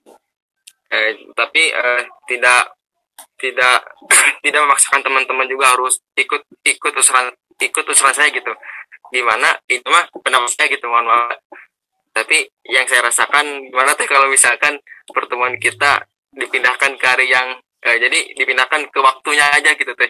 Uh, 0.90 1.12
tapi 1.38 1.72
uh, 1.74 2.02
tidak 2.28 2.79
tidak 3.40 3.86
tidak 4.44 4.60
memaksakan 4.66 5.02
teman-teman 5.04 5.48
juga 5.48 5.76
harus 5.76 6.00
ikut 6.16 6.44
ikut 6.64 6.94
usulan 6.96 7.32
ikut 7.60 7.86
usulan 7.86 8.16
saya 8.16 8.32
gitu. 8.32 8.52
Gimana? 9.12 9.58
Itu 9.68 9.88
mah 9.92 10.08
pendapat 10.24 10.50
saya 10.54 10.68
gitu 10.72 10.88
mohon 10.88 11.08
maaf. 11.08 11.36
Tapi 12.16 12.48
yang 12.68 12.86
saya 12.90 13.06
rasakan 13.06 13.70
gimana 13.70 13.94
teh 13.96 14.08
kalau 14.10 14.28
misalkan 14.32 14.80
pertemuan 15.12 15.56
kita 15.60 16.04
dipindahkan 16.34 16.96
ke 16.98 17.06
hari 17.06 17.30
yang 17.30 17.60
eh, 17.86 17.98
jadi 18.00 18.36
dipindahkan 18.38 18.88
ke 18.90 19.00
waktunya 19.00 19.46
aja 19.52 19.76
gitu 19.76 19.92
teh. 19.94 20.10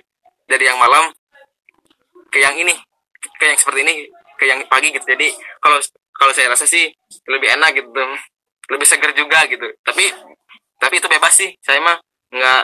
Dari 0.49 0.65
yang 0.65 0.77
malam 0.77 1.13
ke 2.29 2.41
yang 2.41 2.57
ini 2.57 2.73
ke 3.19 3.43
yang 3.45 3.57
seperti 3.57 3.81
ini 3.85 3.93
ke 4.37 4.45
yang 4.47 4.61
pagi 4.69 4.93
gitu. 4.93 5.03
Jadi 5.03 5.27
kalau 5.59 5.81
kalau 6.13 6.31
saya 6.35 6.51
rasa 6.51 6.67
sih 6.67 6.87
lebih 7.27 7.49
enak 7.57 7.77
gitu 7.77 7.89
lebih 8.69 8.87
segar 8.87 9.11
juga 9.17 9.43
gitu. 9.49 9.65
Tapi 9.81 10.05
tapi 10.79 10.93
itu 11.01 11.07
bebas 11.09 11.33
sih. 11.35 11.49
Saya 11.59 11.81
mah 11.83 11.97
nggak 12.29 12.63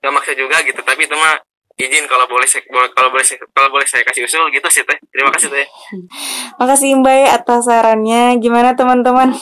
nggak 0.00 0.12
maksa 0.12 0.32
juga 0.32 0.60
gitu 0.64 0.80
tapi 0.80 1.04
itu 1.04 1.14
mah 1.14 1.36
izin 1.80 2.04
kalau 2.04 2.28
boleh 2.28 2.44
kalau 2.92 3.08
boleh 3.08 3.24
kalau 3.56 3.68
boleh 3.72 3.86
saya 3.88 4.04
kasih 4.04 4.28
usul 4.28 4.48
gitu 4.52 4.68
sih 4.68 4.84
teh 4.84 4.98
terima 5.12 5.32
kasih 5.32 5.48
teh 5.48 5.66
makasih 6.60 6.96
mbak 7.00 7.40
atas 7.40 7.68
sarannya 7.68 8.36
gimana 8.40 8.76
teman-teman 8.76 9.32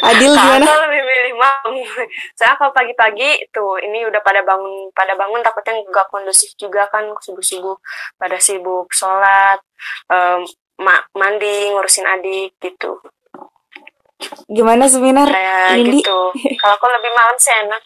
Adil 0.00 0.32
gimana? 0.32 0.64
Saya 0.64 0.80
lebih 0.88 1.02
milih 1.04 1.34
malam. 1.36 1.76
Saya 2.40 2.56
kalau 2.56 2.72
pagi-pagi 2.72 3.52
tuh 3.52 3.76
ini 3.84 4.00
udah 4.08 4.24
pada 4.24 4.40
bangun 4.40 4.88
pada 4.96 5.12
bangun 5.12 5.44
takutnya 5.44 5.76
nggak 5.84 6.08
kondusif 6.08 6.56
juga 6.56 6.88
kan 6.88 7.04
subuh-subuh 7.20 7.76
pada 8.16 8.40
sibuk 8.40 8.88
sholat, 8.96 9.60
um, 10.08 10.40
mandi, 11.12 11.68
ngurusin 11.68 12.08
adik 12.08 12.56
gitu. 12.64 12.96
Gimana 14.48 14.88
seminar? 14.88 15.28
Kayak 15.28 15.84
gitu. 15.84 16.18
Kalau 16.64 16.74
aku 16.80 16.86
lebih 16.88 17.12
malam 17.12 17.36
sih 17.36 17.52
enak 17.52 17.82